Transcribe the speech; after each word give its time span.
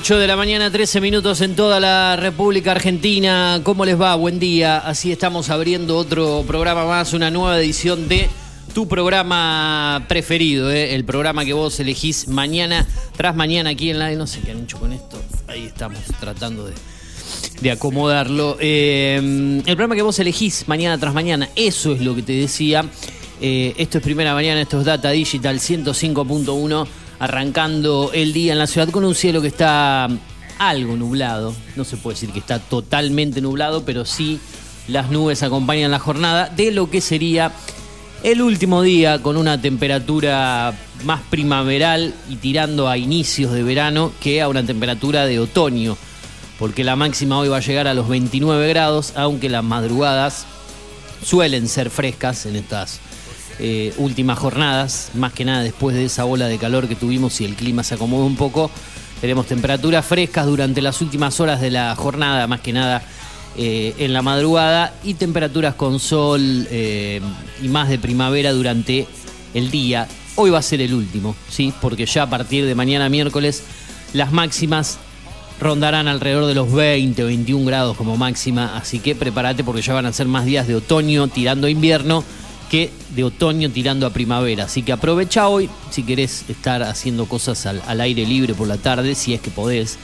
8 0.00 0.18
de 0.18 0.26
la 0.26 0.34
mañana, 0.34 0.70
13 0.70 0.98
minutos 1.02 1.42
en 1.42 1.54
toda 1.54 1.78
la 1.78 2.16
República 2.16 2.72
Argentina. 2.72 3.60
¿Cómo 3.62 3.84
les 3.84 4.00
va? 4.00 4.14
Buen 4.14 4.38
día. 4.38 4.78
Así 4.78 5.12
estamos 5.12 5.50
abriendo 5.50 5.98
otro 5.98 6.42
programa 6.46 6.86
más, 6.86 7.12
una 7.12 7.30
nueva 7.30 7.60
edición 7.60 8.08
de 8.08 8.30
tu 8.72 8.88
programa 8.88 10.06
preferido, 10.08 10.72
¿eh? 10.72 10.94
el 10.94 11.04
programa 11.04 11.44
que 11.44 11.52
vos 11.52 11.78
elegís 11.80 12.28
mañana 12.28 12.88
tras 13.14 13.36
mañana 13.36 13.70
aquí 13.70 13.90
en 13.90 13.98
la... 13.98 14.10
No 14.12 14.26
sé 14.26 14.40
qué 14.40 14.52
han 14.52 14.60
hecho 14.60 14.78
con 14.78 14.94
esto. 14.94 15.20
Ahí 15.46 15.66
estamos 15.66 15.98
tratando 16.18 16.64
de, 16.64 16.72
de 17.60 17.70
acomodarlo. 17.70 18.56
Eh, 18.58 19.16
el 19.18 19.76
programa 19.76 19.96
que 19.96 20.02
vos 20.02 20.18
elegís 20.18 20.66
mañana 20.66 20.96
tras 20.96 21.12
mañana, 21.12 21.50
eso 21.56 21.92
es 21.92 22.00
lo 22.00 22.14
que 22.14 22.22
te 22.22 22.32
decía. 22.32 22.86
Eh, 23.42 23.74
esto 23.76 23.98
es 23.98 24.04
Primera 24.04 24.32
Mañana, 24.32 24.62
esto 24.62 24.80
es 24.80 24.86
Data 24.86 25.10
Digital 25.10 25.58
105.1 25.58 26.86
arrancando 27.20 28.10
el 28.12 28.32
día 28.32 28.52
en 28.52 28.58
la 28.58 28.66
ciudad 28.66 28.88
con 28.88 29.04
un 29.04 29.14
cielo 29.14 29.40
que 29.40 29.48
está 29.48 30.08
algo 30.58 30.96
nublado. 30.96 31.54
No 31.76 31.84
se 31.84 31.96
puede 31.96 32.16
decir 32.16 32.30
que 32.30 32.40
está 32.40 32.58
totalmente 32.58 33.40
nublado, 33.40 33.84
pero 33.84 34.04
sí 34.04 34.40
las 34.88 35.10
nubes 35.10 35.42
acompañan 35.42 35.90
la 35.90 35.98
jornada 35.98 36.48
de 36.48 36.72
lo 36.72 36.90
que 36.90 37.00
sería 37.00 37.52
el 38.22 38.42
último 38.42 38.82
día 38.82 39.20
con 39.22 39.36
una 39.36 39.60
temperatura 39.60 40.74
más 41.04 41.20
primaveral 41.30 42.14
y 42.28 42.36
tirando 42.36 42.88
a 42.88 42.98
inicios 42.98 43.52
de 43.52 43.62
verano 43.62 44.12
que 44.20 44.42
a 44.42 44.48
una 44.48 44.64
temperatura 44.64 45.26
de 45.26 45.38
otoño, 45.40 45.96
porque 46.58 46.84
la 46.84 46.96
máxima 46.96 47.38
hoy 47.38 47.48
va 47.48 47.58
a 47.58 47.60
llegar 47.60 47.86
a 47.86 47.94
los 47.94 48.08
29 48.08 48.68
grados, 48.68 49.12
aunque 49.14 49.48
las 49.48 49.64
madrugadas 49.64 50.46
suelen 51.24 51.68
ser 51.68 51.90
frescas 51.90 52.44
en 52.46 52.56
estas 52.56 53.00
eh, 53.62 53.92
últimas 53.98 54.38
jornadas, 54.38 55.10
más 55.12 55.34
que 55.34 55.44
nada 55.44 55.62
después 55.62 55.94
de 55.94 56.06
esa 56.06 56.24
ola 56.24 56.48
de 56.48 56.56
calor 56.56 56.88
que 56.88 56.96
tuvimos 56.96 57.38
y 57.42 57.44
el 57.44 57.56
clima 57.56 57.82
se 57.82 57.94
acomoda 57.94 58.24
un 58.24 58.36
poco. 58.36 58.70
Tenemos 59.20 59.46
temperaturas 59.46 60.06
frescas 60.06 60.46
durante 60.46 60.80
las 60.80 61.02
últimas 61.02 61.38
horas 61.40 61.60
de 61.60 61.70
la 61.70 61.94
jornada, 61.94 62.46
más 62.46 62.60
que 62.60 62.72
nada 62.72 63.02
eh, 63.58 63.94
en 63.98 64.14
la 64.14 64.22
madrugada, 64.22 64.94
y 65.04 65.12
temperaturas 65.12 65.74
con 65.74 66.00
sol 66.00 66.40
eh, 66.70 67.20
y 67.62 67.68
más 67.68 67.90
de 67.90 67.98
primavera 67.98 68.52
durante 68.52 69.06
el 69.52 69.70
día. 69.70 70.08
Hoy 70.36 70.48
va 70.48 70.60
a 70.60 70.62
ser 70.62 70.80
el 70.80 70.94
último, 70.94 71.36
¿sí? 71.50 71.74
porque 71.82 72.06
ya 72.06 72.22
a 72.22 72.30
partir 72.30 72.64
de 72.64 72.74
mañana 72.74 73.10
miércoles 73.10 73.62
las 74.14 74.32
máximas 74.32 74.98
rondarán 75.60 76.08
alrededor 76.08 76.46
de 76.46 76.54
los 76.54 76.72
20 76.72 77.22
o 77.22 77.26
21 77.26 77.66
grados 77.66 77.96
como 77.98 78.16
máxima, 78.16 78.74
así 78.78 79.00
que 79.00 79.14
prepárate 79.14 79.64
porque 79.64 79.82
ya 79.82 79.92
van 79.92 80.06
a 80.06 80.14
ser 80.14 80.28
más 80.28 80.46
días 80.46 80.66
de 80.66 80.76
otoño 80.76 81.28
tirando 81.28 81.68
invierno 81.68 82.24
que 82.70 82.90
de 83.14 83.24
otoño 83.24 83.68
tirando 83.68 84.06
a 84.06 84.10
primavera. 84.10 84.64
Así 84.64 84.82
que 84.82 84.92
aprovecha 84.92 85.48
hoy 85.48 85.68
si 85.90 86.04
querés 86.04 86.44
estar 86.48 86.82
haciendo 86.84 87.26
cosas 87.26 87.66
al, 87.66 88.00
aire 88.00 88.24
libre 88.24 88.54
por 88.54 88.68
la 88.68 88.78
tarde, 88.78 89.14
si 89.16 89.34
es 89.34 89.40
que 89.40 89.50
podés, 89.50 89.98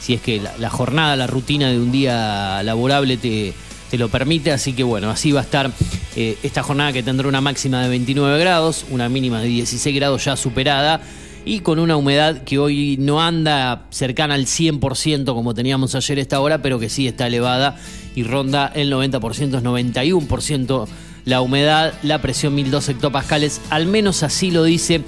si 0.00 0.14
es 0.14 0.20
que 0.20 0.42
la, 0.58 0.70
jornada, 0.70 1.14
la 1.14 1.28
rutina 1.28 1.70
de 1.70 1.78
un 1.78 1.92
día 1.92 2.62
laborable 2.64 3.16
te, 3.16 3.54
te, 3.90 3.96
lo 3.96 4.08
permite. 4.08 4.50
Así 4.50 4.72
que 4.72 4.82
bueno, 4.82 5.08
así 5.08 5.30
va 5.30 5.40
a 5.40 5.44
estar 5.44 5.70
eh, 6.16 6.36
esta 6.42 6.64
jornada 6.64 6.92
que 6.92 7.04
tendrá 7.04 7.28
una 7.28 7.40
máxima 7.40 7.80
de 7.80 7.88
29 7.88 8.40
grados, 8.40 8.84
una 8.90 9.08
mínima 9.08 9.40
de 9.40 9.46
16 9.46 9.94
grados 9.94 10.24
ya 10.24 10.36
superada. 10.36 11.00
Y 11.42 11.60
con 11.60 11.78
una 11.78 11.96
humedad 11.96 12.42
que 12.42 12.58
hoy 12.58 12.96
no 12.98 13.22
anda 13.22 13.86
cercana 13.88 14.34
al 14.34 14.44
100% 14.44 15.24
como 15.32 15.54
teníamos 15.54 15.94
ayer 15.94 16.18
esta 16.18 16.38
hora, 16.40 16.60
pero 16.60 16.78
que 16.78 16.90
sí 16.90 17.06
está 17.06 17.28
elevada 17.28 17.78
y 18.14 18.24
ronda 18.24 18.70
el 18.74 18.92
90%, 18.92 19.56
es 19.56 19.62
91% 19.62 20.88
la 21.24 21.40
humedad, 21.40 21.94
la 22.02 22.20
presión 22.20 22.54
1002 22.54 22.88
hectopascales, 22.90 23.60
al 23.70 23.86
menos 23.86 24.22
así 24.22 24.50
lo 24.50 24.64
dice 24.64 25.02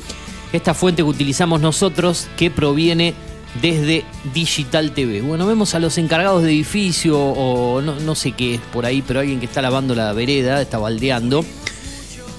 esta 0.52 0.74
fuente 0.74 1.02
que 1.02 1.08
utilizamos 1.08 1.60
nosotros 1.60 2.28
que 2.36 2.50
proviene 2.50 3.14
desde 3.60 4.04
Digital 4.32 4.92
TV. 4.92 5.20
Bueno, 5.22 5.46
vemos 5.46 5.74
a 5.74 5.78
los 5.78 5.98
encargados 5.98 6.42
de 6.42 6.50
edificio 6.50 7.18
o 7.18 7.80
no, 7.80 8.14
sé 8.14 8.32
qué 8.32 8.54
es 8.54 8.60
por 8.72 8.86
ahí, 8.86 9.02
pero 9.02 9.20
alguien 9.20 9.40
que 9.40 9.46
está 9.46 9.60
lavando 9.62 9.94
la 9.94 10.12
vereda, 10.12 10.60
está 10.60 10.78
baldeando. 10.78 11.44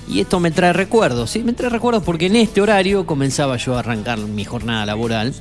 Y 0.07 0.19
esto 0.19 0.39
me 0.39 0.51
trae 0.51 0.73
recuerdos, 0.73 1.31
¿sí? 1.31 1.43
Me 1.43 1.53
trae 1.53 1.69
recuerdos 1.69 2.03
porque 2.03 2.25
en 2.25 2.35
este 2.35 2.61
horario 2.61 3.05
comenzaba 3.05 3.57
yo 3.57 3.75
a 3.75 3.79
arrancar 3.79 4.19
mi 4.19 4.43
jornada 4.43 4.85
laboral, 4.85 5.33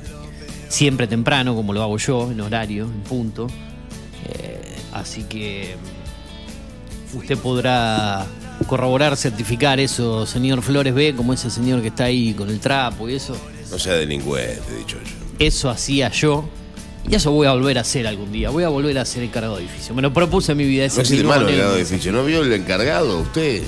siempre 0.69 1.07
temprano, 1.07 1.55
como 1.55 1.73
lo 1.73 1.83
hago 1.83 1.97
yo, 1.97 2.31
en 2.31 2.39
horario, 2.39 2.85
en 2.85 3.01
punto. 3.01 3.47
Eh, 4.25 4.75
así 4.93 5.23
que 5.23 5.75
usted 7.13 7.37
podrá 7.37 8.25
corroborar, 8.67 9.17
certificar 9.17 9.79
eso, 9.79 10.25
señor 10.25 10.61
Flores 10.61 10.93
B, 10.93 11.13
como 11.15 11.33
ese 11.33 11.49
señor 11.49 11.81
que 11.81 11.89
está 11.89 12.05
ahí 12.05 12.33
con 12.33 12.49
el 12.49 12.59
trapo 12.59 13.09
y 13.09 13.15
eso. 13.15 13.35
No 13.71 13.79
sea 13.79 13.93
delincuente, 13.93 14.61
dicho 14.77 14.97
yo. 15.03 15.45
Eso 15.45 15.69
hacía 15.69 16.09
yo. 16.09 16.47
Y 17.09 17.15
eso 17.15 17.31
voy 17.31 17.47
a 17.47 17.51
volver 17.51 17.77
a 17.77 17.81
hacer 17.81 18.07
algún 18.07 18.31
día. 18.31 18.49
Voy 18.49 18.63
a 18.63 18.69
volver 18.69 18.97
a 18.97 19.03
ser 19.03 19.23
encargado 19.23 19.57
de 19.57 19.63
edificio. 19.63 19.93
Me 19.93 20.01
lo 20.01 20.13
propuse 20.13 20.53
en 20.53 20.57
mi 20.57 20.65
vida. 20.65 20.85
Ese 20.85 20.97
no 20.97 21.01
existe 21.01 21.23
malo 21.25 21.47
encargado 21.49 21.73
de 21.73 21.81
edificio. 21.81 22.11
¿No 22.13 22.23
vio 22.23 22.43
el 22.43 22.53
encargado 22.53 23.19
usted? 23.19 23.61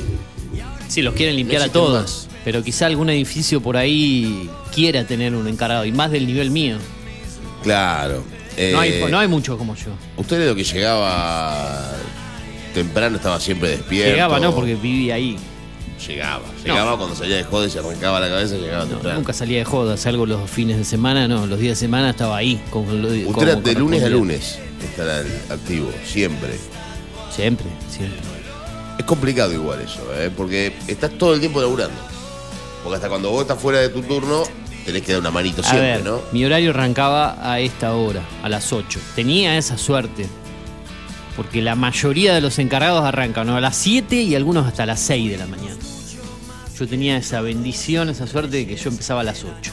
Sí, 0.88 1.02
los 1.02 1.16
quieren 1.16 1.36
limpiar 1.36 1.64
a 1.64 1.70
todos. 1.70 2.30
Pero 2.46 2.64
quizá 2.64 2.86
algún 2.86 3.10
edificio 3.10 3.60
por 3.60 3.76
ahí 3.76 4.50
quiera 4.74 5.06
tener 5.06 5.36
un 5.36 5.48
encargado. 5.48 5.86
Y 5.86 5.92
más 5.92 6.12
del 6.12 6.28
nivel 6.28 6.50
mío. 6.52 6.78
Claro. 7.64 8.24
no, 8.72 8.80
hay, 8.80 8.92
eh, 8.92 9.08
no 9.10 9.20
hay 9.20 9.28
mucho 9.28 9.58
como 9.58 9.76
yo. 9.76 9.92
Usted 10.16 10.40
es 10.40 10.48
lo 10.48 10.56
que 10.56 10.64
llegaba 10.64 11.92
temprano 12.76 13.16
estaba 13.16 13.40
siempre 13.40 13.70
despierto. 13.70 14.12
Llegaba, 14.12 14.40
no, 14.40 14.54
porque 14.54 14.76
vivía 14.76 15.16
ahí. 15.16 15.38
Llegaba, 16.08 16.44
llegaba 16.64 16.98
cuando 16.98 17.16
salía 17.16 17.38
de 17.38 17.44
joda 17.46 17.66
y 17.66 17.70
se 17.70 17.80
arrancaba 17.80 18.20
la 18.20 18.28
cabeza, 18.28 18.58
llegaba 18.58 18.86
temprano. 18.86 19.18
Nunca 19.18 19.34
salía 19.34 19.60
de 19.60 19.66
joda, 19.66 19.96
salgo 19.96 20.26
los 20.26 20.48
fines 20.50 20.78
de 20.78 20.84
semana, 20.84 21.28
no, 21.28 21.48
los 21.48 21.58
días 21.58 21.80
de 21.80 21.86
semana 21.86 22.10
estaba 22.12 22.36
ahí. 22.36 22.62
Con, 22.70 22.86
Usted 22.86 23.58
de 23.60 23.74
lunes 23.76 24.04
a 24.04 24.10
lunes 24.10 24.60
estará 24.84 25.24
activo, 25.50 25.90
siempre. 26.04 26.60
Siempre, 27.34 27.66
siempre. 27.90 28.20
Es 29.00 29.06
complicado 29.06 29.54
igual 29.54 29.82
eso, 29.82 30.02
¿eh? 30.18 30.30
porque 30.36 30.74
estás 30.88 31.12
todo 31.18 31.34
el 31.34 31.40
tiempo 31.40 31.62
laburando. 31.62 31.98
Porque 32.84 32.98
hasta 32.98 33.08
cuando 33.08 33.32
vos 33.32 33.42
estás 33.42 33.60
fuera 33.60 33.80
de 33.80 33.90
tu 33.90 34.02
turno, 34.04 34.44
tenés 34.86 35.02
que 35.02 35.14
dar 35.14 35.22
una 35.22 35.32
manito 35.32 35.64
siempre, 35.64 36.04
¿no? 36.04 36.22
Mi 36.34 36.46
horario 36.46 36.72
arrancaba 36.72 37.38
a 37.42 37.60
esta 37.62 37.96
hora, 37.96 38.22
a 38.44 38.50
las 38.50 38.72
8. 38.72 39.00
Tenía 39.16 39.58
esa 39.58 39.78
suerte 39.78 40.28
porque 41.36 41.62
la 41.62 41.76
mayoría 41.76 42.34
de 42.34 42.42
los 42.42 42.60
encargados 42.60 43.04
arrancan 43.04 43.50
a 43.50 43.60
las 43.60 43.76
7 43.76 44.16
y 44.16 44.36
algunos 44.36 44.66
hasta 44.66 44.86
las 44.86 45.00
6 45.02 45.32
de 45.32 45.38
la 45.38 45.48
mañana. 45.48 45.76
Yo 46.78 46.88
tenía 46.88 47.18
esa 47.18 47.42
bendición, 47.42 48.10
esa 48.10 48.28
suerte 48.28 48.58
de 48.58 48.68
que 48.68 48.76
yo 48.76 48.90
empezaba 48.90 49.22
a 49.22 49.24
las 49.24 49.44
8. 49.44 49.72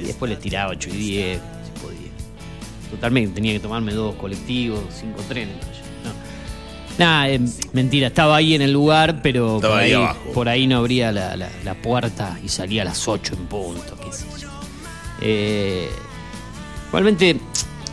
Y 0.00 0.06
después 0.06 0.30
les 0.30 0.40
tiraba 0.40 0.70
8 0.70 0.90
y 0.92 0.96
10, 0.96 1.40
si 1.64 1.80
podía. 1.80 2.10
Totalmente, 2.90 3.34
tenía 3.34 3.52
que 3.52 3.60
tomarme 3.60 3.92
dos 3.92 4.14
colectivos, 4.16 4.80
cinco 4.98 5.22
trenes. 5.28 5.56
No. 6.04 6.12
Nada, 6.98 7.28
eh, 7.30 7.40
mentira, 7.72 8.08
estaba 8.08 8.36
ahí 8.36 8.54
en 8.54 8.62
el 8.62 8.72
lugar, 8.72 9.20
pero 9.22 9.60
por 9.60 9.72
ahí, 9.72 9.94
por 10.34 10.48
ahí, 10.48 10.66
no 10.66 10.78
abría 10.78 11.12
la, 11.12 11.74
puerta 11.82 12.38
y 12.44 12.48
salía 12.48 12.82
a 12.82 12.84
las 12.86 13.06
8 13.06 13.34
en 13.38 13.46
punto, 13.46 13.96
qué 14.04 14.12
sé 14.12 14.26
yo. 14.40 14.48
Eh, 15.20 15.88
igualmente, 16.88 17.38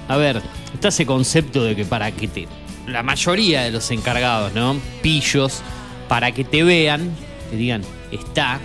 a 0.10 0.18
ver, 0.18 0.42
está 0.74 0.88
ese 0.88 1.06
concepto 1.06 1.64
de 1.64 1.76
que 1.76 1.86
para 1.86 2.12
que 2.12 2.28
te. 2.28 2.48
La 2.88 3.04
mayoría 3.04 3.62
de 3.62 3.72
los 3.72 3.92
encargados, 3.92 4.54
¿no? 4.54 4.76
Pillos, 5.04 5.62
para 6.08 6.32
que 6.32 6.44
te 6.44 6.64
vean, 6.64 7.12
te 7.52 7.56
digan, 7.56 7.84
está, 8.12 8.60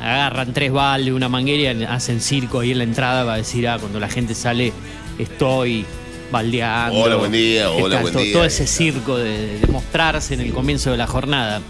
agarran 0.00 0.52
tres 0.52 0.72
baldes, 0.72 1.14
una 1.14 1.28
manguera 1.28 1.72
y 1.72 1.84
hacen 1.84 2.20
circo 2.20 2.58
ahí 2.58 2.72
en 2.72 2.78
la 2.78 2.84
entrada 2.84 3.24
para 3.24 3.36
decir, 3.36 3.68
ah, 3.68 3.78
cuando 3.78 4.00
la 4.00 4.08
gente 4.08 4.34
sale, 4.34 4.72
estoy 5.16 5.86
baldeando. 6.32 6.98
Hola, 6.98 7.14
buen 7.14 7.30
día, 7.30 7.70
hola, 7.70 8.00
buen 8.00 8.16
día. 8.16 8.32
Todo 8.32 8.44
ese 8.44 8.66
circo 8.66 9.16
de, 9.16 9.60
de, 9.60 9.66
mostrarse 9.68 10.34
en 10.34 10.40
el 10.40 10.52
comienzo 10.52 10.90
de 10.90 10.96
la 10.96 11.06
jornada. 11.06 11.60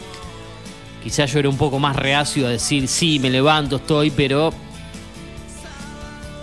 Quizás 1.04 1.30
yo 1.30 1.40
era 1.40 1.50
un 1.50 1.58
poco 1.58 1.78
más 1.78 1.94
reacio 1.94 2.46
a 2.46 2.50
decir, 2.50 2.88
sí, 2.88 3.18
me 3.18 3.28
levanto, 3.28 3.76
estoy, 3.76 4.10
pero 4.10 4.54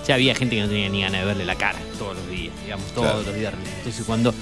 ya 0.08 0.16
había 0.16 0.34
gente 0.36 0.56
que 0.56 0.62
no 0.62 0.68
tenía 0.68 0.90
ni 0.90 1.02
ganas 1.02 1.22
de 1.22 1.28
verle 1.28 1.46
la 1.46 1.56
cara 1.56 1.80
todos 1.98 2.16
los 2.16 2.30
días, 2.30 2.54
digamos, 2.64 2.86
todos 2.94 3.26
los 3.26 3.36
días. 3.36 3.54
Entonces 3.78 4.06
cuando 4.06 4.34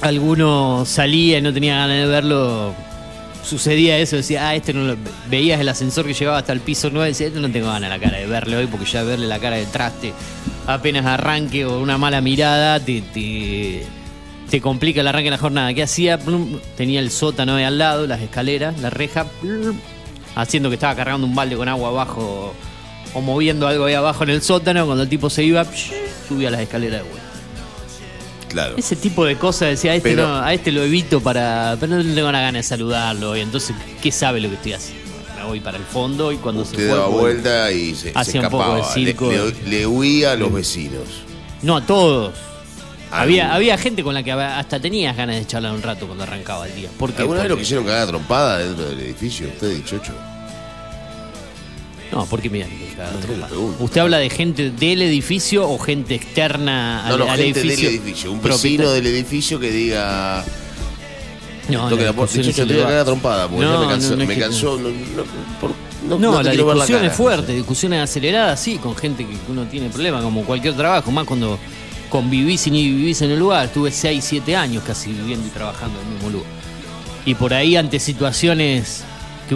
alguno 0.00 0.84
salía 0.86 1.38
y 1.38 1.42
no 1.42 1.52
tenía 1.52 1.76
ganas 1.76 1.96
de 1.96 2.06
verlo, 2.06 2.74
sucedía 3.44 3.98
eso, 3.98 4.16
decía, 4.16 4.48
ah, 4.48 4.54
este 4.54 4.72
no 4.72 4.84
lo... 4.84 4.96
Veías 5.28 5.60
el 5.60 5.68
ascensor 5.68 6.06
que 6.06 6.14
llegaba 6.14 6.38
hasta 6.38 6.52
el 6.52 6.60
piso 6.60 6.90
9 6.92 7.08
decía, 7.08 7.26
este 7.26 7.40
no 7.40 7.50
tengo 7.50 7.66
ganas 7.66 7.90
de 7.90 7.98
la 7.98 7.98
cara 7.98 8.18
de 8.18 8.26
verle 8.26 8.56
hoy 8.56 8.66
porque 8.66 8.86
ya 8.86 9.02
verle 9.02 9.26
la 9.26 9.38
cara 9.38 9.56
del 9.56 9.66
traste 9.66 10.12
apenas 10.66 11.04
arranque 11.06 11.64
o 11.66 11.80
una 11.80 11.98
mala 11.98 12.20
mirada 12.20 12.78
te, 12.78 13.02
te, 13.02 14.60
complica 14.60 15.00
el 15.00 15.08
arranque 15.08 15.26
de 15.26 15.30
la 15.30 15.38
jornada. 15.38 15.74
¿Qué 15.74 15.82
hacía? 15.82 16.18
Tenía 16.76 17.00
el 17.00 17.10
sótano 17.10 17.56
ahí 17.56 17.64
al 17.64 17.78
lado, 17.78 18.06
las 18.06 18.20
escaleras, 18.20 18.78
la 18.80 18.90
reja, 18.90 19.26
haciendo 20.34 20.68
que 20.68 20.74
estaba 20.74 20.94
cargando 20.94 21.26
un 21.26 21.34
balde 21.34 21.56
con 21.56 21.68
agua 21.68 21.88
abajo 21.88 22.54
o 23.14 23.20
moviendo 23.20 23.66
algo 23.68 23.84
ahí 23.84 23.94
abajo 23.94 24.24
en 24.24 24.30
el 24.30 24.42
sótano, 24.42 24.86
cuando 24.86 25.02
el 25.04 25.08
tipo 25.08 25.28
se 25.30 25.44
iba, 25.44 25.64
subía 26.28 26.50
las 26.50 26.60
escaleras 26.60 27.02
de 27.02 27.08
vuelta. 27.08 27.28
Claro. 28.48 28.74
Ese 28.76 28.96
tipo 28.96 29.24
de 29.24 29.36
cosas, 29.36 29.70
decía, 29.70 29.92
a 29.92 29.94
este, 29.94 30.14
no, 30.14 30.36
a 30.42 30.52
este 30.52 30.72
lo 30.72 30.82
evito 30.82 31.20
para. 31.22 31.76
Pero 31.80 31.96
no 31.96 32.14
tengo 32.14 32.28
una 32.28 32.40
gana 32.42 32.58
de 32.58 32.62
saludarlo. 32.62 33.34
Y 33.36 33.40
entonces, 33.40 33.74
¿qué 34.02 34.12
sabe 34.12 34.40
lo 34.40 34.48
que 34.50 34.56
estoy 34.56 34.72
haciendo? 34.74 35.02
me 35.38 35.48
voy 35.48 35.60
para 35.60 35.76
el 35.76 35.82
fondo 35.84 36.30
y 36.30 36.36
cuando 36.36 36.62
Usted 36.62 36.76
se 36.76 36.86
fue, 36.88 36.94
daba 36.96 37.08
vuelta 37.08 37.72
y 37.72 37.94
se, 37.96 38.12
hacía 38.14 38.42
un 38.42 38.48
poco 38.48 38.74
de 38.74 38.80
escapaba. 38.80 38.96
Le- 38.96 39.06
circo. 39.06 39.30
Le, 39.32 39.70
le 39.70 39.86
huía 39.86 40.32
a 40.32 40.36
los 40.36 40.52
vecinos. 40.52 41.02
No 41.62 41.76
a 41.78 41.84
todos. 41.86 42.32
Había, 43.10 43.52
había 43.52 43.76
gente 43.76 44.04
con 44.04 44.14
la 44.14 44.22
que 44.22 44.30
hasta 44.32 44.78
tenías 44.80 45.16
ganas 45.16 45.36
de 45.36 45.46
charlar 45.46 45.72
un 45.72 45.82
rato 45.82 46.06
cuando 46.06 46.22
arrancaba 46.24 46.66
el 46.68 46.74
día. 46.76 46.88
¿Por 46.96 47.12
qué? 47.12 47.22
¿Alguna 47.22 47.40
vez 47.40 47.48
lo 47.48 47.54
Porque- 47.56 47.62
quisieron 47.64 47.84
cagar 47.86 48.02
a 48.02 48.06
trompada 48.06 48.58
dentro 48.58 48.84
del 48.88 49.00
edificio? 49.00 49.48
Usted, 49.48 49.74
dichocho. 49.74 50.12
No, 52.12 52.26
porque 52.26 52.50
mira, 52.50 52.66
No. 53.50 53.74
¿Usted 53.80 54.00
habla 54.02 54.18
de 54.18 54.28
gente 54.28 54.70
del 54.70 55.00
edificio 55.02 55.68
o 55.68 55.78
gente 55.78 56.14
externa 56.14 57.04
No, 57.08 57.14
al, 57.14 57.18
no, 57.20 57.30
al 57.30 57.38
gente 57.38 57.60
edificio? 57.60 57.88
del 57.88 57.98
edificio. 57.98 58.32
Un 58.32 58.42
vecino 58.42 58.90
del 58.90 59.06
edificio 59.06 59.58
que 59.58 59.70
diga. 59.70 60.44
No, 61.68 61.88
toque 61.88 62.04
la 62.04 62.12
te 62.12 62.64
voy 62.64 62.80
a 62.80 62.86
cagar 62.86 63.04
trompada. 63.06 63.48
Porque 63.48 63.64
No, 63.64 63.72
ya 63.72 63.78
me 63.78 63.84
no, 63.84 63.90
cansó. 63.90 64.16
no 64.16 64.26
me 64.26 64.38
cansó. 64.38 64.78
No, 64.78 64.88
no, 64.88 64.90
no- 64.90 66.18
No, 66.18 66.32
no 66.32 66.42
la 66.42 66.50
discusión 66.50 67.04
es 67.04 67.12
fuerte, 67.12 67.54
discusiones 67.54 68.00
aceleradas, 68.02 68.60
sí, 68.60 68.76
con 68.76 68.94
gente 68.96 69.24
que 69.24 69.36
uno 69.48 69.64
tiene 69.64 69.88
problemas, 69.88 70.22
como 70.22 70.44
cualquier 70.44 70.74
trabajo, 70.74 71.10
más 71.12 71.24
cuando 71.24 71.58
convivís 72.10 72.66
y 72.66 72.72
ni 72.72 72.82
vivís 72.90 73.22
en 73.22 73.30
el 73.30 73.38
lugar. 73.38 73.66
Estuve 73.66 73.90
6, 73.90 74.22
7 74.22 74.54
años 74.56 74.82
casi 74.86 75.12
viviendo 75.12 75.46
y 75.46 75.50
trabajando 75.50 75.98
en 76.00 76.06
el 76.08 76.12
mismo 76.14 76.30
lugar. 76.30 76.50
Y 77.24 77.34
por 77.36 77.54
ahí, 77.54 77.76
ante 77.76 78.00
situaciones 78.00 79.04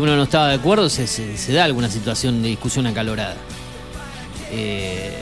que 0.00 0.04
uno 0.04 0.16
no 0.16 0.22
estaba 0.24 0.48
de 0.48 0.54
acuerdo, 0.54 0.88
se, 0.88 1.06
se- 1.06 1.36
se 1.36 1.52
da 1.52 1.64
alguna 1.64 1.88
situación 1.90 2.42
de 2.42 2.48
discusión 2.48 2.86
acalorada. 2.86 3.36
Eh, 4.50 5.12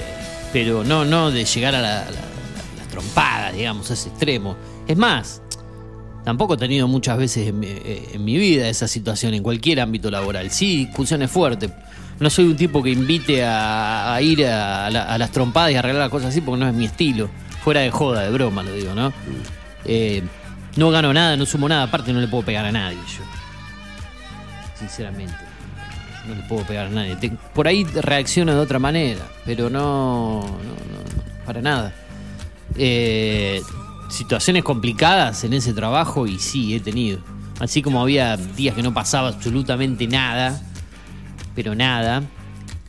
pero 0.53 0.85
no, 0.85 1.05
no 1.05 1.31
de 1.31 1.45
llegar 1.45 1.75
a 1.75 1.81
la, 1.81 1.89
la- 2.05 2.11
la- 2.11 2.77
las 2.79 2.89
trompadas, 2.91 3.55
digamos, 3.55 3.91
a 3.91 3.95
ese 3.95 4.09
extremo. 4.09 4.57
Es 4.87 4.97
más, 4.97 5.41
Tampoco 6.25 6.55
he 6.55 6.57
tenido 6.57 6.89
muchas 6.89 7.19
veces 7.19 7.49
en 7.49 7.61
mi, 7.61 7.67
eh, 7.67 8.09
en 8.15 8.25
mi 8.25 8.39
vida 8.39 8.67
esa 8.71 8.89
situación, 8.89 9.35
en 9.35 9.43
cualquier 9.43 9.79
ámbito 9.81 10.11
laboral. 10.11 10.51
Sí, 10.51 10.87
discusiones 10.87 11.31
fuertes. 11.31 11.71
No 12.19 12.31
soy 12.31 12.47
un 12.47 12.57
tipo 12.57 12.83
que 12.83 12.89
invite 12.89 13.45
a, 13.45 14.15
a 14.15 14.23
ir 14.23 14.47
a, 14.47 14.89
la- 14.89 15.03
a 15.03 15.19
las 15.19 15.31
trompadas 15.33 15.73
y 15.73 15.75
arreglar 15.75 16.01
las 16.01 16.09
cosas 16.11 16.31
así 16.31 16.41
porque 16.41 16.61
no 16.65 16.67
es 16.67 16.73
mi 16.75 16.87
estilo. 16.87 17.29
Fuera 17.63 17.81
de 17.83 17.91
joda, 17.91 18.23
de 18.23 18.31
broma, 18.31 18.63
lo 18.63 18.73
digo, 18.73 18.95
¿no? 18.95 19.13
Eh, 19.85 20.23
no 20.77 20.91
gano 20.91 21.13
nada, 21.13 21.37
no 21.37 21.45
sumo 21.45 21.69
nada, 21.69 21.83
aparte 21.83 22.11
no 22.15 22.21
le 22.23 22.29
puedo 22.29 22.43
pegar 22.43 22.65
a 22.65 22.73
nadie 22.73 22.97
yo. 22.97 23.23
Sinceramente. 24.79 25.35
No 26.27 26.35
le 26.35 26.43
puedo 26.43 26.65
pegar 26.65 26.87
a 26.87 26.91
nadie. 26.91 27.17
Por 27.53 27.69
ahí 27.69 27.85
reacciono 27.85 28.55
de 28.55 28.59
otra 28.59 28.79
manera, 28.79 29.27
pero 29.45 29.69
no, 29.69 30.41
no, 30.41 30.49
no, 30.49 31.45
para 31.45 31.61
nada. 31.61 31.93
Eh, 32.77 33.61
situaciones 34.09 34.65
complicadas 34.65 35.45
en 35.45 35.53
ese 35.53 35.73
trabajo 35.73 36.27
y 36.27 36.39
sí, 36.39 36.75
he 36.75 36.81
tenido. 36.81 37.19
Así 37.61 37.83
como 37.83 38.01
había 38.01 38.37
días 38.37 38.75
que 38.75 38.83
no 38.83 38.95
pasaba 38.95 39.29
absolutamente 39.29 40.07
nada, 40.07 40.61
pero 41.55 41.75
nada. 41.75 42.23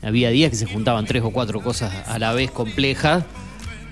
Había 0.02 0.30
días 0.30 0.52
que 0.52 0.56
se 0.56 0.66
juntaban 0.66 1.06
tres 1.06 1.24
o 1.24 1.31
cuatro 1.31 1.62
cosas 1.62 2.08
a 2.08 2.20
la 2.20 2.31
vez 2.31 2.52
complejas, 2.52 3.26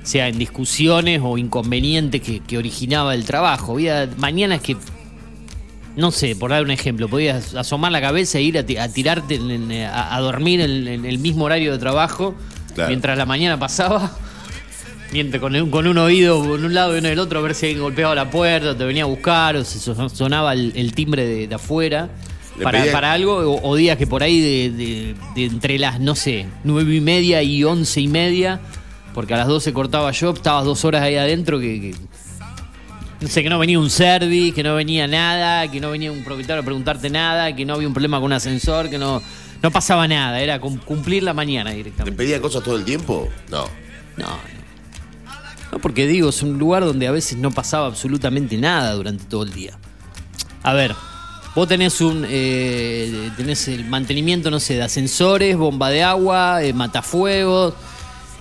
sea 0.03 0.27
en 0.27 0.37
discusiones 0.37 1.21
o 1.23 1.37
inconvenientes 1.37 2.21
que, 2.21 2.39
que 2.39 2.57
originaba 2.57 3.13
el 3.13 3.25
trabajo. 3.25 3.73
Había 3.73 4.09
mañanas 4.17 4.61
que, 4.61 4.77
no 5.95 6.11
sé, 6.11 6.35
por 6.35 6.51
dar 6.51 6.63
un 6.63 6.71
ejemplo, 6.71 7.07
podías 7.07 7.53
asomar 7.55 7.91
la 7.91 8.01
cabeza 8.01 8.37
e 8.39 8.41
ir 8.41 8.57
a, 8.57 8.61
a 8.83 8.87
tirarte, 8.89 9.35
en- 9.35 9.71
en- 9.71 9.85
a, 9.85 10.15
a 10.15 10.19
dormir 10.21 10.61
en, 10.61 10.87
en 10.87 11.05
el 11.05 11.19
mismo 11.19 11.45
horario 11.45 11.71
de 11.71 11.77
trabajo, 11.77 12.35
Claro. 12.73 12.89
mientras 12.89 13.17
la 13.17 13.25
mañana 13.25 13.59
pasaba. 13.59 14.11
Mientras 15.11 15.39
con 15.39 15.55
un, 15.55 15.69
con 15.69 15.85
un 15.85 15.97
oído 15.99 16.55
en 16.55 16.65
un 16.65 16.73
lado 16.73 16.95
y 16.95 16.97
en 16.97 17.05
el 17.05 17.19
otro 17.19 17.37
a 17.37 17.41
ver 17.43 17.53
si 17.53 17.67
alguien 17.67 17.83
golpeaba 17.83 18.15
la 18.15 18.31
puerta, 18.31 18.71
o 18.71 18.75
te 18.75 18.83
venía 18.83 19.03
a 19.03 19.05
buscar, 19.05 19.55
o 19.55 19.63
se 19.63 19.77
so- 19.79 20.09
sonaba 20.09 20.53
el, 20.53 20.73
el 20.75 20.93
timbre 20.95 21.27
de, 21.27 21.47
de 21.47 21.53
afuera 21.55 22.09
para, 22.63 22.83
para 22.91 23.13
algo, 23.13 23.35
o, 23.37 23.69
o 23.69 23.75
días 23.75 23.95
que 23.97 24.07
por 24.07 24.23
ahí 24.23 24.41
de, 24.41 24.71
de- 24.71 25.15
de 25.35 25.45
entre 25.45 25.77
las, 25.77 25.99
no 25.99 26.15
sé, 26.15 26.47
nueve 26.63 26.95
y 26.95 27.01
media 27.01 27.43
y 27.43 27.63
once 27.63 28.01
y 28.01 28.07
media, 28.07 28.59
porque 29.13 29.35
a 29.35 29.37
las 29.37 29.47
12 29.47 29.71
cortaba 29.71 30.11
yo, 30.11 30.31
estabas 30.31 30.65
dos 30.65 30.83
horas 30.83 31.03
ahí 31.03 31.15
adentro 31.15 31.59
que, 31.59 31.79
que- 31.79 31.95
no 33.23 33.29
sé, 33.29 33.41
que 33.41 33.49
no 33.49 33.57
venía 33.57 33.79
un 33.79 33.89
service, 33.89 34.51
que 34.53 34.61
no 34.63 34.75
venía 34.75 35.07
nada, 35.07 35.69
que 35.71 35.79
no 35.79 35.89
venía 35.91 36.11
un 36.11 36.23
propietario 36.23 36.61
a 36.61 36.65
preguntarte 36.65 37.09
nada, 37.09 37.55
que 37.55 37.65
no 37.65 37.73
había 37.75 37.87
un 37.87 37.93
problema 37.93 38.17
con 38.17 38.25
un 38.25 38.33
ascensor, 38.33 38.89
que 38.89 38.97
no, 38.99 39.21
no 39.61 39.71
pasaba 39.71 40.07
nada, 40.07 40.39
era 40.41 40.59
cum- 40.59 40.77
cumplir 40.79 41.23
la 41.23 41.33
mañana 41.33 41.71
¿Le 41.71 41.77
directamente. 41.77 42.17
pedían 42.17 42.41
cosas 42.41 42.63
todo 42.63 42.75
el 42.75 42.83
tiempo? 42.85 43.29
No. 43.49 43.63
No, 44.17 44.27
no. 44.27 44.53
No, 45.71 45.79
porque 45.79 46.05
digo, 46.05 46.29
es 46.29 46.43
un 46.43 46.59
lugar 46.59 46.85
donde 46.85 47.07
a 47.07 47.11
veces 47.11 47.37
no 47.39 47.49
pasaba 47.49 47.87
absolutamente 47.87 48.57
nada 48.57 48.91
durante 48.93 49.23
todo 49.25 49.41
el 49.43 49.51
día. 49.53 49.73
A 50.61 50.73
ver, 50.73 50.93
vos 51.55 51.67
tenés 51.67 51.99
un 52.01 52.25
eh, 52.29 53.31
tenés 53.35 53.67
el 53.69 53.85
mantenimiento, 53.85 54.51
no 54.51 54.59
sé, 54.59 54.75
de 54.75 54.83
ascensores, 54.83 55.57
bomba 55.57 55.89
de 55.89 56.03
agua, 56.03 56.63
eh, 56.63 56.73
matafuegos, 56.73 57.73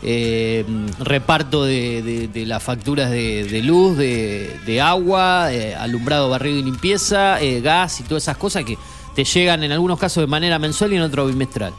eh, 0.03 0.65
reparto 0.99 1.65
de, 1.65 2.29
las 2.47 2.63
facturas 2.63 3.11
de, 3.11 3.63
luz, 3.65 3.97
de, 3.97 4.81
agua, 4.83 5.53
eh, 5.53 5.75
alumbrado, 5.75 6.29
barrido 6.29 6.59
y 6.59 6.63
limpieza, 6.63 7.41
eh, 7.41 7.61
gas 7.61 8.01
y 8.01 8.03
todas 8.05 8.25
esas 8.25 8.37
cosas 8.37 8.65
que 8.65 8.77
te 9.15 9.25
llegan 9.25 9.63
en 9.63 9.73
algunos 9.73 9.99
casos 9.99 10.23
de 10.23 10.27
manera 10.27 10.59
mensual 10.59 10.93
y 10.93 10.97
en 10.97 11.03
otros 11.03 11.29
bimestral. 11.31 11.73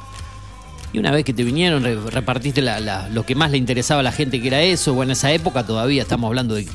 Y 0.93 0.99
una 0.99 1.11
vez 1.11 1.25
que 1.25 1.33
te 1.33 1.43
vinieron, 1.43 1.83
re- 1.83 1.95
repartiste 1.95 2.63
lo 3.11 3.25
que 3.25 3.33
más 3.33 3.49
le 3.49 3.57
interesaba 3.57 4.01
a 4.01 4.03
la 4.03 4.11
gente, 4.11 4.39
que 4.39 4.47
era 4.47 4.61
eso. 4.61 4.93
Bueno, 4.93 5.11
en 5.11 5.13
esa 5.13 5.31
época 5.31 5.65
todavía, 5.65 6.03
estamos 6.03 6.27
hablando 6.27 6.53
de, 6.53 6.67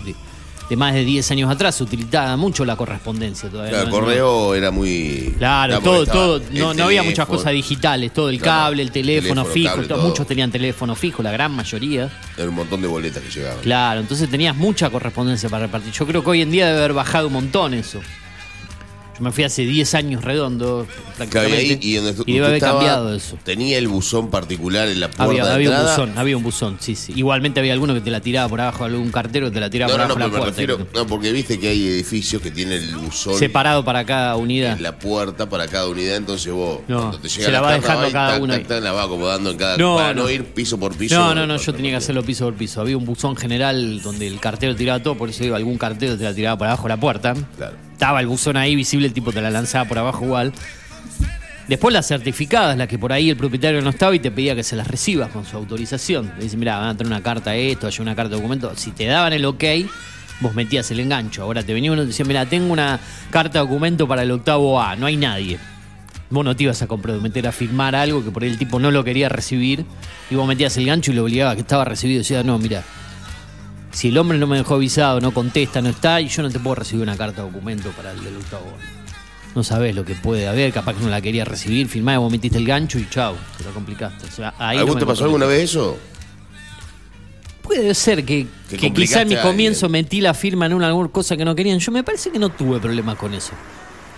de- 0.69 0.77
más 0.77 0.95
de 0.95 1.05
10 1.05 1.31
años 1.31 1.51
atrás, 1.51 1.75
se 1.77 1.85
utilizaba 1.85 2.37
mucho 2.37 2.65
la 2.65 2.77
correspondencia 2.77 3.49
todavía. 3.49 3.71
Claro, 3.71 3.85
el 3.87 3.91
¿no? 3.91 3.99
correo 4.01 4.55
era 4.55 4.71
muy. 4.71 5.35
Claro, 5.39 5.81
todo, 5.81 6.07
todo. 6.07 6.41
No, 6.53 6.75
no 6.75 6.85
había 6.85 7.03
muchas 7.03 7.27
cosas 7.27 7.53
digitales, 7.53 8.13
todo 8.13 8.29
el 8.31 8.39
Claro, 8.39 8.65
cable, 8.71 8.83
el 8.83 8.91
teléfono, 8.91 9.43
teléfono, 9.43 9.45
fijo, 9.55 9.75
cable, 9.75 9.89
todo- 9.89 9.99
todo. 9.99 10.09
muchos 10.09 10.27
tenían 10.27 10.51
teléfono 10.51 10.95
fijo, 10.95 11.23
la 11.23 11.31
gran 11.33 11.53
mayoría. 11.53 12.11
Era 12.37 12.49
un 12.49 12.55
montón 12.55 12.81
de 12.83 12.89
boletas 12.89 13.23
que 13.23 13.31
llegaban. 13.31 13.61
Claro, 13.63 14.01
entonces 14.01 14.29
tenías 14.31 14.55
mucha 14.57 14.91
correspondencia 14.91 15.49
para 15.49 15.67
repartir. 15.67 15.93
Yo 15.93 16.07
creo 16.07 16.23
que 16.23 16.31
hoy 16.31 16.43
en 16.43 16.51
día 16.51 16.67
debe 16.67 16.79
haber 16.79 16.93
bajado 16.93 17.27
un 17.29 17.33
montón 17.33 17.75
eso. 17.75 18.01
Yo 19.19 19.25
me 19.25 19.33
fui 19.33 19.45
hace 19.45 19.63
10 19.63 19.95
años 19.95 20.25
redondo, 20.25 20.87
prácticamente. 21.17 21.57
ahí, 21.59 21.79
y 21.83 21.95
donde 21.97 22.23
y 22.27 22.33
debe 22.35 22.47
haber 22.47 22.57
estaba, 22.59 22.75
cambiado 22.79 23.15
eso. 23.15 23.37
Tenía 23.45 23.79
el 23.79 23.89
buzón 23.89 24.31
particular 24.31 24.89
en 24.89 25.01
la 25.01 25.09
puerta 25.09 25.25
Había, 25.25 25.45
de 25.45 25.53
había 25.53 25.71
un 25.71 25.83
buzón, 25.87 26.13
había 26.19 26.37
un 26.37 26.43
buzón, 26.43 26.77
sí, 26.81 26.95
sí. 26.95 27.13
Igualmente 27.17 27.59
había 27.61 27.73
alguno 27.73 27.95
que 27.95 28.01
te 28.01 28.11
la 28.11 28.21
tiraba 28.21 28.49
por 28.49 28.61
abajo, 28.61 28.85
algún 28.85 29.11
cartero 29.11 29.47
que 29.49 29.55
te 29.55 29.61
la 29.61 29.71
tiraba 29.71 29.93
No, 29.93 29.99
por 29.99 30.09
no, 30.09 30.15
no, 30.19 30.25
abajo 30.25 30.31
pero 30.31 30.45
la 30.45 30.47
me 30.51 30.53
puerta. 30.67 30.77
refiero. 30.85 31.03
No, 31.03 31.07
porque 31.09 31.33
viste 31.33 31.59
que 31.59 31.69
hay 31.69 31.87
edificios 31.89 32.41
que 32.41 32.51
tienen 32.51 32.83
el 32.83 32.97
buzón 32.97 33.35
Separado 33.39 33.85
para 33.85 34.05
cada 34.05 34.37
unidad. 34.37 34.77
en 34.77 34.83
la 34.83 34.99
puerta 34.99 35.49
para 35.49 35.67
cada 35.67 35.89
unidad, 35.89 36.17
entonces 36.17 36.53
vos, 36.53 36.81
No, 36.87 36.99
cuando 37.01 37.19
te 37.19 37.29
llega 37.29 37.45
se 37.47 37.53
la 37.53 37.61
va 37.61 37.73
dejando 37.73 38.11
cada 38.13 38.41
tac, 38.47 38.83
la 38.83 38.93
va 38.93 39.03
acomodando 39.05 39.51
en 39.51 39.57
cada. 39.57 39.77
No, 39.77 39.97
para 39.97 40.15
no. 40.15 40.23
no. 40.25 40.31
ir 40.31 40.45
piso 40.45 40.79
por 40.79 40.95
piso. 40.97 41.15
No, 41.17 41.35
no, 41.35 41.47
no, 41.47 41.57
yo 41.57 41.75
tenía 41.75 41.91
que 41.93 41.97
hacerlo 41.97 42.23
piso 42.23 42.45
por 42.45 42.55
piso. 42.55 42.81
Había 42.81 42.97
un 42.97 43.05
buzón 43.05 43.37
general 43.37 44.01
donde 44.03 44.27
el 44.27 44.39
cartero 44.41 44.77
tiraba 44.77 45.03
todo, 45.03 45.17
por 45.17 45.29
eso 45.31 45.43
digo, 45.43 45.57
algún 45.57 45.77
cartero 45.79 46.17
te 46.17 46.25
la 46.25 46.33
tiraba 46.35 46.57
por 46.59 46.67
abajo 46.69 46.87
la 46.89 46.97
puerta. 46.97 47.35
Claro. 47.57 47.88
Estaba 47.99 48.21
el 48.21 48.29
buzón 48.29 48.57
ahí 48.57 48.77
visible, 48.77 49.09
el 49.09 49.13
tipo 49.13 49.33
te 49.33 49.41
la 49.41 49.51
lanzaba 49.51 49.85
por 49.89 49.99
abajo 49.99 50.25
igual. 50.25 50.53
Después 51.67 51.93
las 51.93 52.07
certificadas, 52.07 52.79
las 52.79 52.87
que 52.87 52.97
por 52.97 53.13
ahí 53.13 53.29
el 53.29 53.37
propietario 53.37 53.83
no 53.83 53.91
estaba 53.91 54.15
y 54.15 54.21
te 54.21 54.31
pedía 54.31 54.55
que 54.55 54.63
se 54.63 54.77
las 54.77 54.87
recibas 54.87 55.31
con 55.31 55.45
su 55.45 55.57
autorización. 55.57 56.33
Le 56.39 56.45
dice, 56.45 56.57
mira, 56.57 56.79
van 56.79 56.91
a 56.91 56.97
tener 56.97 57.13
una 57.13 57.25
carta 57.25 57.51
de 57.51 57.73
esto, 57.73 57.89
hay 57.89 57.95
una 57.99 58.15
carta 58.15 58.31
de 58.31 58.37
documento. 58.37 58.73
Si 58.77 58.93
te 58.93 59.07
daban 59.07 59.33
el 59.33 59.45
ok, 59.45 59.65
vos 60.39 60.55
metías 60.55 60.89
el 60.93 61.01
engancho. 61.01 61.43
Ahora 61.43 61.65
te 61.65 61.75
venía 61.75 61.91
uno 61.91 62.03
y 62.03 62.05
te 62.05 62.11
decía, 62.11 62.25
mira, 62.25 62.47
tengo 62.47 62.73
una 62.73 63.01
carta 63.31 63.59
de 63.59 63.65
documento 63.65 64.07
para 64.07 64.23
el 64.23 64.31
octavo 64.31 64.81
A, 64.81 64.95
no 64.95 65.07
hay 65.07 65.17
nadie. 65.17 65.59
Vos 66.31 66.45
no 66.45 66.55
te 66.55 66.63
ibas 66.63 66.81
a 66.83 66.87
comprometer 66.87 67.49
a 67.49 67.53
firmar 67.53 67.97
algo 67.97 68.23
que 68.23 68.31
por 68.31 68.45
ahí 68.45 68.49
el 68.49 68.59
tipo 68.59 68.79
no 68.79 68.93
lo 68.93 69.03
quería 69.03 69.29
recibir 69.29 69.85
y 70.31 70.37
vos 70.37 70.47
metías 70.47 70.77
el 70.77 70.87
gancho 70.87 71.11
y 71.11 71.15
lo 71.17 71.25
obligabas 71.25 71.57
que 71.57 71.63
estaba 71.63 71.85
recibido. 71.85 72.21
Decía, 72.21 72.45
no, 72.45 72.61
mira, 72.61 72.85
si 73.93 74.09
el 74.09 74.19
hombre 74.19 74.39
no 74.39 74.47
me 74.47 74.57
dejó 74.59 74.75
avisado, 74.75 75.21
no 75.21 75.33
contesta, 75.33 75.81
no 75.81 75.89
está, 75.89 76.21
y 76.21 76.29
yo 76.29 76.43
no 76.43 76.51
te 76.51 76.59
puedo 76.59 76.77
recibir 76.77 77.03
una 77.03 77.17
carta 77.17 77.43
de 77.43 77.51
documento 77.51 77.91
para 77.91 78.13
el 78.13 78.23
del 78.23 78.37
octavo. 78.37 78.67
No 79.55 79.65
sabés 79.65 79.95
lo 79.95 80.05
que 80.05 80.15
puede 80.15 80.47
haber, 80.47 80.73
capaz 80.73 80.95
que 80.95 81.03
no 81.03 81.09
la 81.09 81.21
quería 81.21 81.45
recibir, 81.45 81.89
firmá 81.89 82.17
vos 82.19 82.31
metiste 82.31 82.59
el 82.59 82.67
gancho 82.67 82.99
y 82.99 83.09
chau, 83.09 83.35
te 83.57 83.65
lo 83.65 83.71
complicaste. 83.71 84.27
O 84.27 84.31
sea, 84.31 84.55
ahí 84.59 84.77
¿A 84.77 84.81
no 84.81 84.87
vos 84.87 84.95
me 84.97 85.01
te 85.01 85.07
pasó 85.07 85.25
alguna 85.25 85.47
vez 85.47 85.65
eso? 85.65 85.99
Puede 87.63 87.95
ser 87.95 88.25
que, 88.25 88.47
Que 88.71 88.93
quizá 88.93 89.23
en 89.23 89.29
mi 89.29 89.37
comienzo 89.37 89.87
alguien. 89.87 90.05
metí 90.05 90.21
la 90.21 90.33
firma 90.33 90.67
en 90.67 90.73
una 90.75 90.87
alguna 90.87 91.11
cosa 91.11 91.37
que 91.37 91.45
no 91.45 91.55
querían. 91.55 91.79
Yo 91.79 91.93
me 91.93 92.03
parece 92.03 92.31
que 92.31 92.39
no 92.39 92.49
tuve 92.49 92.79
problemas 92.79 93.17
con 93.19 93.35
eso. 93.35 93.53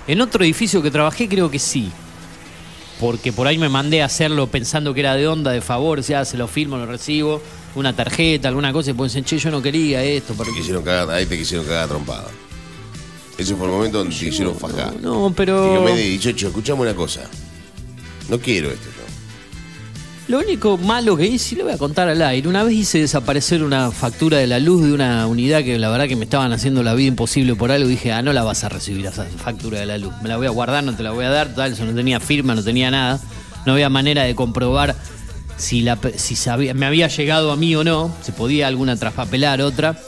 En 0.06 0.20
otro 0.20 0.44
edificio 0.44 0.80
que 0.82 0.90
trabajé 0.90 1.28
creo 1.28 1.50
que 1.50 1.58
sí. 1.58 1.90
Porque 3.00 3.32
por 3.32 3.46
ahí 3.48 3.58
me 3.58 3.68
mandé 3.68 4.02
a 4.02 4.04
hacerlo 4.04 4.46
pensando 4.46 4.94
que 4.94 5.00
era 5.00 5.14
de 5.14 5.26
onda, 5.26 5.50
de 5.50 5.62
favor, 5.62 5.98
o 5.98 6.02
sea, 6.02 6.24
se 6.24 6.36
lo 6.36 6.46
firmo, 6.46 6.76
lo 6.76 6.86
recibo, 6.86 7.42
una 7.74 7.92
tarjeta, 7.94 8.48
alguna 8.48 8.72
cosa, 8.72 8.90
y 8.90 8.94
pueden 8.94 9.12
decir, 9.12 9.24
che, 9.24 9.38
yo 9.38 9.50
no 9.50 9.62
quería 9.62 10.02
esto. 10.02 10.32
Te 10.32 10.38
porque- 10.38 10.52
quisieron 10.54 10.82
cagar, 10.82 11.10
ahí 11.10 11.26
te 11.26 11.36
quisieron 11.38 11.66
cagar 11.66 11.88
trompada. 11.88 12.28
Ese 13.38 13.54
fue 13.54 13.66
el 13.66 13.72
momento 13.72 13.98
donde 13.98 14.14
te 14.14 14.24
quisieron 14.26 14.54
fajar. 14.54 14.94
No, 15.00 15.32
pero... 15.34 15.74
Y 15.74 15.78
que 15.86 15.92
me 15.94 16.00
dicho, 16.00 16.30
escuchame 16.30 16.82
una 16.82 16.94
cosa. 16.94 17.22
No 18.28 18.38
quiero 18.38 18.68
esto 18.70 18.84
yo. 18.86 19.00
Lo 20.28 20.38
único 20.38 20.76
malo 20.78 21.16
que 21.16 21.26
hice, 21.26 21.54
y 21.54 21.58
le 21.58 21.64
voy 21.64 21.72
a 21.72 21.78
contar 21.78 22.08
al 22.08 22.22
aire, 22.22 22.46
una 22.46 22.62
vez 22.62 22.74
hice 22.74 22.98
desaparecer 23.00 23.64
una 23.64 23.90
factura 23.90 24.38
de 24.38 24.46
la 24.46 24.60
luz 24.60 24.84
de 24.84 24.92
una 24.92 25.26
unidad 25.26 25.64
que 25.64 25.76
la 25.76 25.88
verdad 25.90 26.06
que 26.06 26.14
me 26.14 26.24
estaban 26.24 26.52
haciendo 26.52 26.84
la 26.84 26.94
vida 26.94 27.08
imposible 27.08 27.56
por 27.56 27.72
algo. 27.72 27.88
Dije, 27.88 28.12
ah, 28.12 28.22
no 28.22 28.32
la 28.32 28.44
vas 28.44 28.62
a 28.62 28.68
recibir 28.68 29.06
esa 29.06 29.24
factura 29.24 29.80
de 29.80 29.86
la 29.86 29.98
luz. 29.98 30.12
Me 30.22 30.28
la 30.28 30.36
voy 30.36 30.46
a 30.46 30.50
guardar, 30.50 30.84
no 30.84 30.94
te 30.94 31.02
la 31.02 31.10
voy 31.10 31.24
a 31.24 31.30
dar. 31.30 31.52
Tal, 31.54 31.72
eso 31.72 31.84
no 31.84 31.92
tenía 31.94 32.20
firma, 32.20 32.54
no 32.54 32.62
tenía 32.62 32.92
nada. 32.92 33.18
No 33.66 33.72
había 33.72 33.88
manera 33.88 34.22
de 34.22 34.36
comprobar 34.36 34.94
si, 35.60 35.82
la, 35.82 35.98
si 36.16 36.36
sabía, 36.36 36.74
me 36.74 36.86
había 36.86 37.08
llegado 37.08 37.52
a 37.52 37.56
mí 37.56 37.74
o 37.76 37.84
no. 37.84 38.14
Se 38.22 38.32
podía 38.32 38.66
alguna 38.66 38.96
traspapelar, 38.96 39.60
otra. 39.62 39.98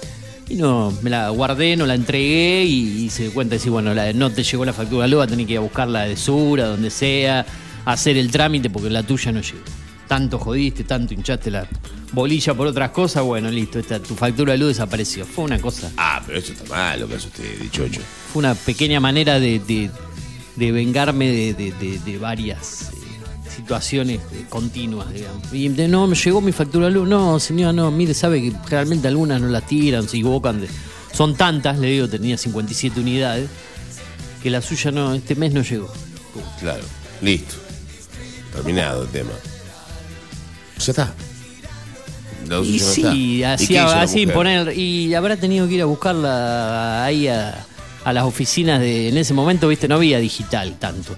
Y 0.48 0.56
no, 0.56 0.92
me 1.02 1.10
la 1.10 1.28
guardé, 1.30 1.76
no 1.76 1.86
la 1.86 1.94
entregué 1.94 2.64
y, 2.64 3.08
se 3.10 3.24
dio 3.24 3.32
cuenta 3.34 3.52
de 3.52 3.58
decir, 3.58 3.70
bueno, 3.70 3.94
la, 3.94 4.12
no 4.12 4.30
te 4.30 4.42
llegó 4.42 4.64
la 4.64 4.72
factura 4.72 5.06
de 5.06 5.22
a 5.22 5.26
tener 5.26 5.46
que 5.46 5.52
ir 5.52 5.58
a 5.58 5.62
buscarla 5.62 6.02
de 6.02 6.16
Sura, 6.16 6.66
donde 6.66 6.90
sea, 6.90 7.46
hacer 7.84 8.16
el 8.16 8.30
trámite 8.30 8.68
porque 8.68 8.90
la 8.90 9.02
tuya 9.02 9.32
no 9.32 9.40
llegó 9.40 9.60
tanto 10.12 10.38
jodiste, 10.38 10.84
tanto 10.84 11.14
hinchaste 11.14 11.50
la 11.50 11.66
bolilla 12.12 12.52
por 12.52 12.66
otras 12.66 12.90
cosas, 12.90 13.22
bueno, 13.22 13.50
listo, 13.50 13.78
esta, 13.78 13.98
tu 13.98 14.14
factura 14.14 14.52
de 14.52 14.58
luz 14.58 14.68
desapareció. 14.68 15.24
Fue 15.24 15.44
una 15.44 15.58
cosa. 15.58 15.90
Ah, 15.96 16.22
pero 16.26 16.38
eso 16.38 16.52
está 16.52 16.68
mal, 16.68 17.00
lo 17.00 17.08
que 17.08 17.14
hace 17.14 17.28
usted, 17.28 17.58
dicho 17.58 17.82
Fue 18.30 18.40
una 18.40 18.54
pequeña 18.54 19.00
manera 19.00 19.40
de, 19.40 19.58
de, 20.56 20.72
vengarme 20.72 21.30
de, 21.30 22.18
varias 22.20 22.90
eh, 22.92 23.01
situaciones 23.62 24.20
eh, 24.32 24.44
continuas, 24.48 25.12
digamos. 25.12 25.52
Y 25.52 25.68
no, 25.68 26.06
me 26.06 26.16
llegó 26.16 26.40
mi 26.40 26.52
factura 26.52 26.86
de 26.86 26.92
luz. 26.92 27.08
No, 27.08 27.38
señora, 27.38 27.72
no, 27.72 27.90
mire, 27.90 28.12
sabe 28.12 28.42
que 28.42 28.52
realmente 28.68 29.06
algunas 29.08 29.40
no 29.40 29.48
la 29.48 29.60
tiran, 29.60 30.02
se 30.08 30.16
equivocan. 30.16 30.66
son 31.12 31.36
tantas, 31.36 31.78
le 31.78 31.88
digo, 31.88 32.08
tenía 32.08 32.36
57 32.36 33.00
unidades, 33.00 33.48
que 34.42 34.50
la 34.50 34.60
suya 34.60 34.90
no, 34.90 35.14
este 35.14 35.36
mes 35.36 35.52
no 35.52 35.62
llegó. 35.62 35.92
Claro, 36.58 36.82
listo. 37.20 37.54
Terminado 38.52 39.04
el 39.04 39.08
tema. 39.08 39.30
Ya 40.78 40.90
está. 40.90 41.14
y 42.64 42.78
sí, 42.80 43.44
así, 43.44 43.76
así 43.76 44.22
imponer. 44.22 44.76
Y 44.76 45.14
habrá 45.14 45.36
tenido 45.36 45.68
que 45.68 45.74
ir 45.74 45.82
a 45.82 45.86
buscarla 45.86 47.04
ahí 47.04 47.28
a, 47.28 47.64
las 48.12 48.24
oficinas 48.24 48.80
de. 48.80 49.08
En 49.08 49.16
ese 49.16 49.32
momento, 49.34 49.68
viste, 49.68 49.86
no 49.86 49.94
había 49.94 50.18
digital 50.18 50.76
tanto. 50.80 51.16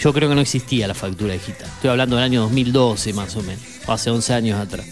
Yo 0.00 0.14
creo 0.14 0.30
que 0.30 0.34
no 0.34 0.40
existía 0.40 0.88
la 0.88 0.94
factura 0.94 1.34
digital. 1.34 1.68
Estoy 1.68 1.90
hablando 1.90 2.16
del 2.16 2.24
año 2.24 2.40
2012 2.42 3.12
más 3.12 3.36
o 3.36 3.42
menos, 3.42 3.62
o 3.86 3.92
hace 3.92 4.10
11 4.10 4.32
años 4.32 4.58
atrás. 4.58 4.86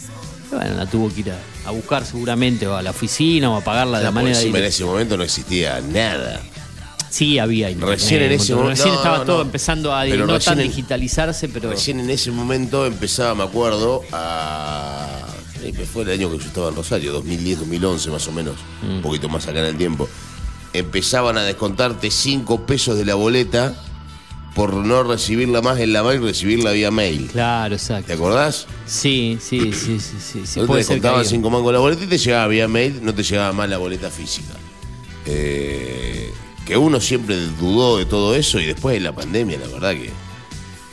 Bueno, 0.50 0.74
la 0.74 0.86
tuvo 0.86 1.12
que 1.12 1.20
ir 1.20 1.32
a, 1.64 1.70
buscar 1.70 2.04
seguramente, 2.04 2.66
o 2.66 2.76
a 2.76 2.82
la 2.82 2.90
oficina, 2.90 3.50
o 3.50 3.56
a 3.56 3.62
pagarla 3.62 3.98
de 3.98 4.04
la 4.04 4.10
manera. 4.10 4.38
En 4.38 4.54
ese 4.56 4.84
momento 4.84 5.16
no 5.16 5.22
existía 5.22 5.80
nada. 5.80 6.42
Sí, 7.10 7.38
había 7.38 7.70
Recién 7.70 8.22
en 8.22 8.32
ese 8.32 8.54
momento. 8.54 8.82
Recién 8.82 8.94
estaba 8.94 9.24
todo 9.24 9.40
empezando 9.40 9.94
a 9.94 10.04
no 10.04 10.38
tan 10.38 10.58
digitalizarse, 10.58 11.48
pero. 11.48 11.70
Recién 11.70 12.00
en 12.00 12.10
ese 12.10 12.30
momento 12.30 12.84
empezaba, 12.84 13.34
me 13.34 13.44
acuerdo, 13.44 14.02
a. 14.12 15.24
Fue 15.92 16.02
el 16.02 16.10
año 16.10 16.30
que 16.30 16.38
yo 16.38 16.44
estaba 16.44 16.68
en 16.68 16.76
Rosario, 16.76 17.12
2010, 17.12 17.60
2011 17.60 18.10
más 18.10 18.28
o 18.28 18.32
menos, 18.32 18.56
mm. 18.82 18.96
un 18.96 19.02
poquito 19.02 19.28
más 19.28 19.46
acá 19.48 19.60
en 19.60 19.66
el 19.66 19.76
tiempo. 19.76 20.08
Empezaban 20.72 21.36
a 21.36 21.42
descontarte 21.42 22.10
5 22.10 22.66
pesos 22.66 22.96
de 22.96 23.04
la 23.04 23.14
boleta 23.14 23.74
por 24.54 24.74
no 24.74 25.02
recibirla 25.02 25.62
más 25.62 25.78
en 25.78 25.92
la 25.92 26.02
mail, 26.02 26.22
recibirla 26.22 26.72
vía 26.72 26.90
mail. 26.90 27.28
Claro, 27.30 27.74
exacto. 27.74 28.06
¿Te 28.06 28.12
acordás? 28.14 28.66
Sí, 28.86 29.38
sí, 29.40 29.72
sí, 29.72 30.00
sí. 30.00 30.18
sí, 30.20 30.46
sí. 30.46 30.60
te 30.66 30.74
descontaban 30.74 31.24
5 31.24 31.50
mangos 31.50 31.72
la 31.72 31.78
boleta 31.78 32.04
y 32.04 32.06
te 32.08 32.18
llegaba 32.18 32.48
vía 32.48 32.68
mail, 32.68 33.00
no 33.02 33.14
te 33.14 33.22
llegaba 33.22 33.52
más 33.52 33.68
la 33.68 33.78
boleta 33.78 34.10
física. 34.10 34.54
Eh, 35.26 36.32
que 36.66 36.76
uno 36.76 37.00
siempre 37.00 37.36
dudó 37.58 37.98
de 37.98 38.04
todo 38.04 38.34
eso 38.34 38.60
y 38.60 38.66
después 38.66 38.94
de 38.94 39.00
la 39.00 39.12
pandemia, 39.12 39.58
la 39.58 39.66
verdad 39.68 39.92
que. 39.92 40.10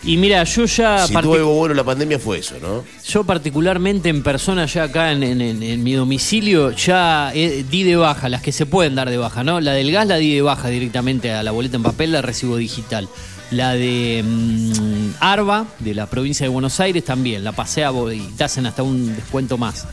Y 0.03 0.17
mira, 0.17 0.43
yo 0.43 0.65
ya. 0.65 1.07
Si 1.07 1.13
tuvo 1.15 1.33
algo 1.33 1.53
bueno 1.55 1.73
la 1.73 1.83
pandemia 1.83 2.19
fue 2.19 2.37
eso, 2.37 2.55
¿no? 2.61 2.83
Yo, 3.07 3.23
particularmente 3.23 4.09
en 4.09 4.21
persona, 4.21 4.67
ya 4.67 4.83
acá 4.83 5.11
en, 5.11 5.83
mi 5.83 5.93
domicilio, 5.93 6.71
ya 6.71 7.31
eh, 7.33 7.65
di 7.69 7.83
de 7.83 7.95
baja, 7.95 8.29
las 8.29 8.41
que 8.41 8.51
se 8.51 8.65
pueden 8.65 8.93
dar 8.93 9.09
de 9.09 9.17
baja, 9.17 9.43
¿no? 9.43 9.59
La 9.59 9.73
del 9.73 9.91
gas 9.91 10.07
la 10.07 10.17
di 10.17 10.35
de 10.35 10.41
baja 10.41 10.69
directamente 10.69 11.31
a 11.31 11.41
la 11.41 11.51
boleta 11.51 11.77
en 11.77 11.83
papel, 11.83 12.11
la 12.11 12.21
recibo 12.21 12.55
digital. 12.57 13.09
La 13.51 13.73
de 13.73 14.23
mm, 14.23 15.15
Arba, 15.19 15.65
de 15.79 15.93
la 15.93 16.07
provincia 16.07 16.45
de 16.45 16.49
Buenos 16.49 16.79
Aires, 16.79 17.03
también. 17.03 17.43
La 17.43 17.51
pasé 17.51 17.83
a 17.83 17.91
y 18.13 18.19
te 18.37 18.43
hacen 18.43 18.65
hasta 18.65 18.83
un 18.83 19.15
descuento 19.15 19.57
más. 19.57 19.87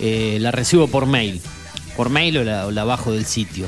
Eh, 0.00 0.38
la 0.40 0.50
recibo 0.50 0.88
por 0.88 1.06
mail. 1.06 1.40
Por 1.96 2.10
mail 2.10 2.38
o 2.38 2.70
la, 2.70 2.84
bajo 2.84 3.12
del 3.12 3.24
sitio. 3.24 3.66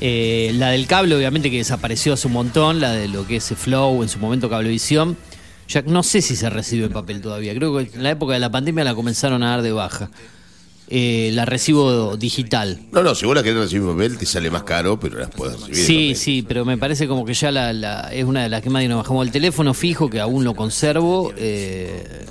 Eh, 0.00 0.52
la 0.54 0.70
del 0.70 0.86
cable, 0.86 1.14
obviamente, 1.14 1.50
que 1.50 1.58
desapareció 1.58 2.14
hace 2.14 2.26
un 2.26 2.34
montón, 2.34 2.80
la 2.80 2.92
de 2.92 3.08
lo 3.08 3.26
que 3.26 3.36
es 3.36 3.52
Flow, 3.56 4.02
en 4.02 4.08
su 4.08 4.18
momento 4.18 4.50
Cablevisión. 4.50 5.16
Ya 5.68 5.82
no 5.82 6.02
sé 6.02 6.20
si 6.20 6.36
se 6.36 6.50
recibe 6.50 6.86
en 6.86 6.92
papel 6.92 7.20
todavía. 7.20 7.54
Creo 7.54 7.76
que 7.76 7.90
en 7.94 8.02
la 8.02 8.10
época 8.10 8.34
de 8.34 8.40
la 8.40 8.50
pandemia 8.50 8.84
la 8.84 8.94
comenzaron 8.94 9.42
a 9.42 9.50
dar 9.50 9.62
de 9.62 9.72
baja. 9.72 10.10
Eh, 10.94 11.30
la 11.32 11.46
recibo 11.46 12.18
digital. 12.18 12.78
No, 12.92 13.02
no, 13.02 13.14
si 13.14 13.24
vos 13.24 13.34
la 13.34 13.42
querés 13.42 13.60
recibir 13.60 13.88
papel 13.88 14.18
te 14.18 14.26
sale 14.26 14.50
más 14.50 14.64
caro, 14.64 15.00
pero 15.00 15.20
las 15.20 15.30
puedes 15.30 15.58
recibir. 15.58 15.86
Sí, 15.86 16.14
sí, 16.14 16.44
pero 16.46 16.66
me 16.66 16.76
parece 16.76 17.08
como 17.08 17.24
que 17.24 17.32
ya 17.32 17.50
la, 17.50 18.10
es 18.12 18.26
una 18.26 18.42
de 18.42 18.50
las 18.50 18.60
que 18.60 18.68
más 18.68 18.86
nos 18.86 18.98
bajamos. 18.98 19.24
El 19.24 19.32
teléfono 19.32 19.72
fijo, 19.72 20.10
que 20.10 20.20
aún 20.20 20.44
lo 20.44 20.54
conservo. 20.54 21.32
Eh, 21.34 22.26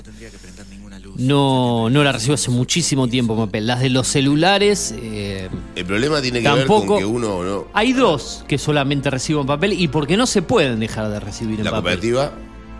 no, 1.18 1.89
no 1.89 2.03
la 2.03 2.12
recibo 2.12 2.36
hace 2.36 2.51
muchísimo 2.51 3.08
tiempo, 3.08 3.36
papel. 3.36 3.65
Las 3.65 3.80
de 3.80 3.89
los 3.89 4.08
celulares. 4.08 4.94
Eh, 4.96 5.50
el 5.75 5.86
problema 5.88 6.22
tiene 6.22 6.44
que 6.44 6.51
ver 6.51 6.68
con 6.68 6.86
que 7.00 7.03
uno 7.03 7.44
no. 7.44 7.65
Hay 7.74 7.94
dos 7.94 8.46
que 8.48 8.60
solamente 8.60 9.10
recibo 9.10 9.41
en 9.41 9.48
papel 9.48 9.74
y 9.74 9.88
porque 9.88 10.18
no 10.18 10.27
se 10.27 10.44
pueden 10.44 10.80
dejar 10.80 11.10
de 11.10 11.20
recibir 11.20 11.62
en 11.62 11.65
papel. 11.65 11.72
La 11.72 11.82
cooperativa. 11.82 12.32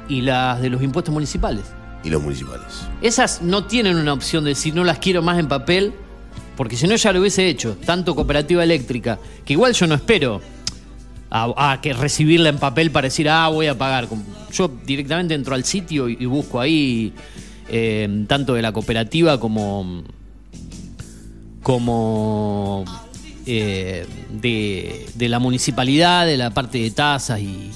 Y 0.10 0.22
las 0.22 0.62
de 0.62 0.70
los 0.70 0.84
impuestos 0.84 1.12
municipales. 1.12 1.64
Y 2.04 2.10
los 2.10 2.22
municipales. 2.22 2.88
Esas 3.02 3.42
no 3.42 3.66
tienen 3.66 3.98
una 3.98 4.14
opción 4.14 4.44
de 4.44 4.52
decir 4.52 4.74
no 4.74 4.84
las 4.84 4.98
quiero 4.98 5.22
más 5.22 5.38
en 5.40 5.48
papel, 5.48 5.94
porque 6.58 6.76
si 6.76 6.88
no 6.88 6.96
ya 6.96 7.12
lo 7.12 7.20
hubiese 7.20 7.48
hecho. 7.48 7.78
Tanto 7.86 8.16
cooperativa 8.16 8.64
eléctrica, 8.64 9.20
que 9.46 9.54
igual 9.54 9.74
yo 9.74 9.88
no 9.88 9.96
espero 9.96 10.42
a, 11.30 11.80
que 11.82 11.94
recibirla 11.94 12.50
en 12.50 12.58
papel 12.58 12.92
para 12.92 13.06
decir, 13.08 13.30
ah, 13.30 13.48
voy 13.50 13.68
a 13.68 13.78
pagar. 13.78 14.08
Yo 14.52 14.72
directamente 14.86 15.34
entro 15.34 15.56
al 15.56 15.64
sitio 15.64 16.10
y 16.10 16.26
busco 16.26 16.60
ahí 16.60 17.14
eh, 17.74 18.26
tanto 18.28 18.54
de 18.54 18.62
la 18.62 18.74
cooperativa 18.74 19.40
como, 19.40 20.04
como 21.64 22.84
eh, 23.46 24.06
de, 24.30 25.30
la 25.30 25.40
municipalidad, 25.40 26.26
de 26.26 26.36
la 26.36 26.50
parte 26.50 26.80
de 26.80 26.92
tasas 26.92 27.40
y, 27.40 27.72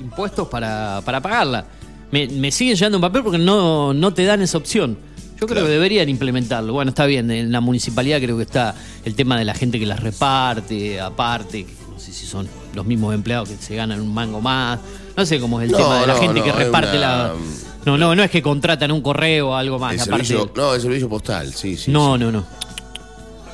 impuestos 0.00 0.48
para, 0.48 1.02
pagarla. 1.04 1.66
Me, 2.12 2.26
me, 2.28 2.50
siguen 2.50 2.76
llegando 2.76 2.98
un 2.98 3.02
papel 3.02 3.22
porque 3.22 3.38
no, 3.38 3.94
no 3.94 4.12
te 4.12 4.24
dan 4.24 4.42
esa 4.42 4.58
opción. 4.58 4.98
Yo 5.40 5.46
creo 5.46 5.64
que 5.64 5.70
deberían 5.70 6.08
implementarlo. 6.08 6.72
Bueno, 6.72 6.90
está 6.90 7.06
bien, 7.06 7.30
en 7.30 7.50
la 7.50 7.60
municipalidad 7.60 8.20
creo 8.20 8.36
que 8.36 8.42
está 8.42 8.74
el 9.04 9.14
tema 9.14 9.38
de 9.38 9.44
la 9.44 9.54
gente 9.54 9.78
que 9.78 9.86
las 9.86 10.00
reparte, 10.00 11.00
aparte, 11.00 11.66
no 11.90 11.98
sé 11.98 12.12
si 12.12 12.26
son 12.26 12.46
los 12.74 12.84
mismos 12.84 13.14
empleados 13.14 13.48
que 13.48 13.56
se 13.56 13.74
ganan 13.74 14.00
un 14.00 14.12
mango 14.12 14.40
más. 14.40 14.80
No 15.16 15.24
sé 15.24 15.40
cómo 15.40 15.60
es 15.60 15.70
el 15.70 15.76
tema 15.76 16.00
de 16.00 16.06
la 16.06 16.16
gente 16.16 16.42
que 16.42 16.52
reparte 16.52 16.98
la 16.98 17.32
no, 17.84 17.96
no, 17.96 18.14
no 18.14 18.22
es 18.22 18.30
que 18.30 18.42
contratan 18.42 18.92
un 18.92 19.00
correo 19.00 19.50
o 19.50 19.54
algo 19.54 19.78
más. 19.78 19.94
El 19.94 20.00
servicio, 20.00 20.52
no, 20.54 20.74
el 20.74 20.80
servicio 20.80 21.08
postal, 21.08 21.52
sí, 21.54 21.76
sí. 21.76 21.90
No, 21.90 22.18
no, 22.18 22.30
no. 22.30 22.44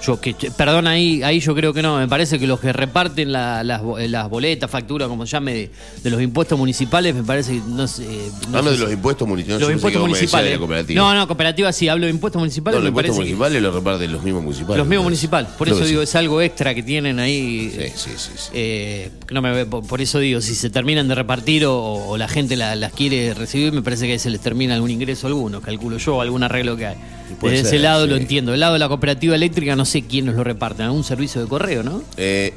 Yo 0.06 0.20
que, 0.20 0.34
perdón, 0.56 0.86
ahí, 0.86 1.22
ahí 1.22 1.40
yo 1.40 1.54
creo 1.54 1.72
que 1.72 1.82
no. 1.82 1.98
Me 1.98 2.06
parece 2.06 2.38
que 2.38 2.46
los 2.46 2.60
que 2.60 2.72
reparten 2.72 3.32
las, 3.32 3.64
las, 3.64 4.30
boletas, 4.30 4.70
facturas, 4.70 5.08
como 5.08 5.26
se 5.26 5.32
llame, 5.32 5.70
de, 6.02 6.10
los 6.10 6.22
impuestos 6.22 6.56
municipales, 6.58 7.14
me 7.14 7.24
parece 7.24 7.54
que 7.54 7.62
no 7.66 7.88
sé. 7.88 8.06
No 8.50 8.62
de 8.62 8.76
los 8.78 8.92
impuestos 8.92 9.26
municipales. 9.26 9.60
Los 9.60 9.72
impuestos 9.72 10.02
municipales. 10.02 10.60
No, 10.90 11.14
no, 11.14 11.26
cooperativa 11.26 11.72
sí, 11.72 11.88
hablo 11.88 12.06
de 12.06 12.12
impuestos 12.12 12.38
municipales. 12.38 12.78
No, 12.78 12.82
los 12.82 12.88
impuestos 12.90 13.16
municipales 13.16 13.60
los 13.60 13.74
reparten 13.74 14.12
los 14.12 14.22
mismos 14.22 14.44
municipales. 14.44 14.78
Los 14.78 14.86
mismos 14.86 15.04
municipales. 15.04 15.50
Por 15.58 15.68
eso 15.68 15.84
digo, 15.84 16.02
es 16.02 16.14
algo 16.14 16.40
extra 16.40 16.74
que 16.74 16.82
tienen 16.82 17.18
ahí. 17.18 17.72
Sí, 17.76 17.92
sí, 17.96 18.10
sí. 18.16 18.30
sí. 18.36 18.50
Eh, 18.52 19.10
no 19.32 19.42
me, 19.42 19.66
por 19.66 20.00
eso 20.00 20.20
digo, 20.20 20.40
si 20.40 20.54
se 20.54 20.70
terminan 20.70 21.08
de 21.08 21.16
repartir 21.16 21.64
o, 21.66 22.16
la 22.16 22.28
gente 22.28 22.56
las 22.56 22.92
quiere 22.92 23.34
recibir, 23.34 23.72
me 23.72 23.82
parece 23.82 24.06
que 24.06 24.12
ahí 24.12 24.18
se 24.18 24.30
les 24.30 24.40
termina 24.40 24.74
algún 24.74 24.90
ingreso 24.90 25.26
a 25.26 25.30
algunos, 25.30 25.62
calculo 25.62 25.98
yo, 25.98 26.20
algún 26.20 26.42
arreglo 26.44 26.76
que 26.76 26.86
hay. 26.86 26.96
Desde 27.42 27.60
ese 27.60 27.78
lado 27.78 28.06
lo 28.06 28.16
entiendo. 28.16 28.54
El 28.54 28.60
lado 28.60 28.74
de 28.74 28.78
la 28.78 28.88
cooperativa 28.88 29.34
eléctrica 29.34 29.76
no 29.76 29.84
sé 29.84 30.02
quién 30.02 30.26
nos 30.26 30.34
lo 30.34 30.44
reparte. 30.44 30.82
¿Algún 30.82 31.04
servicio 31.04 31.40
de 31.40 31.48
correo, 31.48 31.82
no? 31.82 32.02
Eh, 32.16 32.54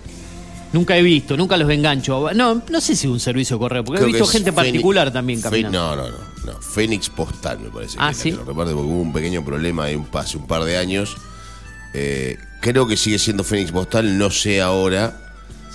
nunca 0.73 0.97
he 0.97 1.01
visto, 1.01 1.35
nunca 1.37 1.57
los 1.57 1.69
engancho. 1.69 2.31
No, 2.33 2.61
no 2.69 2.81
sé 2.81 2.95
si 2.95 3.07
un 3.07 3.19
servicio 3.19 3.57
de 3.57 3.59
correo, 3.59 3.83
porque 3.83 4.03
he 4.03 4.05
visto 4.05 4.25
gente 4.25 4.53
particular 4.53 5.11
también 5.11 5.41
caminando. 5.41 5.95
No, 5.95 5.95
no, 5.95 6.09
no, 6.09 6.17
no. 6.45 6.61
Fénix 6.61 7.09
Postal 7.09 7.59
me 7.59 7.69
parece 7.69 7.97
ah, 7.99 8.11
que, 8.13 8.31
lo 8.31 8.45
reparte 8.45 8.73
porque 8.73 8.89
hubo 8.89 9.01
un 9.01 9.13
pequeño 9.13 9.43
problema 9.43 9.87
un, 9.89 10.07
hace 10.13 10.37
un 10.37 10.47
par 10.47 10.63
de 10.63 10.77
años. 10.77 11.15
Eh, 11.93 12.37
creo 12.61 12.87
que 12.87 12.97
sigue 12.97 13.19
siendo 13.19 13.43
Fénix 13.43 13.71
Postal, 13.71 14.17
no 14.17 14.29
sé 14.29 14.61
ahora. 14.61 15.25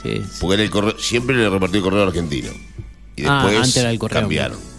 Sí, 0.03 0.23
Porque 0.41 0.63
el 0.63 0.71
correo, 0.71 0.99
siempre 0.99 1.35
le 1.35 1.49
repartió 1.49 1.79
el 1.79 1.85
correo 1.85 2.03
argentino. 2.03 2.51
Y 3.17 3.25
ah, 3.27 3.47
después 3.49 3.77
el 3.77 3.99
correo 3.99 4.21
cambiaron. 4.21 4.74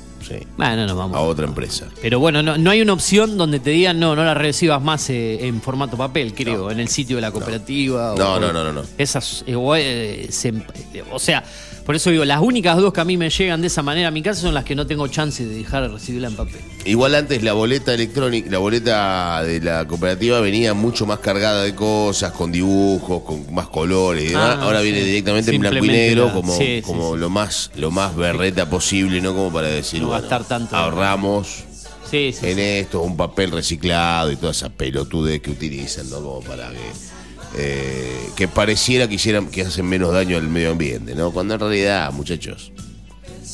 Bueno, 0.58 0.86
no, 0.86 0.96
vamos. 0.96 1.18
A 1.18 1.22
otra 1.22 1.46
empresa. 1.46 1.88
Pero 2.02 2.20
bueno, 2.20 2.42
no, 2.42 2.70
hay 2.70 2.82
una 2.82 2.94
opción 2.94 3.38
donde 3.38 3.60
te 3.60 3.72
digan, 3.72 4.00
no, 4.00 4.16
no 4.16 4.24
la 4.24 4.34
recibas 4.34 4.82
más 4.82 5.10
eh, 5.10 5.48
en 5.48 5.62
formato 5.62 5.98
papel, 5.98 6.34
creo, 6.34 6.72
en 6.72 6.80
el 6.80 6.88
sitio 6.88 7.18
de 7.18 7.22
la 7.22 7.32
cooperativa. 7.32 8.16
No, 8.18 8.40
no, 8.40 8.52
no, 8.52 8.64
no, 8.64 8.72
no. 8.74 8.82
Esas, 8.98 9.44
eh, 9.48 9.56
eh, 9.56 11.04
o 11.12 11.20
sea, 11.20 11.44
Por 11.86 11.96
eso 11.96 12.10
digo, 12.10 12.26
las 12.26 12.42
únicas 12.42 12.78
dos 12.78 12.92
que 12.92 13.02
a 13.02 13.06
mí 13.06 13.16
me 13.16 13.30
llegan 13.30 13.62
de 13.62 13.68
esa 13.68 13.84
manera 13.84 14.08
a 14.08 14.12
mi 14.12 14.24
casa 14.24 14.42
son 14.42 14.56
las 14.56 14.64
que 14.66 14.74
no 14.74 14.88
tengo 14.88 15.08
chance 15.08 15.46
de 15.46 15.56
dejar 15.56 15.84
de 15.84 15.90
recibirla 15.90 16.30
en 16.30 16.36
papel. 16.36 16.60
Igual 16.84 17.14
antes 17.14 17.44
la 17.44 17.54
boleta 17.54 17.94
electrónica, 17.94 18.50
la 18.50 18.58
boleta 18.58 19.44
de 19.44 19.62
la 19.62 19.86
cooperativa 19.86 20.40
venía 20.40 20.74
mucho 20.74 21.06
más 21.06 21.20
cargada 21.20 21.62
de 21.62 21.76
cosas, 21.76 22.32
con 22.32 22.52
dibujos, 22.52 23.22
con 23.22 23.54
más 23.54 23.68
colores 23.68 24.24
y 24.24 24.28
demás. 24.30 24.58
Ah, 24.60 24.64
Ahora 24.64 24.80
sí. 24.80 24.86
viene 24.86 25.02
directamente 25.04 25.54
en 25.54 25.62
blanco 25.62 25.86
y 25.86 25.88
negro, 25.88 26.26
la- 26.28 26.34
como, 26.34 26.58
sí, 26.58 26.82
como 26.84 27.14
sí. 27.14 27.20
lo 27.20 27.30
más 27.30 27.70
lo 27.76 27.92
más 27.92 28.16
berreta 28.16 28.68
posible, 28.68 29.22
¿no? 29.22 29.34
Como 29.36 29.54
para 29.54 29.68
decir, 29.68 30.02
No 30.02 30.08
bueno, 30.08 30.22
gastar 30.24 30.44
tanto. 30.44 30.76
ahorramos 30.76 31.66
en 32.12 32.60
esto, 32.60 33.02
un 33.02 33.18
papel 33.18 33.52
reciclado 33.52 34.32
y 34.32 34.38
toda 34.38 34.54
esa 34.54 34.70
pelotudez 34.70 35.42
que 35.42 35.52
utilizan, 35.52 36.10
¿no? 36.10 36.18
Como 36.22 36.40
para 36.42 36.70
que, 36.70 36.78
eh, 37.58 38.30
que 38.36 38.48
pareciera 38.48 39.08
que 39.08 39.16
hicieran, 39.16 39.48
que 39.48 39.62
hacen 39.62 39.86
menos 39.86 40.12
daño 40.14 40.38
al 40.38 40.48
medio 40.48 40.72
ambiente, 40.72 41.16
¿no? 41.16 41.32
Cuando 41.32 41.54
en 41.56 41.60
realidad, 41.60 42.12
muchachos, 42.12 42.72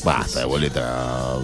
basta 0.04 0.40
de 0.40 0.46
boleta 0.46 1.38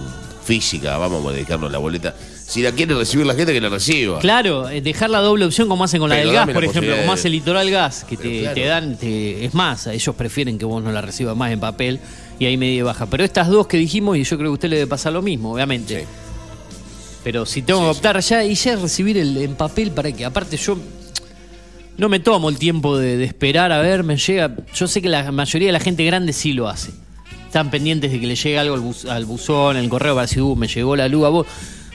física, 0.44 0.96
vamos 0.98 1.24
a 1.26 1.32
dedicarnos 1.32 1.68
a 1.68 1.72
la 1.72 1.78
boleta. 1.78 2.14
Si 2.46 2.62
la 2.62 2.72
quiere 2.72 2.94
recibir 2.94 3.26
la 3.26 3.34
gente, 3.34 3.52
que 3.52 3.60
la 3.60 3.68
reciba. 3.68 4.18
Claro, 4.20 4.70
eh, 4.70 4.80
dejar 4.80 5.10
la 5.10 5.20
doble 5.20 5.44
opción 5.44 5.68
como 5.68 5.84
hacen 5.84 6.00
con 6.00 6.08
la 6.08 6.16
del 6.16 6.32
gas, 6.32 6.48
por 6.48 6.64
ejemplo, 6.64 6.96
como 6.96 7.12
hace 7.12 7.28
Litoral 7.28 7.70
Gas, 7.70 8.04
que 8.08 8.16
te, 8.16 8.40
claro. 8.40 8.54
te 8.54 8.64
dan, 8.64 8.96
te- 8.96 9.44
es 9.44 9.52
más, 9.52 9.86
ellos 9.88 10.14
prefieren 10.14 10.58
que 10.58 10.64
vos 10.64 10.82
no 10.82 10.90
la 10.90 11.02
recibas 11.02 11.36
más 11.36 11.52
en 11.52 11.60
papel 11.60 12.00
y 12.38 12.46
ahí 12.46 12.56
media 12.56 12.84
baja. 12.84 13.04
Pero 13.04 13.22
estas 13.22 13.48
dos 13.48 13.66
que 13.66 13.76
dijimos, 13.76 14.16
y 14.16 14.24
yo 14.24 14.38
creo 14.38 14.48
que 14.48 14.52
a 14.52 14.54
usted 14.54 14.70
le 14.70 14.76
debe 14.76 14.86
pasar 14.88 15.12
lo 15.12 15.20
mismo, 15.20 15.52
obviamente. 15.52 16.00
Sí. 16.00 16.06
Pero 17.22 17.44
si 17.44 17.60
tengo 17.60 17.80
que 17.82 17.88
optar 17.98 18.18
ya 18.20 18.42
y 18.44 18.54
ya 18.54 18.76
recibir 18.76 19.18
el 19.18 19.36
en 19.36 19.54
papel 19.54 19.90
para 19.90 20.10
que, 20.12 20.24
aparte 20.24 20.56
yo 20.56 20.78
no 21.98 22.08
me 22.08 22.20
tomo 22.20 22.48
el 22.48 22.58
tiempo 22.58 22.96
de, 22.96 23.16
de 23.16 23.24
esperar 23.24 23.72
a 23.72 23.80
ver, 23.80 24.04
me 24.04 24.16
llega. 24.16 24.56
Yo 24.74 24.86
sé 24.88 25.02
que 25.02 25.08
la 25.08 25.30
mayoría 25.30 25.68
de 25.68 25.72
la 25.72 25.80
gente 25.80 26.04
grande 26.04 26.32
sí 26.32 26.52
lo 26.52 26.68
hace. 26.68 26.92
Están 27.44 27.70
pendientes 27.70 28.12
de 28.12 28.20
que 28.20 28.26
le 28.26 28.36
llegue 28.36 28.58
algo 28.58 28.74
al, 28.74 28.80
buz- 28.82 29.08
al 29.08 29.24
buzón, 29.24 29.76
el 29.76 29.88
correo 29.88 30.14
para 30.14 30.26
decir, 30.26 30.42
uh, 30.42 30.54
me 30.56 30.68
llegó 30.68 30.96
la 30.96 31.08
luz 31.08 31.24
a 31.24 31.28
vos. 31.28 31.46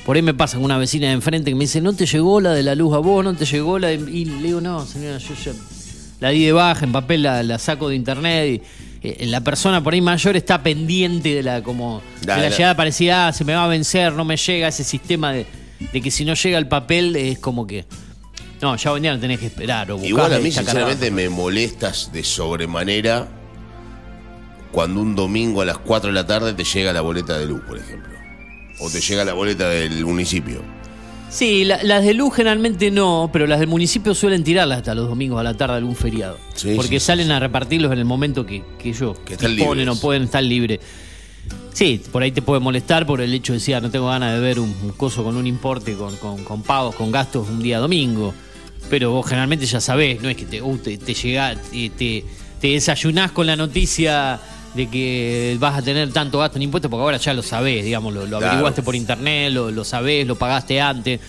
Por 0.06 0.16
ahí 0.16 0.22
me 0.22 0.34
pasa 0.34 0.58
con 0.58 0.66
una 0.66 0.78
vecina 0.78 1.08
de 1.08 1.14
enfrente 1.14 1.50
que 1.52 1.56
me 1.56 1.64
dice, 1.64 1.80
no 1.80 1.94
te 1.94 2.06
llegó 2.06 2.42
la 2.42 2.52
de 2.54 2.64
la 2.64 2.76
luz 2.76 2.94
a 2.94 2.98
vos, 2.98 3.24
no 3.24 3.34
te 3.36 3.46
llegó 3.46 3.80
la 3.80 3.88
de... 3.88 3.96
Y 3.96 4.26
le 4.26 4.44
digo, 4.44 4.62
no, 4.62 4.86
señora, 4.86 5.18
yo 5.18 5.34
ya 5.46 5.52
la 6.20 6.30
di 6.30 6.44
de 6.46 6.52
baja, 6.52 6.86
en 6.86 6.92
papel 6.92 7.24
la, 7.24 7.42
la 7.44 7.58
saco 7.60 7.88
de 7.90 7.96
internet. 7.96 8.62
Y, 9.02 9.08
eh, 9.08 9.26
la 9.28 9.42
persona 9.42 9.84
por 9.84 9.94
ahí 9.94 10.02
mayor 10.02 10.36
está 10.36 10.64
pendiente 10.64 11.36
de 11.36 11.44
la 11.44 11.62
como 11.62 12.02
de 12.22 12.28
la 12.28 12.38
da. 12.42 12.50
llegada 12.50 12.76
parecida, 12.76 13.28
ah, 13.28 13.34
se 13.34 13.46
me 13.46 13.54
va 13.54 13.66
a 13.66 13.68
vencer, 13.68 14.12
no 14.14 14.26
me 14.26 14.38
llega 14.38 14.68
ese 14.68 14.84
sistema 14.84 15.32
de, 15.34 15.46
de 15.92 16.02
que 16.02 16.10
si 16.10 16.26
no 16.26 16.34
llega 16.34 16.58
el 16.58 16.68
papel 16.68 17.16
es 17.16 17.40
como 17.40 17.68
que 17.68 17.86
no, 18.64 18.76
ya 18.76 18.92
vendía 18.92 19.14
no 19.14 19.20
tenés 19.20 19.40
que 19.40 19.46
esperar 19.48 19.92
o 19.92 20.04
Igual 20.04 20.34
a 20.34 20.40
mí, 20.40 20.52
sinceramente, 20.52 21.12
me 21.12 21.30
molestas 21.30 22.12
de 22.12 22.24
sobremanera 22.24 23.28
cuando 24.72 25.02
un 25.02 25.16
domingo 25.16 25.62
a 25.62 25.66
las 25.66 25.78
4 25.78 26.08
de 26.10 26.14
la 26.16 26.26
tarde 26.26 26.54
te 26.54 26.64
llega 26.64 26.92
la 26.94 27.02
boleta 27.02 27.38
de 27.38 27.46
luz, 27.46 27.62
por 27.68 27.78
ejemplo. 27.78 28.12
O 28.80 28.90
te 28.90 29.00
llega 29.02 29.24
la 29.24 29.34
boleta 29.34 29.70
del 29.70 30.04
municipio. 30.06 30.62
Sí, 31.30 31.64
la- 31.66 31.82
las 31.84 32.04
de 32.04 32.14
luz 32.14 32.34
generalmente 32.36 32.90
no, 32.92 33.30
pero 33.32 33.48
las 33.48 33.60
del 33.60 33.68
municipio 33.68 34.14
suelen 34.16 34.44
tirarlas 34.44 34.80
hasta 34.80 34.94
los 34.96 35.08
domingos 35.08 35.40
a 35.40 35.44
la 35.44 35.56
tarde 35.56 35.74
de 35.74 35.78
algún 35.80 35.96
feriado. 35.96 36.38
Sí, 36.56 36.74
porque 36.76 37.00
sí, 37.00 37.00
sí, 37.00 37.06
salen 37.08 37.32
a 37.32 37.40
repartirlos 37.40 37.92
en 37.92 38.00
el 38.00 38.06
momento 38.06 38.46
que, 38.46 38.64
que 38.80 38.90
ellos 38.90 39.18
Que 39.26 39.34
están 39.34 39.56
disponen 39.56 39.86
libres. 39.86 39.98
o 39.98 40.02
pueden 40.02 40.24
estar 40.24 40.44
libres. 40.44 40.80
Sí, 41.74 42.02
por 42.12 42.22
ahí 42.22 42.32
te 42.32 42.42
puede 42.44 42.60
molestar 42.60 43.06
por 43.08 43.20
el 43.20 43.34
hecho 43.34 43.54
de 43.54 43.58
decir, 43.60 43.76
ah, 43.76 43.82
no 43.82 43.90
tengo 43.90 44.08
ganas 44.08 44.34
de 44.36 44.40
ver 44.40 44.60
un, 44.60 44.76
un 44.84 44.92
coso 44.92 45.24
con 45.24 45.36
un 45.36 45.48
importe, 45.48 45.94
con, 45.96 46.16
con- 46.18 46.44
con 46.44 46.62
pagos, 46.62 46.94
con 46.96 47.12
gastos 47.12 47.48
un 47.50 47.62
día 47.62 47.80
domingo. 47.80 48.34
Pero 48.90 49.12
vos 49.12 49.26
generalmente 49.28 49.66
ya 49.66 49.80
sabés, 49.82 50.22
no 50.22 50.30
es 50.30 50.38
que 50.38 50.46
te, 50.46 50.62
uh, 50.62 50.78
te, 50.78 50.98
te 50.98 51.14
llega, 51.14 51.56
te, 51.72 52.24
desayunás 52.62 53.32
con 53.32 53.48
la 53.48 53.56
noticia 53.56 54.40
de 54.76 54.88
que 54.88 55.56
vas 55.60 55.78
a 55.78 55.82
tener 55.82 56.12
tanto 56.12 56.40
gasto 56.40 56.58
en 56.58 56.64
impuestos, 56.64 56.90
porque 56.90 57.02
ahora 57.04 57.18
ya 57.18 57.34
lo 57.34 57.44
sabés, 57.44 57.84
digamos, 57.86 58.14
lo, 58.14 58.22
lo 58.22 58.38
Claro. 58.38 58.48
averiguaste 58.48 58.82
por 58.84 58.96
internet, 58.96 59.52
lo, 59.52 59.72
lo 59.72 59.84
sabés, 59.84 60.26
lo 60.28 60.36
pagaste 60.36 60.80
antes. 60.82 61.20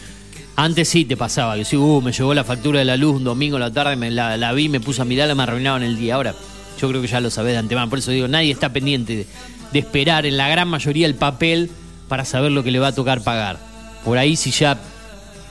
Antes 0.57 0.89
sí 0.89 1.05
te 1.05 1.17
pasaba, 1.17 1.57
que 1.57 1.65
sí, 1.65 1.77
uh, 1.77 2.01
me 2.01 2.13
llegó 2.13 2.33
la 2.35 2.45
factura 2.45 2.79
de 2.79 2.85
la 2.85 2.97
luz 2.97 3.17
un 3.17 3.25
domingo 3.25 3.57
a 3.57 3.61
la 3.61 3.73
tarde, 3.73 3.97
me 3.97 4.11
la, 4.11 4.37
la 4.37 4.53
vi, 4.53 4.69
me 4.69 4.81
puse 4.81 5.03
a 5.03 5.05
mirarla, 5.05 5.35
me 5.35 5.43
arruinaron 5.43 5.83
el 5.83 5.97
día. 5.99 6.15
Ahora, 6.15 6.35
yo 6.81 6.89
creo 6.89 7.01
que 7.03 7.09
ya 7.09 7.21
lo 7.21 7.31
sabés 7.31 7.53
de 7.53 7.59
antemano, 7.59 7.89
por 7.91 7.99
eso 7.99 8.11
digo, 8.11 8.29
nadie 8.29 8.51
está 8.53 8.73
pendiente 8.73 9.17
de, 9.17 9.27
de 9.73 9.79
esperar 9.79 10.27
en 10.27 10.37
la 10.37 10.49
gran 10.49 10.69
mayoría 10.69 11.07
el 11.07 11.15
papel 11.15 11.71
para 12.09 12.25
saber 12.25 12.53
lo 12.53 12.63
que 12.63 12.71
le 12.71 12.79
va 12.79 12.89
a 12.89 12.95
tocar 12.95 13.23
pagar. 13.23 13.59
Por 14.05 14.19
ahí 14.19 14.37
si 14.37 14.51
ya 14.51 14.79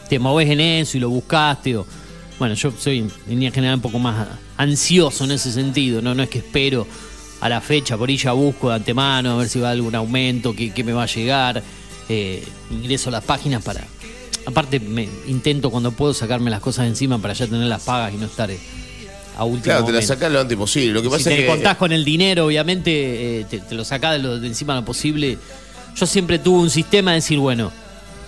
te 0.10 0.20
movés 0.20 0.50
en 0.50 0.60
eso 0.60 0.98
y 0.98 1.00
lo 1.00 1.10
buscaste 1.10 1.78
o... 1.78 1.86
Bueno, 2.40 2.56
yo 2.56 2.74
soy 2.78 3.00
en 3.00 3.12
línea 3.28 3.52
general 3.52 3.76
un 3.76 3.82
poco 3.82 4.00
más 4.00 4.28
ansioso 4.58 5.24
en 5.24 5.32
ese 5.32 5.52
sentido, 5.52 6.02
no, 6.02 6.16
no 6.16 6.24
es 6.24 6.30
que 6.30 6.40
espero 6.40 6.86
a 7.42 7.48
la 7.48 7.62
fecha, 7.62 7.98
por 7.98 8.10
ahí 8.10 8.18
ya 8.18 8.32
busco 8.32 8.70
de 8.70 8.76
antemano 8.76 9.32
a 9.34 9.36
ver 9.38 9.50
si 9.50 9.60
va 9.60 9.70
algún 9.70 9.94
aumento, 9.96 10.56
qué, 10.56 10.72
qué 10.72 10.84
me 10.84 10.94
va 10.94 11.04
a 11.04 11.08
llegar, 11.08 11.62
eh, 12.10 12.44
ingreso 12.72 13.10
a 13.10 13.12
las 13.14 13.24
páginas 13.24 13.64
para... 13.64 13.86
Aparte 14.46 14.80
me 14.82 15.08
intento 15.28 15.70
cuando 15.70 15.92
puedo 15.94 16.14
sacarme 16.14 16.52
las 16.52 16.60
cosas 16.60 16.88
encima 16.88 17.18
para 17.18 17.34
ya 17.34 17.48
tener 17.48 17.66
las 17.68 17.84
pagas 17.84 18.14
y 18.14 18.18
no 18.18 18.26
estar 18.26 18.52
eh, 18.52 18.60
a 19.38 19.46
último 19.46 19.64
Claro, 19.64 19.86
te 19.86 19.94
la 19.94 20.02
sacás 20.02 20.30
lo 20.32 20.42
antes 20.42 20.58
posible. 20.58 20.92
Lo 20.92 21.02
que 21.02 21.08
Si 21.08 21.14
pasa 21.14 21.30
te 21.30 21.36
es 21.36 21.42
que. 21.42 21.48
contás 21.48 21.78
con 21.78 21.94
el 21.94 22.04
dinero, 22.04 22.48
obviamente, 22.48 23.40
eh, 23.40 23.46
te, 23.50 23.60
te 23.60 23.74
lo 23.76 23.86
sacás 23.86 24.14
de, 24.14 24.20
lo, 24.20 24.40
de 24.40 24.48
encima 24.48 24.74
de 24.74 24.82
lo 24.82 24.86
posible. 24.86 25.38
Yo 25.96 26.06
siempre 26.06 26.40
tuve 26.40 26.60
un 26.60 26.70
sistema 26.70 27.12
de 27.12 27.16
decir, 27.16 27.40
bueno, 27.40 27.72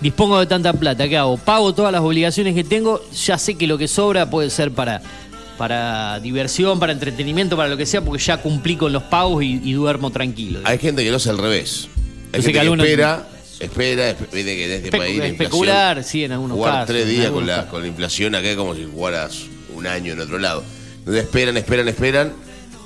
dispongo 0.00 0.38
de 0.40 0.46
tanta 0.46 0.72
plata, 0.72 1.08
¿qué 1.08 1.16
hago? 1.16 1.36
Pago 1.38 1.74
todas 1.74 1.92
las 1.92 2.02
obligaciones 2.02 2.54
que 2.54 2.64
tengo, 2.64 3.02
ya 3.12 3.38
sé 3.38 3.54
que 3.56 3.66
lo 3.66 3.78
que 3.78 3.88
sobra 3.88 4.28
puede 4.30 4.50
ser 4.50 4.70
para, 4.72 5.00
para 5.58 6.20
diversión, 6.20 6.78
para 6.78 6.92
entretenimiento, 6.92 7.56
para 7.56 7.68
lo 7.68 7.76
que 7.76 7.86
sea, 7.86 8.02
porque 8.02 8.22
ya 8.22 8.36
cumplí 8.38 8.76
con 8.76 8.92
los 8.92 9.02
pagos 9.04 9.42
y, 9.42 9.60
y 9.64 9.72
duermo 9.72 10.10
tranquilo. 10.10 10.60
Hay 10.64 10.78
gente 10.78 11.02
que 11.04 11.10
lo 11.10 11.16
hace 11.16 11.30
al 11.30 11.38
revés. 11.38 11.88
Hay 12.32 12.42
gente 12.42 12.60
que 12.60 12.66
espera, 12.66 13.28
espera, 13.60 14.10
espe- 14.10 14.30
viste 14.32 14.56
que 14.56 14.64
en 14.66 14.72
este 14.72 14.88
Espe- 14.90 14.98
país 14.98 15.18
la 15.18 15.26
especular, 15.26 16.04
sí, 16.04 16.24
en 16.24 16.32
algunos 16.32 16.56
jugar 16.56 16.72
casos, 16.72 16.86
tres 16.88 17.08
días 17.08 17.30
con 17.30 17.46
la, 17.46 17.54
casos. 17.56 17.70
con 17.70 17.82
la 17.82 17.88
inflación 17.88 18.34
acá 18.34 18.48
es 18.50 18.56
como 18.56 18.74
si 18.74 18.84
jugaras 18.84 19.42
un 19.74 19.86
año 19.86 20.12
en 20.12 20.20
otro 20.20 20.38
lado. 20.38 20.62
Entonces 20.98 21.24
esperan, 21.24 21.56
esperan, 21.56 21.88
esperan 21.88 22.32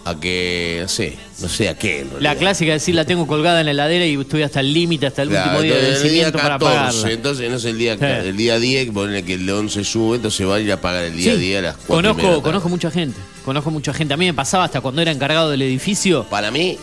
a 0.04 0.18
que, 0.18 0.78
no 0.82 0.88
sé, 0.88 1.16
no 1.40 1.48
sé 1.48 1.68
a 1.68 1.76
qué. 1.78 2.00
en 2.00 2.10
La 2.20 2.34
clásica 2.34 2.74
es 2.74 2.82
decir, 2.82 2.94
la 2.94 3.04
tengo 3.04 3.26
colgada 3.26 3.60
en 3.60 3.66
la 3.66 3.72
heladera 3.72 4.06
y 4.06 4.14
estoy 4.18 4.42
hasta 4.42 4.60
el 4.60 4.72
límite, 4.72 5.06
hasta 5.06 5.22
el 5.22 5.28
Claro, 5.28 5.50
último 5.58 5.62
día 5.62 5.76
de 5.76 5.90
vencimiento 5.90 6.38
para 6.38 6.58
14, 6.58 6.74
pagarla. 6.76 7.10
entonces 7.12 7.50
no 7.50 7.56
es 7.56 7.64
el 7.66 7.78
día, 7.78 7.96
Sí. 7.98 8.04
el 8.28 8.36
día 8.36 8.58
10, 8.58 8.86
que 8.86 8.92
ponen 8.92 9.24
que 9.26 9.34
el 9.34 9.48
11 9.50 9.84
sube, 9.84 10.16
entonces 10.16 10.46
van 10.46 10.56
a 10.58 10.60
ir 10.60 10.72
a 10.72 10.80
pagar 10.80 11.04
el 11.04 11.16
día 11.16 11.34
Sí, 11.34 11.38
10 11.40 11.58
a 11.58 11.62
las 11.62 11.76
4 11.86 11.94
y 11.94 11.96
media 11.96 12.08
de 12.08 12.16
la 12.16 12.22
conozco, 12.22 12.42
conozco 12.42 12.68
mucha 12.70 12.90
gente, 12.90 13.18
conozco 13.44 13.70
mucha 13.70 13.92
gente. 13.92 14.14
A 14.14 14.16
mí 14.16 14.24
me 14.26 14.34
pasaba 14.34 14.64
hasta 14.64 14.80
cuando 14.80 15.02
era 15.02 15.10
encargado 15.12 15.50
del 15.50 15.62
edificio. 15.62 16.24
Para 16.30 16.50
mí, 16.50 16.78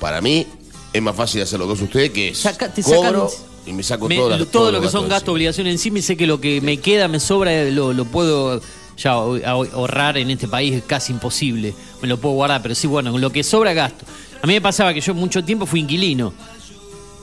para 0.00 0.20
mí, 0.20 0.46
es 0.92 1.02
más 1.02 1.14
fácil 1.14 1.42
hacer 1.42 1.58
lo 1.60 1.66
que 1.68 1.74
hace 1.74 1.84
usted, 1.84 2.10
que 2.12 2.28
es 2.28 2.38
Saca- 2.38 2.72
te 2.72 2.82
cobro 2.82 3.30
y 3.64 3.72
me 3.72 3.82
saco 3.82 4.08
Me- 4.08 4.16
todas 4.16 4.40
las- 4.40 4.48
todos 4.48 4.52
todo 4.70 4.72
lo 4.72 4.80
que 4.80 4.88
son 4.88 5.08
gastos 5.08 5.32
obligaciones 5.32 5.72
encima 5.72 5.98
y 5.98 6.02
sé 6.02 6.16
que 6.16 6.26
lo 6.26 6.40
que 6.40 6.60
me 6.60 6.78
queda, 6.78 7.06
me 7.08 7.20
sobra, 7.20 7.52
eh, 7.52 7.70
lo, 7.70 7.92
lo 7.92 8.04
puedo 8.06 8.60
ya 8.96 9.12
ahor- 9.12 9.70
ahorrar 9.72 10.18
en 10.18 10.30
este 10.30 10.48
país 10.48 10.74
es 10.74 10.82
casi 10.84 11.12
imposible. 11.12 11.74
Me 12.02 12.08
lo 12.08 12.18
puedo 12.18 12.34
guardar, 12.34 12.62
pero 12.62 12.74
sí, 12.74 12.86
bueno, 12.86 13.16
lo 13.18 13.30
que 13.30 13.42
sobra 13.42 13.72
gasto. 13.72 14.04
A 14.42 14.46
mí 14.46 14.52
me 14.54 14.60
pasaba 14.60 14.92
que 14.94 15.00
yo 15.00 15.14
mucho 15.14 15.44
tiempo 15.44 15.66
fui 15.66 15.80
inquilino 15.80 16.32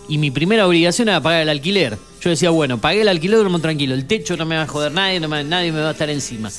y 0.10 0.18
mi 0.18 0.32
primera 0.32 0.68
obligación 0.68 1.08
era 1.10 1.22
pagar 1.22 1.42
el 1.42 1.50
alquiler. 1.50 1.98
Yo 2.22 2.30
decía, 2.30 2.50
bueno, 2.50 2.78
pagué 2.80 3.02
el 3.02 3.08
alquiler, 3.08 3.38
duermo 3.40 3.60
tranquilo, 3.60 3.94
el 3.94 4.06
techo 4.06 4.36
no 4.38 4.46
me 4.46 4.56
va 4.56 4.64
a 4.64 4.68
joder 4.68 4.92
nadie, 4.92 5.20
nadie 5.20 5.72
me 5.72 5.82
va 5.82 5.90
a 5.90 5.92
estar 5.92 6.10
encima. 6.10 6.50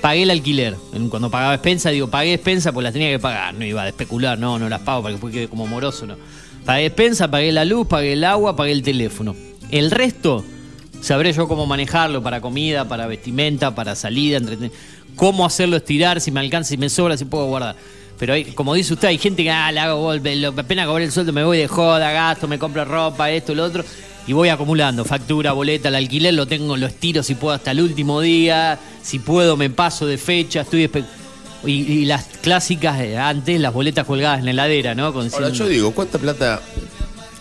Pagué 0.00 0.22
el 0.24 0.30
alquiler. 0.30 0.76
Cuando 1.08 1.30
pagaba 1.30 1.54
expensa, 1.54 1.90
digo, 1.90 2.08
pagué 2.08 2.34
expensa 2.34 2.72
pues 2.72 2.84
las 2.84 2.92
tenía 2.92 3.10
que 3.10 3.18
pagar. 3.18 3.54
No 3.54 3.64
iba 3.64 3.82
a 3.82 3.88
especular, 3.88 4.38
no, 4.38 4.58
no 4.58 4.68
las 4.68 4.80
pago 4.82 5.02
para 5.02 5.16
que 5.18 5.30
quede 5.30 5.48
como 5.48 5.66
moroso, 5.66 6.06
no. 6.06 6.16
Pagué 6.64 6.86
expensa, 6.86 7.30
pagué 7.30 7.50
la 7.52 7.64
luz, 7.64 7.86
pagué 7.86 8.12
el 8.12 8.24
agua, 8.24 8.56
pagué 8.56 8.72
el 8.72 8.82
teléfono. 8.82 9.34
El 9.70 9.90
resto, 9.90 10.44
sabré 11.00 11.32
yo 11.32 11.46
cómo 11.48 11.66
manejarlo 11.66 12.22
para 12.22 12.40
comida, 12.40 12.86
para 12.88 13.06
vestimenta, 13.06 13.74
para 13.74 13.94
salida, 13.94 14.40
cómo 15.14 15.46
hacerlo 15.46 15.76
estirar, 15.76 16.20
si 16.20 16.30
me 16.30 16.40
alcanza, 16.40 16.70
si 16.70 16.76
me 16.76 16.88
sobra, 16.88 17.16
si 17.16 17.24
puedo 17.24 17.46
guardar. 17.46 17.76
Pero 18.18 18.32
hay, 18.32 18.44
como 18.46 18.72
dice 18.74 18.94
usted, 18.94 19.08
hay 19.08 19.18
gente 19.18 19.42
que 19.42 19.50
ah, 19.50 19.70
le 19.70 19.80
hago 19.80 20.00
golpe, 20.00 20.34
lo- 20.36 20.48
apenas 20.56 20.86
cobré 20.86 21.04
el 21.04 21.12
sueldo, 21.12 21.32
me 21.32 21.44
voy 21.44 21.58
de 21.58 21.68
joda, 21.68 22.10
gasto, 22.12 22.48
me 22.48 22.58
compro 22.58 22.84
ropa, 22.84 23.30
esto, 23.30 23.54
lo 23.54 23.62
otro, 23.64 23.84
y 24.26 24.32
voy 24.32 24.48
acumulando. 24.48 25.04
Factura, 25.04 25.52
boleta, 25.52 25.88
el 25.90 25.96
alquiler, 25.96 26.32
lo 26.32 26.46
tengo, 26.46 26.76
lo 26.78 26.86
estiro 26.86 27.22
si 27.22 27.34
puedo 27.34 27.54
hasta 27.54 27.72
el 27.72 27.80
último 27.82 28.20
día, 28.22 28.78
si 29.02 29.18
puedo 29.18 29.56
me 29.58 29.68
paso 29.70 30.06
de 30.06 30.16
fecha, 30.16 30.62
estoy 30.62 30.90
y, 31.66 31.70
y 31.72 32.04
las 32.06 32.24
clásicas 32.42 32.98
de 32.98 33.18
antes, 33.18 33.60
las 33.60 33.72
boletas 33.72 34.06
colgadas 34.06 34.38
en 34.38 34.46
la 34.46 34.50
heladera, 34.52 34.94
¿no? 34.94 35.12
Con 35.12 35.28
Ahora, 35.32 35.50
yo 35.50 35.66
digo, 35.68 35.92
¿cuánta 35.92 36.18
plata 36.18 36.62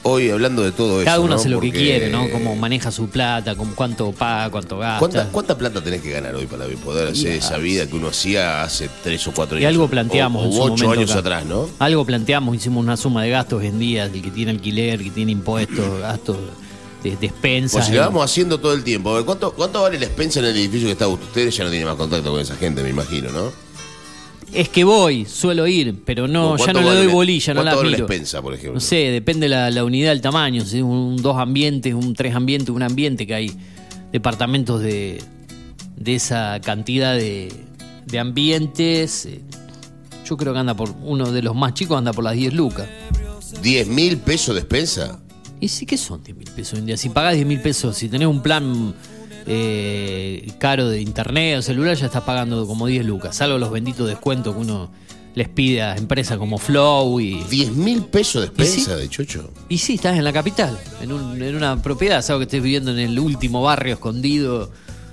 hoy 0.08 0.30
hablando 0.30 0.64
de 0.64 0.72
todo 0.72 1.02
eso? 1.02 1.06
cada 1.06 1.20
uno 1.20 1.30
¿no? 1.30 1.36
hace 1.36 1.50
lo 1.50 1.60
que 1.60 1.72
quiere, 1.72 2.10
¿no? 2.10 2.30
Cómo 2.30 2.56
maneja 2.56 2.92
su 2.92 3.10
plata, 3.10 3.56
con 3.56 3.74
cuánto 3.74 4.12
paga, 4.12 4.50
cuánto 4.52 4.78
gasta. 4.78 5.00
¿Cuánta, 5.00 5.30
¿Cuánta 5.32 5.58
plata 5.58 5.82
tenés 5.82 6.02
que 6.02 6.12
ganar 6.12 6.36
hoy 6.36 6.46
para 6.46 6.66
poder 6.84 7.10
hacer 7.10 7.34
esa 7.34 7.58
vida 7.58 7.88
que 7.88 7.96
uno 7.96 8.10
hacía 8.10 8.64
hace 8.64 8.90
tres 9.04 9.28
o 9.28 9.32
cuatro 9.32 9.58
años? 9.58 9.64
Y 9.64 9.66
algo 9.66 9.88
planteamos 9.88 10.44
O, 10.44 10.46
en 10.46 10.52
o 10.52 10.54
su 10.54 10.62
ocho 10.62 10.84
momento 10.86 10.92
años 10.92 11.12
acá. 11.12 11.20
atrás, 11.20 11.46
¿no? 11.46 11.70
Algo 11.80 12.06
planteamos, 12.06 12.56
hicimos 12.56 12.84
una 12.84 12.98
suma 12.98 13.24
de 13.24 13.32
gastos 13.32 13.64
en 13.64 13.80
días, 13.80 14.12
el 14.14 14.22
que 14.22 14.32
tiene 14.32 14.52
alquiler, 14.52 15.00
el 15.00 15.04
que 15.06 15.12
tiene 15.12 15.32
impuestos, 15.32 16.00
gastos 16.00 16.38
de 17.04 17.18
despensas. 17.18 17.74
Pues 17.74 17.86
si 17.86 17.94
lo 17.94 18.02
vamos 18.02 18.24
haciendo 18.24 18.60
todo 18.60 18.74
el 18.74 18.84
tiempo. 18.84 19.12
A 19.12 19.16
ver, 19.16 19.26
¿cuánto, 19.26 19.54
¿Cuánto 19.54 19.82
vale 19.82 20.00
la 20.00 20.06
expensa 20.06 20.40
en 20.40 20.46
el 20.46 20.58
edificio 20.58 20.88
que 20.88 20.94
está 20.94 21.08
usted? 21.08 21.26
Ustedes 21.28 21.58
ya 21.58 21.64
no 21.64 21.70
tienen 21.70 21.88
más 21.88 21.98
contacto 21.98 22.32
con 22.32 22.42
esa 22.42 22.56
gente, 22.56 22.82
me 22.84 22.90
imagino, 22.90 23.32
¿no? 23.32 23.65
Es 24.56 24.70
que 24.70 24.84
voy, 24.84 25.26
suelo 25.26 25.68
ir, 25.68 26.02
pero 26.06 26.28
no, 26.28 26.56
ya 26.58 26.72
no 26.74 26.82
le 26.82 26.96
doy 26.96 27.08
bolilla, 27.08 27.54
no 27.54 27.62
la 27.64 27.72
¿Cuánto 27.72 27.78
vale 27.84 27.96
miro. 27.98 28.08
despensa, 28.08 28.42
por 28.42 28.54
ejemplo? 28.54 28.76
No 28.76 28.80
sé, 28.80 28.96
depende 28.96 29.50
la, 29.50 29.70
la 29.70 29.84
unidad 29.84 30.12
del 30.12 30.22
tamaño, 30.22 30.64
si 30.64 30.78
es 30.78 30.84
un 30.84 31.18
dos 31.18 31.38
ambientes, 31.38 31.94
un 31.94 32.14
tres 32.14 32.34
ambientes, 32.36 32.70
un 32.70 32.82
ambiente 32.84 33.28
que 33.28 33.34
hay 33.36 33.52
departamentos 34.12 34.82
de, 34.82 35.22
de 35.98 36.16
esa 36.16 36.60
cantidad 36.64 37.16
de, 37.16 37.52
de 38.06 38.20
ambientes. 38.20 39.26
eh, 39.26 39.42
Yo 40.26 40.38
creo 40.38 40.54
que 40.54 40.60
anda 40.60 40.74
por, 40.74 40.92
uno 41.04 41.32
de 41.32 41.42
los 41.42 41.54
más 41.56 41.74
chicos 41.74 41.98
anda 41.98 42.14
por 42.14 42.24
las 42.24 42.36
10 42.36 42.54
lucas. 42.54 42.88
¿10 43.62 43.88
mil 43.88 44.18
pesos 44.18 44.56
despensa? 44.56 45.20
¿Y 45.60 45.68
sí 45.68 45.86
qué 45.86 45.98
son 45.98 46.24
10 46.24 46.38
mil 46.38 46.50
pesos 46.52 46.74
hoy 46.74 46.80
en 46.80 46.86
día? 46.86 46.98
Si 46.98 47.10
pagás 47.10 47.34
10 47.36 47.46
mil 47.46 47.60
pesos, 47.62 47.98
si 47.98 48.08
tenés 48.10 48.28
un 48.28 48.42
plan 48.42 48.94
eh, 49.48 50.52
caro 50.58 50.90
de 50.90 51.02
internet 51.02 51.60
o 51.60 51.62
celular, 51.62 51.96
ya 51.96 52.06
estás 52.08 52.24
pagando 52.24 52.66
como 52.68 52.88
10 52.88 53.06
lucas. 53.06 53.36
Salvo 53.36 53.58
los 53.58 53.72
benditos 53.72 54.08
descuentos 54.08 54.54
que 54.56 54.62
uno 54.62 54.90
les 55.36 55.50
pide 55.50 55.82
a 55.84 55.96
empresas 55.98 56.38
como 56.38 56.58
Flow 56.58 57.20
y... 57.20 57.36
¿10 57.42 57.72
mil 57.72 58.04
pesos 58.04 58.42
despensa 58.44 58.80
¿Y 58.80 58.84
sí? 58.96 59.02
de 59.02 59.10
chocho? 59.10 59.52
Y 59.70 59.78
sí, 59.80 59.96
estás 59.96 60.18
en 60.18 60.24
la 60.24 60.32
capital, 60.32 60.80
en, 61.02 61.12
un- 61.12 61.42
en 61.42 61.56
una 61.56 61.82
propiedad, 61.82 62.22
sabes 62.22 62.40
que 62.40 62.44
estés 62.56 62.64
viviendo 62.64 62.92
en 62.92 63.00
el 63.00 63.20
último 63.20 63.62
barrio 63.62 63.96
escondido 63.96 64.72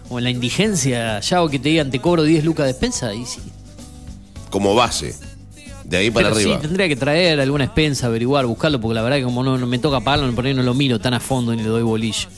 o 0.09 0.19
en 0.19 0.25
la 0.25 0.31
indigencia, 0.31 1.19
ya 1.21 1.43
o 1.43 1.49
que 1.49 1.59
te 1.59 1.71
digan 1.71 1.91
te 1.91 2.01
cobro 2.01 2.23
10 2.23 2.45
lucas 2.45 2.67
de 2.67 2.73
despensa, 2.73 3.13
y 3.15 3.27
sí. 3.27 3.41
Como 4.51 4.75
base. 4.75 5.15
De 5.85 5.97
ahí 5.97 6.11
para 6.11 6.29
Pero 6.29 6.37
arriba. 6.39 6.55
sí, 6.57 6.63
tendría 6.63 6.87
que 6.89 6.97
traer 6.97 7.41
alguna 7.41 7.65
expensa, 7.65 8.07
averiguar, 8.07 8.47
buscarlo, 8.47 8.81
porque 8.81 8.95
la 8.95 9.03
verdad 9.03 9.17
que 9.19 9.25
como 9.25 9.43
no, 9.43 9.59
no 9.59 9.67
me 9.67 9.79
toca 9.81 10.01
pagarlo, 10.01 10.33
por 10.35 10.47
ahí 10.47 10.55
no 10.55 10.63
lo 10.63 10.75
miro 10.75 11.01
tan 11.01 11.15
a 11.15 11.21
fondo 11.21 11.55
ni 11.55 11.63
le 11.63 11.69
doy 11.69 11.83
bolilla. 11.83 12.29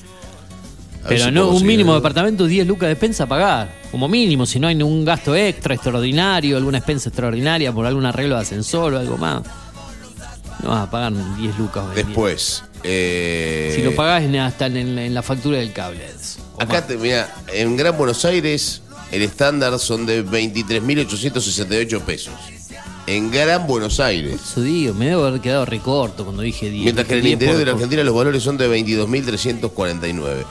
Pero 1.08 1.24
si 1.26 1.30
no, 1.30 1.48
un 1.48 1.66
mínimo 1.66 1.92
de 1.92 1.98
departamento, 1.98 2.46
10 2.46 2.66
lucas 2.66 2.86
de 2.88 2.92
expensa 2.92 3.24
a 3.24 3.26
pagar. 3.26 3.68
Como 3.90 4.08
mínimo, 4.08 4.46
si 4.46 4.58
no 4.58 4.66
hay 4.68 4.74
ningún 4.74 5.04
gasto 5.04 5.34
extra, 5.36 5.74
extraordinario, 5.74 6.56
alguna 6.56 6.78
expensa 6.78 7.08
extraordinaria 7.10 7.72
por 7.72 7.86
algún 7.86 8.06
arreglo 8.06 8.34
de 8.36 8.40
ascensor 8.42 8.94
o 8.94 8.98
algo 8.98 9.16
más. 9.18 9.42
No 10.62 10.70
vas 10.70 10.86
a 10.88 10.90
pagar 10.90 11.12
10 11.36 11.58
lucas. 11.58 11.84
Después. 11.94 12.64
eh, 12.82 13.72
Si 13.76 13.82
lo 13.82 13.94
pagás 13.94 14.24
hasta 14.40 14.66
en, 14.66 14.98
en 14.98 15.12
la 15.14 15.22
factura 15.22 15.58
del 15.58 15.72
cable. 15.72 16.00
Acá, 16.58 16.86
te, 16.86 16.96
mira, 16.96 17.34
en 17.52 17.76
Gran 17.76 17.96
Buenos 17.98 18.24
Aires 18.24 18.80
el 19.12 19.22
estándar 19.22 19.78
son 19.78 20.06
de 20.06 20.24
23.868 20.24 22.00
pesos. 22.02 22.32
En 23.06 23.30
Gran 23.30 23.66
Buenos 23.66 24.00
Aires. 24.00 24.40
Eso 24.42 24.62
digo, 24.62 24.94
me 24.94 25.06
debo 25.08 25.24
haber 25.26 25.40
quedado 25.42 25.66
recorto 25.66 26.24
cuando 26.24 26.40
dije 26.42 26.70
10. 26.70 26.84
Mientras 26.84 27.06
que 27.06 27.12
en 27.12 27.18
el 27.18 27.24
10 27.24 27.32
interior 27.34 27.54
por- 27.56 27.58
de 27.60 27.66
la 27.66 27.72
por- 27.72 27.78
Argentina 27.82 28.02
los 28.04 28.14
valores 28.14 28.42
son 28.42 28.56
de 28.56 28.68
22.349. 28.68 30.44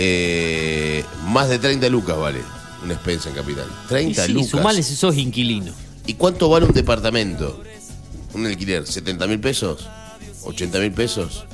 Eh, 0.00 1.04
más 1.26 1.48
de 1.48 1.58
30 1.58 1.88
lucas 1.88 2.16
vale 2.16 2.40
una 2.84 2.94
expensa 2.94 3.28
en 3.30 3.34
Capital. 3.34 3.66
Y 3.84 3.88
30 3.88 4.26
sí, 4.26 4.32
lucas. 4.32 4.50
sumale 4.50 4.82
si 4.84 4.94
sos 4.94 5.16
inquilino. 5.16 5.72
¿Y 6.06 6.14
cuánto 6.14 6.48
vale 6.48 6.66
un 6.66 6.72
departamento? 6.72 7.60
Un 8.32 8.46
alquiler, 8.46 8.84
¿70 8.84 9.26
mil 9.26 9.40
pesos? 9.40 9.88
¿80 10.44 10.80
mil 10.80 10.92
pesos? 10.92 11.44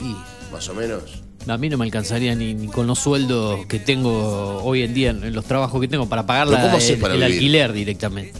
Y 0.00 0.14
Más 0.52 0.68
o 0.68 0.74
menos. 0.74 1.02
a 1.46 1.56
mí 1.56 1.68
no 1.70 1.78
me 1.78 1.84
alcanzaría 1.86 2.34
ni, 2.34 2.52
ni 2.54 2.68
con 2.68 2.86
los 2.86 2.98
sueldos 2.98 3.64
que 3.66 3.78
tengo 3.78 4.62
hoy 4.62 4.82
en 4.82 4.92
día, 4.94 5.10
en 5.10 5.32
los 5.34 5.44
trabajos 5.46 5.80
que 5.80 5.88
tengo, 5.88 6.06
para 6.08 6.26
pagar 6.26 6.46
¿Pero 6.48 6.58
la- 6.62 6.76
el, 6.78 6.98
para 6.98 7.14
el 7.14 7.22
alquiler 7.22 7.72
directamente. 7.72 8.34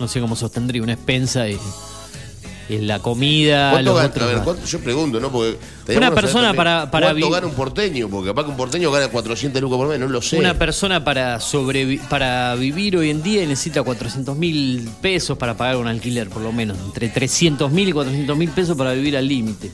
No 0.00 0.08
sé 0.08 0.20
cómo 0.20 0.34
sostendría 0.34 0.82
una 0.82 0.94
expensa 0.94 1.48
y, 1.48 1.52
y 1.54 1.58
la 2.68 2.98
comida, 3.00 3.70
¿Cuánto 3.72 3.90
los 3.90 3.96
gana? 4.00 4.08
otros 4.10 4.24
A 4.24 4.32
ver. 4.34 4.44
¿cuánto? 4.44 4.64
yo 4.66 4.80
pregunto, 4.80 5.20
¿no? 5.20 5.30
Porque 5.30 5.58
Una 5.96 6.14
persona 6.14 6.54
para- 6.54 6.90
para 6.90 7.08
¿Cuánto 7.10 7.28
gana 7.30 7.46
un 7.46 7.54
porteño? 7.54 8.08
Porque 8.08 8.28
capaz 8.30 8.44
que 8.44 8.50
un 8.50 8.56
porteño 8.56 8.90
gana 8.90 9.08
400 9.08 9.60
lucas 9.60 9.76
por 9.78 9.88
mes, 9.88 9.98
no 10.00 10.08
lo 10.08 10.22
sé. 10.22 10.38
Una 10.38 10.54
persona 10.58 11.04
para 11.04 11.38
sobrevi- 11.38 12.00
para 12.08 12.54
vivir 12.54 12.96
hoy 12.96 13.10
en 13.10 13.22
día 13.22 13.40
necesita 13.46 13.82
400 13.82 14.36
mil 14.36 14.88
pesos 15.02 15.36
para 15.36 15.56
pagar 15.56 15.76
un 15.76 15.86
alquiler, 15.88 16.28
por 16.30 16.40
lo 16.42 16.52
menos. 16.52 16.78
Entre 16.86 17.08
300 17.08 17.70
mil 17.70 17.88
y 17.88 17.92
400 17.92 18.36
mil 18.36 18.50
pesos 18.50 18.76
para 18.76 18.92
vivir 18.92 19.16
al 19.16 19.26
límite. 19.28 19.70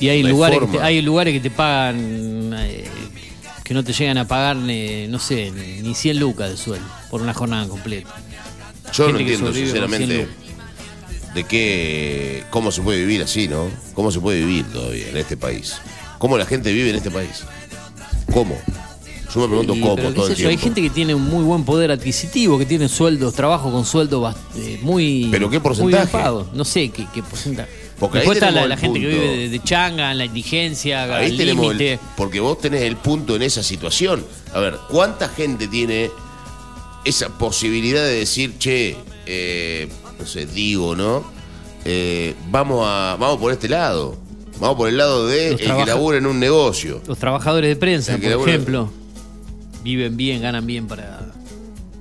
Y 0.00 0.08
hay 0.08 0.20
No 0.22 0.26
hay 0.28 0.32
lugares, 0.32 0.58
que 0.60 0.66
te, 0.66 0.80
hay 0.82 1.00
lugares 1.02 1.32
que 1.34 1.40
te 1.40 1.50
pagan, 1.50 2.54
eh, 2.58 2.84
que 3.62 3.72
no 3.74 3.84
te 3.84 3.92
llegan 3.92 4.18
a 4.18 4.26
pagar, 4.26 4.56
eh, 4.68 5.06
no 5.08 5.20
sé, 5.20 5.52
ni 5.52 5.80
ni 5.88 5.94
100 5.94 6.18
lucas 6.18 6.50
de 6.50 6.56
sueldo 6.56 6.86
por 7.08 7.22
una 7.22 7.32
jornada 7.34 7.68
completa. 7.68 8.10
Yo 8.92 9.06
gente 9.06 9.20
entiendo, 9.22 9.46
sobrevive 9.46 9.80
con 9.80 9.88
100 9.90 9.98
sinceramente. 10.00 10.41
De 11.34 11.44
qué. 11.44 12.44
cómo 12.50 12.70
se 12.72 12.82
puede 12.82 13.00
vivir 13.00 13.22
así, 13.22 13.48
¿no? 13.48 13.68
¿Cómo 13.94 14.10
se 14.10 14.20
puede 14.20 14.40
vivir 14.40 14.64
todavía 14.66 15.08
en 15.08 15.16
este 15.16 15.36
país? 15.36 15.74
¿Cómo 16.18 16.36
la 16.38 16.46
gente 16.46 16.72
vive 16.72 16.90
en 16.90 16.96
este 16.96 17.10
país? 17.10 17.42
¿Cómo? 18.32 18.56
Yo 19.34 19.40
me 19.40 19.46
pregunto 19.48 19.74
Y, 19.74 19.80
cómo 19.80 19.96
pero 19.96 20.12
todo 20.12 20.26
el 20.28 20.34
yo, 20.36 20.48
hay 20.48 20.56
tiempo. 20.56 20.64
gente 20.64 20.82
que 20.82 20.90
tiene 20.90 21.14
un 21.14 21.22
muy 21.22 21.42
buen 21.42 21.64
poder 21.64 21.90
adquisitivo, 21.90 22.58
que 22.58 22.66
tiene 22.66 22.86
sueldos, 22.88 23.32
trabajo 23.34 23.72
con 23.72 23.86
sueldo 23.86 24.20
bast- 24.22 24.36
eh, 24.56 24.78
muy. 24.82 25.28
¿Pero 25.30 25.48
qué 25.48 25.58
porcentaje? 25.58 26.18
No 26.52 26.64
sé 26.66 26.90
qué, 26.90 27.06
qué 27.14 27.22
porcentaje. 27.22 27.70
Porque 27.98 28.18
ahí 28.18 28.28
está 28.28 28.50
la, 28.50 28.76
gente 28.76 29.00
que 29.00 29.06
vive 29.06 29.36
de, 29.36 29.48
de 29.48 29.62
changa, 29.62 30.10
en 30.12 30.18
la 30.18 30.24
indigencia, 30.26 31.04
Ahí 31.16 31.30
al 31.30 31.36
tenemos 31.36 31.70
el- 31.72 31.78
límite. 31.78 31.98
porque 32.16 32.40
vos 32.40 32.58
tenés 32.60 32.82
el 32.82 32.96
punto 32.96 33.36
en 33.36 33.42
esa 33.42 33.62
situación. 33.62 34.24
A 34.52 34.58
ver, 34.60 34.76
¿cuánta 34.90 35.28
gente 35.28 35.66
tiene 35.68 36.10
esa 37.04 37.28
posibilidad 37.30 38.02
de 38.04 38.14
decir, 38.14 38.58
che, 38.58 38.96
eh, 39.26 39.88
no 40.22 40.26
sé, 40.28 40.46
digo, 40.46 40.94
¿no? 40.96 41.24
Eh, 41.84 42.34
vamos 42.50 42.84
a, 42.86 43.16
vamos 43.18 43.38
por 43.38 43.52
este 43.52 43.68
lado. 43.68 44.16
Vamos 44.60 44.76
por 44.76 44.88
el 44.88 44.96
lado 44.96 45.26
de 45.26 45.52
Los 45.52 45.60
el 45.60 45.66
que 45.76 45.86
labura 45.86 46.18
en 46.18 46.26
un 46.26 46.38
negocio. 46.38 47.00
Los 47.06 47.18
trabajadores 47.18 47.68
de 47.68 47.76
prensa, 47.76 48.16
por 48.16 48.30
labura- 48.30 48.52
ejemplo, 48.52 48.90
viven 49.82 50.16
bien, 50.16 50.40
ganan 50.42 50.64
bien 50.66 50.86
para. 50.86 51.20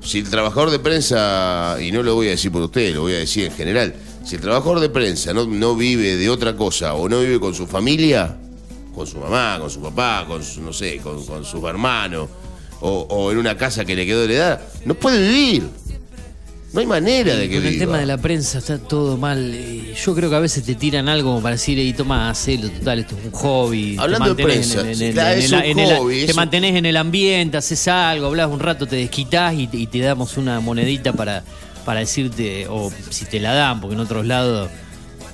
Si 0.03 0.19
el 0.19 0.29
trabajador 0.29 0.69
de 0.69 0.77
prensa, 0.79 1.77
y 1.81 1.91
no 1.91 2.03
lo 2.03 2.15
voy 2.15 2.27
a 2.27 2.31
decir 2.31 2.51
por 2.51 2.61
usted, 2.61 2.93
lo 2.93 3.01
voy 3.01 3.13
a 3.13 3.17
decir 3.19 3.45
en 3.45 3.53
general, 3.53 3.95
si 4.23 4.35
el 4.35 4.41
trabajador 4.41 4.79
de 4.79 4.89
prensa 4.89 5.33
no, 5.33 5.45
no 5.45 5.75
vive 5.75 6.15
de 6.17 6.29
otra 6.29 6.55
cosa 6.55 6.93
o 6.93 7.07
no 7.09 7.19
vive 7.21 7.39
con 7.39 7.53
su 7.55 7.65
familia, 7.67 8.37
con 8.93 9.07
su 9.07 9.17
mamá, 9.19 9.57
con 9.59 9.69
su 9.69 9.79
papá, 9.81 10.25
con 10.27 10.43
su, 10.43 10.61
no 10.61 10.73
sé, 10.73 10.97
con, 10.97 11.23
con 11.25 11.43
sus 11.45 11.63
hermanos, 11.63 12.29
o, 12.81 13.07
o 13.09 13.31
en 13.31 13.37
una 13.37 13.55
casa 13.57 13.85
que 13.85 13.95
le 13.95 14.05
quedó 14.05 14.23
heredada, 14.23 14.61
no 14.85 14.93
puede 14.95 15.19
vivir. 15.27 15.63
No 16.73 16.79
hay 16.79 16.85
manera 16.85 17.35
de 17.35 17.49
que 17.49 17.55
Con 17.57 17.65
el 17.65 17.73
viva. 17.73 17.85
tema 17.85 17.97
de 17.99 18.05
la 18.05 18.17
prensa 18.17 18.59
está 18.59 18.77
todo 18.77 19.17
mal. 19.17 19.51
eh, 19.53 19.93
Yo 20.05 20.15
creo 20.15 20.29
que 20.29 20.35
a 20.37 20.39
veces 20.39 20.63
te 20.63 20.75
tiran 20.75 21.09
algo 21.09 21.31
como 21.31 21.41
para 21.41 21.55
decir, 21.55 21.77
y 21.77 21.91
toma, 21.91 22.29
hacelo, 22.29 22.69
total, 22.69 22.99
esto 22.99 23.17
es 23.19 23.25
un 23.25 23.31
hobby. 23.31 23.97
Hablando 23.99 24.33
de 24.33 24.43
prensa, 24.43 24.79
el- 24.89 25.01
el- 25.01 26.25
Te 26.27 26.33
mantenés 26.33 26.75
en 26.77 26.85
el 26.85 26.95
ambiente, 26.95 27.57
haces 27.57 27.87
algo, 27.89 28.27
hablas 28.27 28.47
un 28.49 28.59
rato, 28.61 28.87
te 28.87 28.95
desquitas 28.95 29.53
y, 29.53 29.67
te- 29.67 29.77
y 29.77 29.87
te 29.87 29.99
damos 29.99 30.37
una 30.37 30.61
monedita 30.61 31.11
para, 31.11 31.43
para 31.83 31.99
decirte, 31.99 32.67
o 32.69 32.89
si 33.09 33.25
te 33.25 33.41
la 33.41 33.53
dan, 33.53 33.81
porque 33.81 33.95
en 33.95 33.99
otros 33.99 34.25
lados 34.25 34.69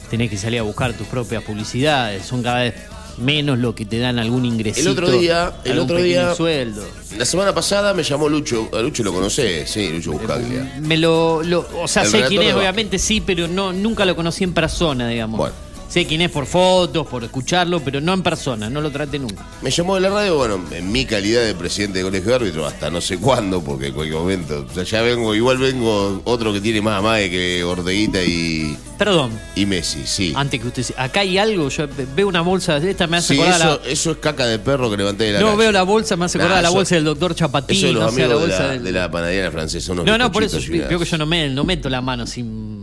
tenés 0.09 0.31
que 0.31 0.37
salir 0.37 0.59
a 0.59 0.63
buscar 0.63 0.93
tus 0.93 1.05
propias 1.05 1.43
publicidades. 1.43 2.25
Son 2.25 2.41
cada 2.41 2.61
vez 2.63 2.73
menos 3.17 3.57
lo 3.59 3.73
que 3.75 3.85
te 3.85 3.99
dan 3.99 4.19
algún 4.19 4.45
ingresito. 4.45 4.89
El 4.89 4.93
otro 4.97 5.11
día- 5.11 5.53
el 5.63 5.79
otro 5.79 5.97
día- 5.97 6.33
sueldo. 6.35 6.83
La 7.17 7.25
semana 7.25 7.53
pasada 7.53 7.93
me 7.93 8.03
llamó 8.03 8.29
Lucho, 8.29 8.69
a 8.73 8.79
Lucho 8.81 9.03
lo 9.03 9.13
conocés, 9.13 9.69
sí, 9.69 9.89
Lucho 9.89 10.11
Buscaglia. 10.11 10.79
Me 10.81 10.97
lo, 10.97 11.41
lo- 11.43 11.65
o 11.81 11.87
sea, 11.87 12.03
El 12.03 12.09
sé 12.09 12.23
quién 12.27 12.41
es, 12.43 12.53
obviamente 12.53 12.99
sí, 12.99 13.21
pero 13.21 13.47
no, 13.47 13.73
nunca 13.73 14.05
lo 14.05 14.15
conocí 14.15 14.43
en 14.43 14.53
persona, 14.53 15.07
digamos. 15.07 15.37
Bueno. 15.39 15.55
Sé 15.89 16.05
quién 16.05 16.21
es 16.21 16.29
por 16.31 16.45
fotos, 16.45 17.07
por 17.07 17.23
escucharlo, 17.23 17.79
pero 17.79 18.01
no 18.01 18.13
en 18.13 18.21
persona, 18.21 18.69
no 18.69 18.81
lo 18.81 18.91
traté 18.91 19.19
nunca. 19.19 19.45
Me 19.61 19.71
llamó 19.71 19.95
de 19.95 20.01
la 20.01 20.09
radio, 20.09 20.35
bueno, 20.35 20.61
en 20.71 20.91
mi 20.91 21.05
calidad 21.05 21.41
de 21.45 21.55
presidente 21.55 21.99
de 21.99 22.03
colegio 22.03 22.29
de 22.29 22.35
árbitro, 22.35 22.65
hasta 22.67 22.89
no 22.89 22.99
sé 22.99 23.17
cuándo, 23.17 23.63
porque 23.63 23.87
en 23.87 23.93
cualquier 23.93 24.19
momento, 24.19 24.65
o 24.69 24.73
sea, 24.73 24.83
ya 24.83 25.01
vengo, 25.01 25.33
igual 25.33 25.57
vengo 25.57 26.21
otro 26.25 26.51
que 26.51 26.59
tiene 26.59 26.81
más 26.81 26.99
amague 26.99 27.29
que 27.31 27.63
Orteguita 27.63 28.21
y, 28.21 28.77
Perdón, 28.97 29.31
y 29.55 29.65
Messi, 29.65 30.01
sí. 30.05 30.33
antes 30.35 30.59
que 30.59 30.67
usted 30.67 30.85
acá 30.97 31.21
hay 31.21 31.37
algo, 31.37 31.69
yo 31.69 31.87
veo 32.15 32.27
una 32.27 32.41
bolsa, 32.41 32.77
esta 32.77 33.07
me 33.07 33.17
hace 33.17 33.35
Sí, 33.35 33.39
acordar 33.41 33.61
a 33.61 33.65
eso, 33.75 33.81
eso 33.85 34.11
es 34.11 34.17
caca 34.17 34.45
de 34.45 34.59
perro 34.59 34.89
que 34.91 34.97
levanté 34.97 35.23
de 35.23 35.33
la 35.33 35.39
la... 35.39 35.45
No, 35.45 35.51
calle. 35.51 35.59
veo 35.59 35.71
la 35.71 35.83
bolsa, 35.83 36.17
me 36.17 36.25
hace 36.25 36.37
acordar 36.37 36.55
Nah, 36.55 36.59
a 36.59 36.61
la 36.63 36.67
eso- 36.67 36.75
bolsa 36.77 36.95
del 36.95 37.03
doctor 37.05 37.33
Chapatín, 37.33 37.77
Eso 37.77 37.87
de 37.87 37.93
los 37.93 38.01
no 38.03 38.09
amigos 38.09 38.27
la 38.29 38.35
de, 38.35 38.41
bolsa 38.41 38.63
la, 38.67 38.73
del- 38.73 38.83
de 38.83 38.91
la 38.91 39.09
panadería 39.09 39.51
francesa. 39.51 39.93
unos 39.93 40.05
No, 40.05 40.17
no, 40.17 40.31
por 40.33 40.43
eso, 40.43 40.57
bizcochitos 40.57 40.85
y 40.85 40.89
veo 40.89 40.99
que 40.99 41.05
yo 41.05 41.17
no, 41.17 41.25
me, 41.25 41.47
no 41.49 41.63
meto 41.63 41.89
la 41.89 42.01
mano 42.01 42.27
sin... 42.27 42.76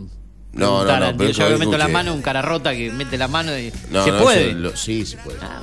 No, 0.55 0.83
no, 0.85 0.99
no, 0.99 1.17
pero 1.17 1.29
yo 1.31 1.57
meto 1.59 1.77
la 1.77 1.87
mano, 1.87 2.13
un 2.13 2.21
cara 2.21 2.41
rota 2.41 2.73
que 2.73 2.89
mete 2.89 3.17
la 3.17 3.27
mano 3.27 3.57
y... 3.57 3.71
No, 3.91 4.03
¿Se 4.03 4.11
no, 4.11 4.19
puede? 4.19 4.53
lo- 4.53 4.75
sí, 4.75 5.05
se 5.05 5.17
puede. 5.17 5.37
Ah, 5.41 5.61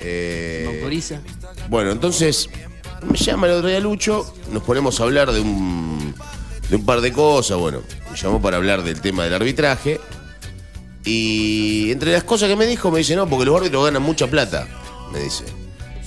Eh. 0.00 0.64
Bueno, 1.68 1.90
entonces 1.90 2.48
me 3.02 3.16
llama 3.18 3.46
el 3.48 3.54
otro 3.54 3.68
día 3.68 3.80
Lucho, 3.80 4.32
nos 4.52 4.62
ponemos 4.62 4.98
a 5.00 5.02
hablar 5.04 5.30
de 5.32 5.40
un, 5.40 6.14
de 6.68 6.76
un 6.76 6.84
par 6.84 7.00
de 7.00 7.12
cosas. 7.12 7.58
Bueno, 7.58 7.82
me 8.10 8.16
llamó 8.16 8.40
para 8.40 8.56
hablar 8.56 8.82
del 8.82 9.00
tema 9.00 9.24
del 9.24 9.34
arbitraje. 9.34 10.00
Y 11.04 11.90
entre 11.90 12.12
las 12.12 12.24
cosas 12.24 12.48
que 12.48 12.56
me 12.56 12.66
dijo, 12.66 12.90
me 12.90 12.98
dice, 12.98 13.16
no, 13.16 13.28
porque 13.28 13.46
los 13.46 13.56
árbitros 13.56 13.84
ganan 13.84 14.02
mucha 14.02 14.26
plata. 14.26 14.66
Me 15.12 15.20
dice. 15.20 15.44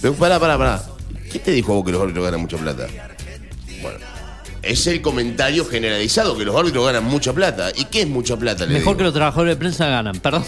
Pero 0.02 0.14
pará, 0.14 0.40
pará, 0.40 0.58
pará. 0.58 0.84
¿Qué 1.32 1.40
te 1.40 1.52
dijo 1.52 1.72
a 1.74 1.76
vos 1.76 1.86
que 1.86 1.92
los 1.92 2.02
árbitros 2.02 2.24
ganan 2.26 2.42
mucha 2.42 2.58
plata? 2.58 2.88
Es 4.63 4.88
el 4.88 5.02
comentario 5.02 5.65
generalizado, 5.65 6.38
que 6.38 6.45
los 6.45 6.56
árbitros 6.56 6.86
ganan 6.86 7.04
mucha 7.04 7.34
plata. 7.34 7.71
¿Y 7.76 7.86
qué 7.86 8.02
es 8.04 8.08
mucha 8.08 8.38
plata? 8.38 8.65
Le 8.65 8.76
Mejor 8.76 8.93
digo? 8.93 8.97
que 8.97 9.04
los 9.04 9.13
trabajadores 9.13 9.56
de 9.56 9.60
prensa 9.60 9.88
ganan, 9.88 10.19
perdón. 10.19 10.43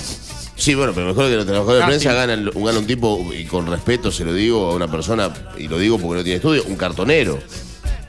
Sí, 0.56 0.74
bueno, 0.74 0.94
pero 0.96 1.08
mejor 1.08 1.28
que 1.30 1.36
los 1.36 1.46
trabajadores 1.46 1.80
de 1.80 1.84
Ah, 1.84 1.88
prensa 1.88 2.14
ganan, 2.14 2.50
gana 2.56 2.80
un 2.80 2.88
tipo, 2.88 3.34
y 3.34 3.44
con 3.44 3.68
respeto 3.68 4.10
se 4.14 4.24
lo 4.24 4.34
digo 4.34 4.72
a 4.72 4.76
una 4.76 4.90
persona, 4.90 5.34
y 5.58 5.68
lo 5.68 5.78
digo 5.78 5.98
porque 6.00 6.20
no 6.20 6.24
tiene 6.24 6.38
estudio, 6.38 6.64
un 6.66 6.78
cartonero. 6.78 7.38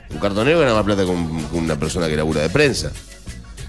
Un 0.09 0.19
cartonero 0.19 0.59
gana 0.59 0.73
más 0.73 0.85
plata 0.85 1.03
que 1.03 1.09
un- 1.11 1.43
que 1.49 1.57
una 1.57 1.77
persona 1.77 2.07
que 2.07 2.15
labura 2.15 2.41
de 2.41 2.49
prensa. 2.49 2.89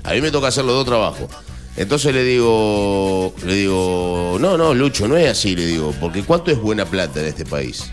A 0.05 0.12
mí 0.12 0.20
me 0.20 0.31
toca 0.31 0.46
hacer 0.46 0.64
los 0.64 0.74
dos 0.77 0.87
trabajos. 0.87 1.29
Entonces 1.77 2.14
le 2.14 2.22
digo, 2.22 3.35
le 3.44 3.55
digo, 3.55 4.37
no, 4.40 4.57
no, 4.57 4.74
Lucho, 4.74 5.09
no 5.09 5.16
es 5.16 5.29
así, 5.29 5.57
le 5.57 5.66
digo, 5.66 5.92
porque 6.01 6.22
¿cuánto 6.22 6.53
es 6.53 6.59
buena 6.61 6.85
plata 6.85 7.18
en 7.18 7.27
este 7.27 7.44
país? 7.44 7.90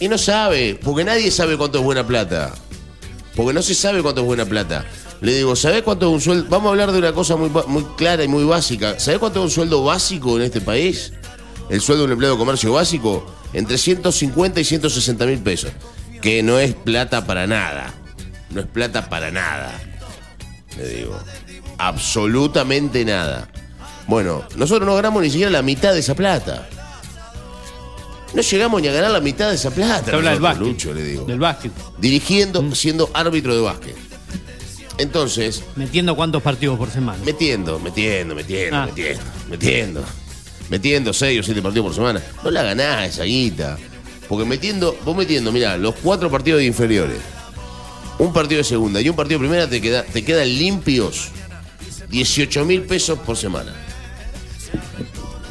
Y 0.00 0.08
no 0.08 0.16
sabe, 0.16 0.78
porque 0.82 1.04
nadie 1.04 1.30
sabe 1.30 1.58
cuánto 1.58 1.78
es 1.78 1.84
buena 1.84 2.06
plata. 2.06 2.54
Porque 3.38 3.52
no 3.52 3.62
se 3.62 3.72
sabe 3.72 4.02
cuánto 4.02 4.22
es 4.22 4.26
buena 4.26 4.44
plata. 4.46 4.84
Le 5.20 5.32
digo, 5.32 5.54
¿sabés 5.54 5.84
cuánto 5.84 6.08
es 6.08 6.12
un 6.12 6.20
sueldo? 6.20 6.46
Vamos 6.50 6.66
a 6.66 6.70
hablar 6.70 6.90
de 6.90 6.98
una 6.98 7.12
cosa 7.12 7.36
muy, 7.36 7.48
muy 7.68 7.84
clara 7.96 8.24
y 8.24 8.26
muy 8.26 8.42
básica. 8.42 8.98
¿Sabés 8.98 9.20
cuánto 9.20 9.38
es 9.38 9.44
un 9.44 9.50
sueldo 9.52 9.84
básico 9.84 10.36
en 10.36 10.42
este 10.42 10.60
país? 10.60 11.12
El 11.70 11.80
sueldo 11.80 12.02
de 12.02 12.06
un 12.06 12.12
empleado 12.14 12.34
de 12.34 12.40
comercio 12.40 12.72
básico, 12.72 13.32
entre 13.52 13.78
150 13.78 14.58
y 14.58 14.64
160 14.64 15.24
mil 15.26 15.38
pesos. 15.38 15.70
Que 16.20 16.42
no 16.42 16.58
es 16.58 16.74
plata 16.74 17.26
para 17.26 17.46
nada. 17.46 17.94
No 18.50 18.60
es 18.60 18.66
plata 18.66 19.08
para 19.08 19.30
nada. 19.30 19.70
Le 20.76 20.88
digo. 20.88 21.16
Absolutamente 21.78 23.04
nada. 23.04 23.48
Bueno, 24.08 24.42
nosotros 24.56 24.84
no 24.84 24.96
ganamos 24.96 25.22
ni 25.22 25.30
siquiera 25.30 25.52
la 25.52 25.62
mitad 25.62 25.92
de 25.92 26.00
esa 26.00 26.16
plata. 26.16 26.68
No 28.34 28.42
llegamos 28.42 28.82
ni 28.82 28.88
a 28.88 28.92
ganar 28.92 29.10
la 29.10 29.20
mitad 29.20 29.48
de 29.48 29.54
esa 29.54 29.70
plata. 29.70 30.02
Te 30.10 30.16
habla 30.16 30.32
del 30.32 30.40
básquet. 30.40 30.66
Lucho, 30.66 30.92
le 30.94 31.02
digo 31.02 31.24
Del 31.24 31.38
básquet. 31.38 31.72
dirigiendo, 31.98 32.74
siendo 32.74 33.10
árbitro 33.14 33.54
de 33.54 33.60
básquet. 33.62 33.96
Entonces, 34.98 35.62
Metiendo 35.76 36.16
cuántos 36.16 36.42
partidos 36.42 36.76
por 36.76 36.90
semana. 36.90 37.18
metiendo, 37.24 37.78
metiendo, 37.78 38.34
metiendo, 38.34 38.76
Ah. 38.76 38.86
metiendo, 38.86 39.22
metiendo, 39.48 40.04
metiendo 40.68 41.12
seis 41.12 41.40
o 41.40 41.42
siete 41.42 41.62
partidos 41.62 41.86
por 41.86 41.94
semana, 41.94 42.22
no 42.42 42.50
la 42.50 42.62
ganás 42.64 43.08
esa 43.10 43.24
guita. 43.24 43.78
Porque 44.28 44.44
metiendo, 44.44 44.98
vos 45.04 45.16
metiendo, 45.16 45.52
mirá, 45.52 45.76
los 45.78 45.94
cuatro 46.02 46.30
partidos 46.30 46.58
de 46.60 46.66
inferiores, 46.66 47.18
un 48.18 48.32
partido 48.32 48.58
de 48.58 48.64
segunda 48.64 49.00
y 49.00 49.08
un 49.08 49.16
partido 49.16 49.38
de 49.38 49.46
primera, 49.46 49.68
te, 49.70 49.80
queda, 49.80 50.02
te 50.02 50.24
quedan 50.24 50.48
limpios 50.48 51.28
18 52.10 52.64
mil 52.64 52.82
pesos 52.82 53.18
por 53.20 53.36
semana. 53.36 53.72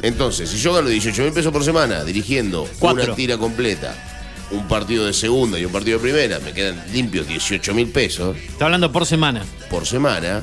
Entonces, 0.02 0.48
si 0.50 0.58
yo 0.58 0.72
gano 0.74 0.88
18 0.88 1.22
mil 1.22 1.32
pesos 1.32 1.52
por 1.52 1.64
semana 1.64 2.04
dirigiendo 2.04 2.68
Cuatro. 2.78 3.04
una 3.04 3.14
tira 3.14 3.36
completa, 3.38 3.94
un 4.50 4.66
partido 4.68 5.04
de 5.06 5.12
segunda 5.12 5.58
y 5.58 5.64
un 5.64 5.72
partido 5.72 5.98
de 5.98 6.02
primera, 6.02 6.38
me 6.40 6.52
quedan 6.52 6.82
limpios 6.92 7.26
18 7.26 7.74
mil 7.74 7.88
pesos 7.88 8.36
Está 8.36 8.66
hablando 8.66 8.90
por 8.92 9.04
semana. 9.06 9.44
por 9.70 9.86
semana. 9.86 10.42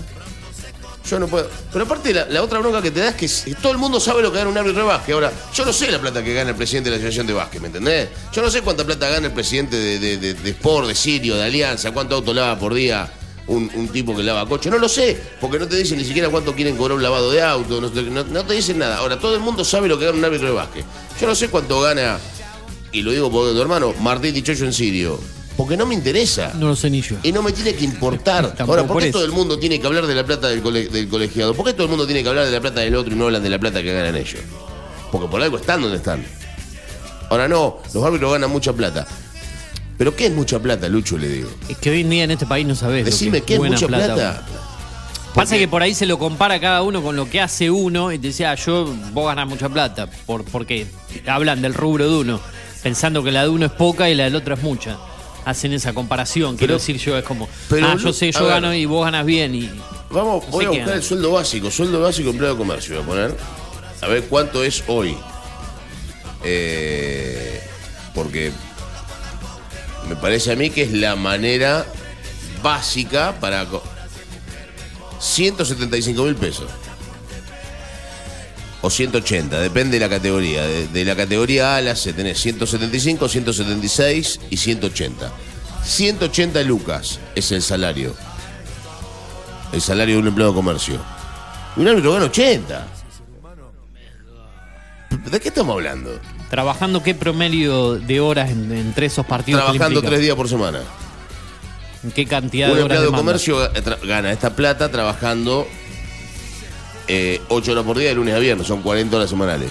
Yo 1.09 1.19
no 1.19 1.27
puedo. 1.27 1.47
Pero 1.71 1.85
aparte, 1.85 2.11
la, 2.13 2.25
la 2.25 2.41
otra 2.41 2.57
bronca 2.57 2.81
que 2.81 2.89
te 2.89 2.99
da 2.99 3.09
es 3.09 3.15
que 3.15 3.25
s- 3.27 3.53
todo 3.61 3.71
el 3.71 3.77
mundo 3.77 3.99
sabe 3.99 4.23
lo 4.23 4.31
que 4.31 4.39
gana 4.39 4.49
un 4.49 4.57
árbitro 4.57 4.81
de 4.81 4.87
básquet. 4.87 5.13
Ahora, 5.13 5.31
yo 5.53 5.63
no 5.63 5.71
sé 5.71 5.91
la 5.91 5.99
plata 6.01 6.23
que 6.23 6.33
gana 6.33 6.49
el 6.49 6.55
presidente 6.55 6.89
de 6.89 6.95
la 6.95 6.97
Asociación 6.97 7.27
de 7.27 7.33
Básquet, 7.33 7.61
¿me 7.61 7.67
entendés? 7.67 8.09
Yo 8.33 8.41
no 8.41 8.49
sé 8.49 8.63
cuánta 8.63 8.83
plata 8.83 9.07
gana 9.09 9.27
el 9.27 9.33
presidente 9.33 9.75
de, 9.77 9.99
de, 9.99 10.17
de- 10.17 10.33
de 10.33 10.49
Sport, 10.49 10.87
de 10.87 10.95
Sirio, 10.95 11.35
de 11.35 11.43
Alianza, 11.43 11.91
cuánto 11.91 12.15
auto 12.15 12.33
lava 12.33 12.57
por 12.57 12.73
día 12.73 13.07
un, 13.47 13.69
un 13.75 13.87
tipo 13.89 14.15
que 14.15 14.23
lava 14.23 14.47
coche. 14.47 14.69
No 14.69 14.77
lo 14.77 14.89
sé, 14.89 15.17
porque 15.39 15.59
no 15.59 15.67
te 15.67 15.75
dicen 15.75 15.97
ni 15.97 16.03
siquiera 16.05 16.29
cuánto 16.29 16.53
quieren 16.55 16.75
cobrar 16.77 16.97
un 16.97 17.03
lavado 17.03 17.31
de 17.31 17.41
auto, 17.41 17.79
no, 17.81 17.89
te- 17.91 18.01
no- 18.03 18.23
no 18.23 18.43
te 18.45 18.53
dicen 18.53 18.79
nada. 18.79 18.97
Ahora, 18.97 19.19
todo 19.19 19.35
el 19.35 19.41
mundo 19.41 19.63
sabe 19.63 19.87
lo 19.87 19.97
que 19.99 20.05
gana 20.05 20.17
un 20.17 20.25
árbitro 20.25 20.47
de 20.47 20.53
básquet. 20.53 20.85
Yo 21.19 21.27
no 21.27 21.35
sé 21.35 21.49
cuánto 21.49 21.79
gana, 21.81 22.17
y 22.91 23.01
lo 23.01 23.11
digo 23.11 23.29
por 23.31 23.51
tu 23.51 23.61
hermano, 23.61 23.93
Martín 24.01 24.33
Dichocho 24.33 24.65
en 24.65 24.73
Sirio, 24.73 25.19
porque 25.57 25.77
no 25.77 25.85
me 25.85 25.93
interesa. 25.95 26.51
No 26.55 26.67
lo 26.69 26.75
sé 26.75 26.89
ni 26.89 27.01
yo. 27.01 27.15
Y 27.23 27.31
no 27.31 27.41
me 27.43 27.51
tiene 27.51 27.73
que 27.75 27.85
importar. 27.85 28.55
Ahora, 28.59 28.81
¿por 28.87 28.97
qué 28.97 29.11
todo 29.13 29.25
el 29.25 29.31
mundo 29.31 29.57
tiene 29.59 29.79
que 29.79 29.87
hablar 29.87 30.05
de 30.07 30.15
la 30.15 30.25
plata 30.25 30.47
del, 30.49 30.61
cole- 30.61 30.89
del 30.89 31.07
colegiado? 31.07 31.53
¿Por 31.53 31.65
qué 31.65 31.73
todo 31.73 31.83
el 31.83 31.89
mundo 31.89 32.05
tiene 32.05 32.23
que 32.23 32.29
hablar 32.29 32.45
de 32.45 32.51
la 32.51 32.59
plata 32.61 32.81
del 32.81 32.95
otro 32.95 33.13
y 33.13 33.15
no 33.17 33.25
hablan 33.25 33.43
de 33.43 33.49
la 33.49 33.59
plata 33.59 33.81
que 33.83 33.93
ganan 33.93 34.15
ellos? 34.15 34.41
Porque 35.11 35.27
por 35.29 35.41
algo 35.41 35.57
están 35.57 35.81
donde 35.81 35.97
están. 35.97 36.25
Ahora 37.29 37.47
no, 37.47 37.77
los 37.93 38.03
árbitros 38.03 38.31
ganan 38.33 38.49
mucha 38.51 38.73
plata. 38.73 39.07
¿Pero 39.97 40.15
qué 40.15 40.27
es 40.27 40.33
mucha 40.33 40.59
plata, 40.59 40.89
Lucho, 40.89 41.17
le 41.17 41.29
digo? 41.29 41.49
Es 41.69 41.77
que 41.77 41.89
hoy 41.89 42.01
en 42.01 42.09
día 42.09 42.23
en 42.25 42.31
este 42.31 42.45
país 42.45 42.65
no 42.67 42.75
sabés. 42.75 43.05
lo 43.05 43.11
Decime, 43.11 43.41
¿qué 43.41 43.53
es 43.53 43.59
buena 43.59 43.75
mucha 43.75 43.87
plata? 43.87 44.45
Pasa 45.33 45.57
que 45.57 45.67
por 45.67 45.81
ahí 45.81 45.93
se 45.93 46.05
lo 46.05 46.17
compara 46.17 46.61
cada 46.61 46.81
uno 46.81 47.03
con 47.03 47.17
lo 47.17 47.29
que 47.29 47.41
hace 47.41 47.69
uno 47.69 48.11
y 48.13 48.19
te 48.19 48.27
dice, 48.27 48.45
ah, 48.45 48.55
yo, 48.55 48.85
vos 49.11 49.27
ganás 49.27 49.47
mucha 49.47 49.67
plata. 49.67 50.09
Por, 50.25 50.45
porque 50.45 50.87
hablan 51.27 51.61
del 51.61 51.73
rubro 51.73 52.09
de 52.09 52.17
uno, 52.17 52.39
pensando 52.81 53.21
que 53.21 53.31
la 53.33 53.43
de 53.43 53.49
uno 53.49 53.65
es 53.65 53.71
poca 53.73 54.09
y 54.09 54.15
la 54.15 54.23
del 54.25 54.35
otro 54.35 54.53
es 54.53 54.63
mucha. 54.63 54.97
Hacen 55.43 55.73
esa 55.73 55.93
comparación, 55.93 56.57
quiero 56.57 56.75
decir 56.75 56.97
yo, 56.97 57.17
es 57.17 57.23
como, 57.23 57.47
pero, 57.69 57.87
ah, 57.87 57.97
yo 58.01 58.11
sé, 58.13 58.31
yo 58.31 58.45
ver. 58.45 58.49
gano 58.49 58.73
y 58.73 58.85
vos 58.85 59.05
ganas 59.05 59.25
bien. 59.25 59.53
y 59.53 59.69
Vamos, 60.09 60.45
No 60.45 60.51
voy 60.51 60.65
a 60.65 60.69
buscar 60.69 60.95
el 60.95 61.03
sueldo 61.03 61.31
básico, 61.33 61.69
sueldo 61.69 62.01
básico 62.01 62.29
empleado 62.29 62.55
de 62.55 62.57
comercio, 62.57 62.95
voy 62.95 63.03
a 63.03 63.07
poner. 63.07 63.37
A 64.01 64.07
ver 64.07 64.23
cuánto 64.23 64.63
es 64.63 64.83
hoy. 64.87 65.15
Eh, 66.43 67.61
porque 68.13 68.51
me 70.09 70.15
parece 70.15 70.51
a 70.51 70.55
mí 70.55 70.69
que 70.69 70.83
es 70.83 70.91
la 70.93 71.15
manera 71.15 71.85
básica 72.63 73.35
para... 73.39 73.65
co- 73.65 73.83
175 75.19 76.23
mil 76.23 76.35
pesos. 76.35 76.69
O 78.81 78.89
180, 78.89 79.59
depende 79.61 79.97
de 79.97 80.05
la 80.05 80.09
categoría. 80.09 80.61
De, 80.63 80.87
de 80.87 81.05
la 81.05 81.15
categoría 81.15 81.73
A 81.73 81.77
a 81.77 81.81
la 81.81 81.95
C 81.95 82.13
tenés 82.13 82.39
175, 82.39 83.27
176 83.27 84.39
y 84.51 84.57
180. 84.57 85.31
180 85.83 86.61
lucas 86.63 87.19
es 87.35 87.51
el 87.51 87.61
salario 87.61 88.15
el 89.71 89.81
salario 89.81 90.15
de 90.15 90.21
un 90.21 90.27
empleado 90.27 90.51
de 90.51 90.55
comercio. 90.55 90.99
Y 91.75 91.81
un 91.81 91.87
árbitro 91.89 92.13
gana 92.13 92.25
80. 92.25 92.87
¿De 95.31 95.39
qué 95.39 95.47
estamos 95.49 95.73
hablando? 95.73 96.19
Trabajando 96.49 97.01
qué 97.03 97.13
promedio 97.15 97.95
de 97.95 98.19
horas 98.19 98.49
en- 98.51 98.71
entre 98.71 99.07
esos 99.07 99.25
partidos. 99.25 99.61
que 99.61 99.67
le 99.67 99.71
Trabajando 99.73 99.99
implica? 99.99 100.09
tres 100.09 100.21
días 100.21 100.35
por 100.35 100.47
semana. 100.49 100.79
¿En 102.03 102.11
¿Qué 102.11 102.25
cantidad 102.25 102.69
Un 102.69 102.75
de 102.77 102.83
horas 102.83 102.97
empleado 102.97 103.01
de 103.03 103.07
demanda? 103.07 103.21
comercio 103.31 103.65
eh, 103.65 103.83
tra- 103.83 104.07
gana 104.07 104.31
esta 104.31 104.55
plata 104.55 104.91
trabajando 104.91 105.67
8 107.49 107.71
horas 107.71 107.83
por 107.83 107.97
día 107.97 108.09
de 108.09 108.15
lunes 108.15 108.33
a 108.35 108.39
viernes, 108.39 108.65
son 108.67 108.81
40 108.81 109.15
horas 109.17 109.29
semanales. 109.29 109.69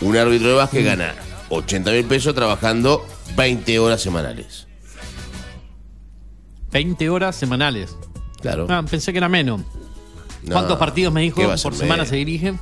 Un 0.00 0.16
árbitro 0.16 0.48
de 0.48 0.54
básquet 0.54 0.82
Mm. 0.82 0.86
gana 0.86 1.14
80 1.48 1.90
mil 1.92 2.04
pesos 2.04 2.34
trabajando 2.34 3.06
20 3.36 3.78
horas 3.78 4.00
semanales. 4.00 4.66
20 6.72 7.08
horas 7.08 7.36
semanales. 7.36 7.96
Claro. 8.40 8.66
Ah, 8.68 8.82
pensé 8.88 9.12
que 9.12 9.18
era 9.18 9.28
menos. 9.28 9.62
No, 10.42 10.52
¿Cuántos 10.52 10.78
partidos 10.78 11.12
me 11.12 11.22
dijo 11.22 11.40
¿qué 11.40 11.46
va 11.46 11.54
a 11.54 11.58
ser 11.58 11.70
por 11.70 11.74
semana 11.74 11.94
menos? 12.02 12.08
se 12.08 12.16
dirige? 12.16 12.54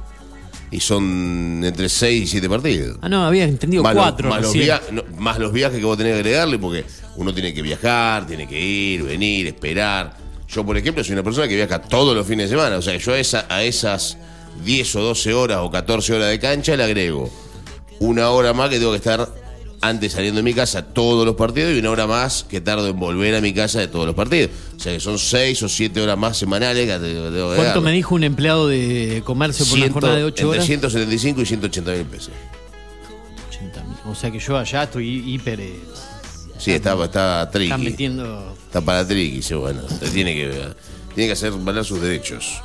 Y 0.75 0.81
son 0.81 1.63
entre 1.65 1.89
6 1.89 2.25
y 2.25 2.27
7 2.27 2.49
partidos. 2.49 2.99
Ah, 3.01 3.09
no, 3.09 3.25
había 3.25 3.45
entendido 3.45 3.83
más, 3.85 3.95
los- 3.95 4.03
cuatro. 4.03 4.29
más 4.29 4.43
no, 4.91 5.05
más 5.19 5.39
los 5.39 5.53
viajes 5.53 5.79
que 5.79 5.85
vos 5.85 5.97
tenés 5.97 6.15
que 6.15 6.19
agregarle, 6.19 6.59
porque 6.59 6.85
uno 7.17 7.33
tiene 7.33 7.55
que 7.55 7.63
viajar, 7.63 8.27
tiene 8.27 8.49
que 8.49 8.61
ir, 8.61 9.05
venir, 9.05 9.47
esperar. 9.47 10.17
Yo, 10.49 10.67
por 10.67 10.77
ejemplo, 10.77 11.05
soy 11.05 11.13
una 11.13 11.23
persona 11.23 11.47
que 11.47 11.55
viaja 11.55 11.81
todos 11.81 12.17
los 12.17 12.27
fines 12.27 12.51
de 12.51 12.57
semana. 12.57 12.77
O 12.77 12.83
sea, 12.83 12.97
yo 12.97 13.13
a, 13.13 13.19
esa- 13.21 13.47
a 13.49 13.63
esas 13.63 14.17
10 14.65 14.97
o 14.97 15.01
12 15.03 15.33
horas 15.33 15.59
o 15.63 15.71
14 15.71 16.13
horas 16.13 16.29
de 16.31 16.41
cancha 16.41 16.77
le 16.77 16.83
agrego 16.83 17.31
una 18.01 18.31
hora 18.31 18.53
más 18.53 18.69
que 18.69 18.79
tengo 18.79 18.91
que 18.91 18.97
estar 18.97 19.29
antes 19.88 20.12
saliendo 20.12 20.38
de 20.38 20.42
mi 20.42 20.55
casa 20.55 20.83
todos 20.83 21.25
los 21.27 21.35
partidos 21.37 21.73
y 21.75 21.79
una 21.79 21.90
hora 21.90 22.07
más 22.07 22.44
que 22.49 22.61
tardo 22.61 22.88
en 22.88 22.99
volver 22.99 23.35
a 23.35 23.40
mi 23.40 23.53
casa 23.53 23.81
de 23.81 23.88
todos 23.88 24.07
los 24.07 24.14
partidos. 24.14 24.51
O 24.77 24.81
sea, 24.81 24.92
que 24.92 25.01
son 25.01 25.18
6 25.18 25.62
o 25.62 25.68
7 25.68 26.01
horas 26.01 26.16
más 26.18 26.37
semanales 26.37 26.87
que 26.87 26.92
te- 26.99 27.14
que 27.14 27.31
tengo 27.31 27.51
que 27.51 27.57
¿Cuánto 27.57 27.81
me 27.81 27.92
dijo 27.92 28.14
un 28.14 28.25
empleado 28.25 28.68
de 28.68 29.23
comercio 29.25 29.64
por 29.66 29.75
una 29.75 29.83
Ciento- 29.85 29.94
jornada 29.94 30.16
de 30.16 30.25
8 30.25 30.42
entre 30.42 30.47
horas? 30.59 30.66
175 30.66 31.40
y 31.42 31.47
180 31.47 31.90
mil 31.92 32.05
pesos. 32.07 32.31
80 33.49 33.85
mil. 33.85 33.97
O 34.07 34.14
sea 34.14 34.31
que 34.31 34.38
yo 34.38 34.57
allá 34.59 34.83
estoy 34.85 35.35
hiper. 35.35 35.61
eh, 35.61 35.81
Sí, 36.59 36.70
está, 36.73 36.94
está 37.05 37.51
tricky. 37.51 37.66
Están 37.66 37.85
metiendo. 37.85 38.55
Está 38.66 38.81
para 38.81 39.07
triqui, 39.07 39.37
dice, 39.37 39.55
bueno, 39.57 39.83
usted 39.90 40.11
tiene 40.12 40.35
que, 40.35 40.51
tiene 41.14 41.27
que 41.29 41.33
hacer 41.33 41.53
valer 41.53 41.85
sus 41.85 42.01
derechos. 42.01 42.61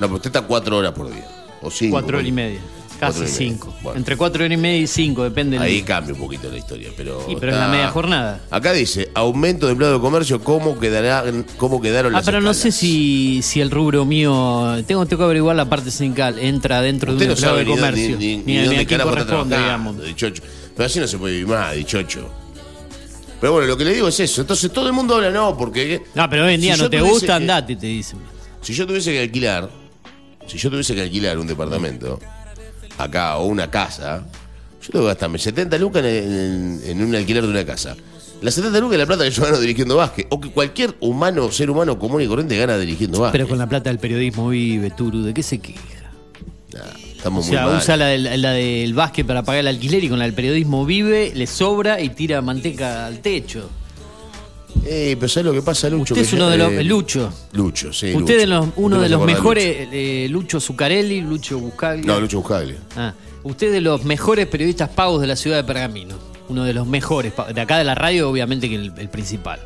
No, 0.00 0.06
pero 0.06 0.14
usted 0.16 0.28
está 0.30 0.42
cuatro 0.42 0.78
horas 0.78 0.92
por 0.92 1.12
día. 1.12 1.26
O 1.62 1.70
cinco. 1.70 1.92
4 2.00 2.16
horas 2.18 2.28
y 2.28 2.32
media. 2.32 2.60
Casi. 3.00 3.26
5. 3.26 3.74
Bueno. 3.82 3.98
Entre 3.98 4.16
4 4.16 4.44
horas 4.44 4.54
y 4.54 4.60
media 4.60 4.78
y 4.82 4.86
5, 4.86 5.24
depende 5.24 5.58
del- 5.58 5.66
Ahí 5.66 5.82
cambia 5.82 6.14
un 6.14 6.20
poquito 6.20 6.50
la 6.50 6.58
historia, 6.58 6.90
pero. 6.96 7.24
Y, 7.28 7.36
pero 7.36 7.52
es 7.52 7.58
la 7.58 7.68
media 7.68 7.88
jornada. 7.88 8.40
Acá 8.50 8.72
dice, 8.72 9.10
aumento 9.14 9.66
de 9.66 9.72
empleado 9.72 9.94
de 9.96 10.00
comercio, 10.00 10.40
¿cómo, 10.44 10.78
quedará, 10.78 11.24
cómo 11.56 11.80
quedaron 11.80 12.14
Ah, 12.14 12.18
las 12.18 12.26
pero 12.26 12.40
no 12.40 12.52
sé 12.54 12.70
si, 12.72 13.40
si 13.42 13.60
el 13.60 13.70
rubro 13.70 14.04
mío. 14.04 14.82
Tengo, 14.86 15.06
tengo 15.06 15.18
que 15.20 15.24
averiguar 15.24 15.56
la 15.56 15.68
parte 15.68 15.90
sindical. 15.90 16.38
Entra 16.38 16.82
dentro 16.82 17.12
Usted 17.12 17.26
de 17.28 17.28
no 17.28 17.32
un 17.32 17.36
empleado 17.38 17.56
sabe 17.56 17.64
de 17.64 17.70
comercio. 17.70 18.16
ni, 18.18 18.36
ni, 18.36 18.36
Ni, 18.36 18.42
ni 18.44 18.64
dónde 18.66 18.82
está 18.82 19.44
digamos. 19.44 20.04
dichocho. 20.04 20.42
Pero 20.76 20.86
así 20.86 21.00
no 21.00 21.06
se 21.06 21.18
puede 21.18 21.34
vivir 21.34 21.48
más, 21.48 21.74
dichocho. 21.74 22.28
Pero 23.40 23.52
bueno, 23.54 23.68
lo 23.68 23.76
que 23.76 23.84
le 23.84 23.94
digo 23.94 24.08
es 24.08 24.20
eso. 24.20 24.42
Entonces 24.42 24.70
todo 24.70 24.86
el 24.86 24.92
mundo 24.92 25.14
habla, 25.16 25.30
no, 25.30 25.56
porque... 25.56 26.02
No, 26.14 26.28
pero 26.28 26.44
hoy 26.44 26.54
en 26.54 26.60
día 26.60 26.76
no 26.76 26.90
te 26.90 27.00
gusta, 27.00 27.26
que- 27.26 27.32
andate, 27.32 27.76
te 27.76 27.86
dicen. 27.86 28.18
Si 28.60 28.74
yo 28.74 28.86
tuviese 28.86 29.12
que 29.12 29.20
alquilar, 29.20 29.70
si 30.46 30.58
yo 30.58 30.68
tuviese 30.70 30.94
que 30.94 31.00
alquilar 31.00 31.38
un 31.38 31.46
departamento, 31.46 32.20
acá, 33.04 33.36
o 33.38 33.46
una 33.46 33.70
casa, 33.70 34.24
yo 34.82 34.88
tengo 34.92 35.04
que 35.04 35.08
gastarme 35.08 35.38
70 35.38 35.78
lucas 35.78 36.04
en, 36.04 36.10
en- 36.32 36.80
en 36.84 37.02
un 37.04 37.14
alquiler 37.14 37.42
de 37.44 37.50
una 37.50 37.64
casa. 37.64 37.96
Las 38.42 38.54
70 38.54 38.78
lucas 38.80 38.94
es 38.94 38.98
la 39.00 39.06
plata 39.06 39.24
que 39.24 39.30
yo 39.30 39.42
gano 39.42 39.58
dirigiendo 39.60 39.96
básquet, 39.96 40.26
o 40.30 40.40
que 40.40 40.50
cualquier 40.50 40.94
humano, 41.00 41.50
ser 41.52 41.70
humano 41.70 41.98
común 41.98 42.22
y 42.22 42.26
corriente 42.26 42.56
gana 42.56 42.78
dirigiendo 42.78 43.20
básquet. 43.20 43.40
Pero 43.40 43.48
con 43.48 43.58
la 43.58 43.68
plata 43.68 43.90
del 43.90 43.98
periodismo 43.98 44.48
vive, 44.48 44.90
Turu, 44.90 45.22
¿de 45.22 45.34
qué 45.34 45.42
se 45.42 45.58
queja? 45.58 45.80
Nah, 46.72 46.80
O 46.80 47.16
estamos 47.16 47.44
sea, 47.46 47.62
muy 47.62 47.70
mal. 47.72 47.80
usa 47.82 47.96
la 47.98 48.06
del, 48.06 48.40
la 48.40 48.52
del 48.52 48.94
básquet 48.94 49.26
para 49.26 49.42
pagar 49.42 49.60
el 49.60 49.66
alquiler 49.68 50.02
y 50.04 50.08
con 50.08 50.18
la 50.18 50.24
del 50.24 50.32
periodismo 50.34 50.86
vive, 50.86 51.32
le 51.34 51.46
sobra 51.46 52.00
y 52.00 52.08
tira 52.10 52.40
manteca 52.40 53.06
al 53.06 53.18
techo. 53.18 53.68
Eh, 54.84 55.16
pero 55.18 55.28
¿sabes 55.28 55.46
lo 55.46 55.52
que 55.52 55.62
pasa, 55.62 55.88
Lucho? 55.90 56.14
Usted 56.14 56.26
es 56.26 56.32
uno 56.32 56.48
de 56.48 56.56
los. 56.58 56.72
eh, 56.72 56.84
Lucho. 56.84 57.32
Lucho, 57.52 57.92
sí. 57.92 58.12
Usted 58.14 58.46
Lucho. 58.48 58.64
es 58.64 58.70
uno 58.76 59.00
de 59.00 59.08
los 59.08 59.24
mejores. 59.24 59.88
eh, 59.92 60.26
Lucho 60.30 60.60
Zuccarelli, 60.60 61.20
Lucho 61.20 61.58
Buscaglia. 61.58 62.02
Lucho. 62.02 62.12
No, 62.14 62.20
Lucho 62.20 62.38
Buscaglia. 62.38 62.76
Ah, 62.96 63.14
usted 63.42 63.68
es 63.68 63.72
de 63.74 63.80
los 63.80 64.04
mejores 64.04 64.46
periodistas 64.46 64.88
pagos 64.88 65.20
de 65.20 65.26
la 65.26 65.36
ciudad 65.36 65.56
de 65.58 65.64
Pergamino. 65.64 66.16
Uno 66.48 66.64
de 66.64 66.72
los 66.74 66.86
mejores. 66.86 67.32
De 67.54 67.60
acá 67.60 67.78
de 67.78 67.84
la 67.84 67.94
radio, 67.94 68.28
obviamente 68.30 68.68
que 68.68 68.74
el, 68.76 68.92
el 68.96 69.08
principal. 69.08 69.60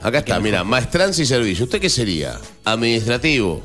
Acá 0.00 0.18
está, 0.18 0.40
mira, 0.40 0.64
maestranza 0.64 1.22
y 1.22 1.26
servicio. 1.26 1.64
¿Usted 1.66 1.80
qué 1.80 1.88
sería? 1.90 2.36
¿Administrativo? 2.64 3.62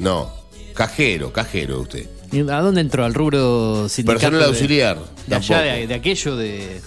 No. 0.00 0.28
Cajero, 0.74 1.32
cajero 1.32 1.80
usted. 1.82 2.08
¿Y 2.32 2.40
¿A 2.40 2.60
dónde 2.60 2.80
entró? 2.80 3.04
¿Al 3.04 3.14
rubro 3.14 3.88
sindicato? 3.88 4.18
Personal 4.20 4.40
de- 4.40 4.46
auxiliar. 4.46 4.98
De, 5.26 5.36
allá, 5.36 5.48
tampoco. 5.58 5.76
de, 5.76 5.86
de 5.86 5.94
aquello 5.94 6.36
de. 6.36 6.80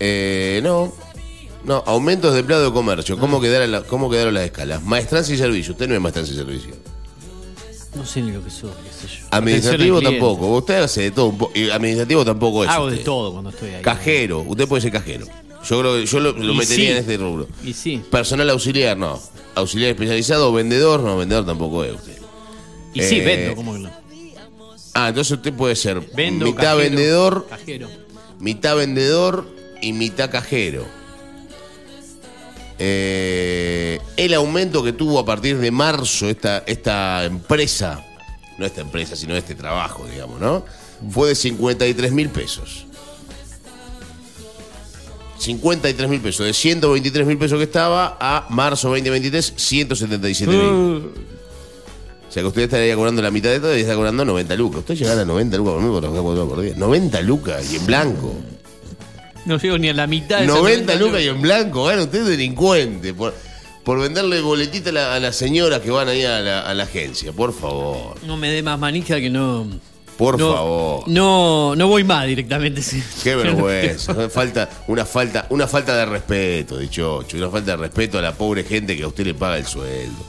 Eh, 0.00 0.60
no. 0.64 0.92
No, 1.64 1.82
aumentos 1.86 2.32
de 2.34 2.40
empleado 2.40 2.64
de 2.66 2.72
comercio. 2.72 3.16
¿Cómo, 3.18 3.40
quedaron 3.40 3.70
la- 3.70 3.82
¿Cómo 3.82 4.10
quedaron 4.10 4.34
las 4.34 4.44
escalas? 4.44 4.82
Maestranza 4.82 5.32
y 5.32 5.36
servicio. 5.36 5.72
Usted 5.72 5.88
no 5.88 5.94
es 5.94 6.00
maestranza 6.00 6.32
y 6.32 6.36
servicio. 6.36 6.74
No 7.94 8.04
sé 8.06 8.22
ni 8.22 8.32
lo 8.32 8.42
que 8.42 8.50
soy, 8.50 8.70
qué 8.70 9.06
sé 9.06 9.14
yo. 9.20 9.26
Administrativo 9.30 9.98
Atención 9.98 10.14
al 10.14 10.18
cliente. 10.18 10.18
tampoco. 10.36 10.56
Usted 10.56 10.74
hace 10.82 11.02
de 11.02 11.10
todo 11.10 11.26
un 11.26 11.38
poco. 11.38 11.52
Administrativo 11.72 12.24
tampoco 12.24 12.64
es. 12.64 12.70
Hago 12.70 12.86
de 12.86 12.92
usted. 12.92 13.04
todo 13.04 13.32
cuando 13.32 13.50
estoy 13.50 13.70
ahí. 13.70 13.82
Cajero. 13.82 14.40
Usted 14.40 14.66
puede 14.66 14.80
ser 14.82 14.92
cajero. 14.92 15.26
Yo 15.64 15.78
creo 15.78 15.94
que 15.94 16.06
yo 16.06 16.18
lo, 16.20 16.32
lo 16.32 16.52
Y 16.52 16.56
metería 16.56 16.86
sí. 16.86 16.92
en 16.92 16.96
este 16.98 17.16
rubro. 17.18 17.46
Y 17.62 17.72
sí. 17.74 18.02
Personal 18.10 18.48
auxiliar, 18.50 18.96
no. 18.96 19.20
Auxiliar 19.54 19.90
especializado, 19.90 20.52
vendedor, 20.52 21.00
no, 21.00 21.16
vendedor 21.18 21.46
tampoco 21.46 21.84
es 21.84 21.92
usted. 21.94 22.16
Y 22.94 23.02
sí, 23.02 23.16
Eh, 23.20 23.24
vendo, 23.24 23.54
¿cómo 23.56 23.74
que 23.74 23.78
no? 23.80 23.90
Ah, 24.94 25.08
entonces 25.08 25.36
usted 25.36 25.52
puede 25.54 25.76
ser 25.76 26.00
Vendo, 26.14 26.44
mitad 26.46 26.62
cajero, 26.74 26.78
vendedor, 26.78 27.46
Cajero. 27.48 27.88
mitad 28.40 28.76
vendedor 28.76 29.46
y 29.80 29.92
mitad 29.92 30.30
cajero. 30.30 30.84
Eh, 32.84 34.00
el 34.16 34.34
aumento 34.34 34.82
que 34.82 34.92
tuvo 34.92 35.20
a 35.20 35.24
partir 35.24 35.56
de 35.58 35.70
marzo 35.70 36.28
esta, 36.28 36.64
esta 36.66 37.24
empresa, 37.24 38.04
no 38.58 38.66
esta 38.66 38.80
empresa, 38.80 39.14
sino 39.14 39.36
este 39.36 39.54
trabajo, 39.54 40.04
digamos, 40.04 40.40
¿no? 40.40 40.64
Fue 41.08 41.28
de 41.28 41.36
53 41.36 42.10
mil 42.10 42.28
pesos. 42.30 42.86
53 45.38 46.10
mil 46.10 46.20
pesos, 46.20 46.44
de 46.44 46.52
123 46.52 47.24
mil 47.24 47.38
pesos 47.38 47.58
que 47.58 47.64
estaba 47.64 48.16
a 48.18 48.46
marzo 48.50 48.88
2023, 48.88 49.54
177 49.54 50.52
mil. 50.52 51.12
O 52.28 52.32
sea 52.32 52.42
que 52.42 52.48
usted 52.48 52.62
estaría 52.62 52.96
cobrando 52.96 53.22
la 53.22 53.30
mitad 53.30 53.50
de 53.50 53.60
todo 53.60 53.78
y 53.78 53.82
está 53.82 53.94
cobrando 53.94 54.24
90 54.24 54.56
lucas. 54.56 54.80
Usted 54.80 54.96
llega 54.96 55.20
a 55.20 55.24
90 55.24 55.56
lucas 55.56 55.74
por 55.74 55.82
mí 55.82 55.88
por 55.88 56.04
horas 56.04 56.48
por 56.48 56.60
día. 56.60 56.74
90 56.76 57.20
lucas 57.20 57.72
y 57.72 57.76
en 57.76 57.86
blanco. 57.86 58.34
No 59.44 59.58
llego 59.58 59.78
ni 59.78 59.88
a 59.88 59.94
la 59.94 60.06
mitad 60.06 60.38
de 60.38 60.44
esas 60.44 60.56
90 60.56 60.94
lucas 60.96 61.20
y 61.22 61.28
en 61.28 61.42
blanco. 61.42 61.84
Gana 61.84 62.02
usted 62.02 62.24
delincuente. 62.24 63.12
Por, 63.14 63.34
por 63.84 63.98
venderle 64.00 64.40
boletita 64.40 64.90
a, 64.90 64.92
la- 64.92 65.14
a 65.14 65.20
las 65.20 65.34
señoras 65.36 65.80
que 65.80 65.90
van 65.90 66.08
ahí 66.08 66.24
a 66.24 66.40
la, 66.40 66.60
a 66.60 66.74
la 66.74 66.84
agencia. 66.84 67.32
Por 67.32 67.52
favor. 67.52 68.16
No 68.24 68.36
me 68.36 68.50
dé 68.50 68.62
más 68.62 68.78
manija 68.78 69.20
que 69.20 69.30
no. 69.30 69.66
Por 70.16 70.38
no, 70.38 70.52
favor. 70.54 71.04
No, 71.08 71.74
no 71.74 71.88
voy 71.88 72.04
más 72.04 72.26
directamente. 72.26 72.82
sí. 72.82 73.02
Qué 73.24 73.34
vergüenza. 73.36 74.14
falta, 74.30 74.68
una, 74.86 75.04
falta, 75.04 75.46
una 75.50 75.66
falta 75.66 75.96
de 75.96 76.06
respeto, 76.06 76.78
dichocho. 76.78 77.36
Una 77.36 77.48
falta 77.50 77.72
de 77.72 77.76
respeto 77.78 78.18
a 78.18 78.22
la 78.22 78.32
pobre 78.34 78.62
gente 78.62 78.96
que 78.96 79.02
a 79.02 79.08
usted 79.08 79.24
le 79.24 79.34
paga 79.34 79.56
el 79.58 79.66
sueldo. 79.66 80.24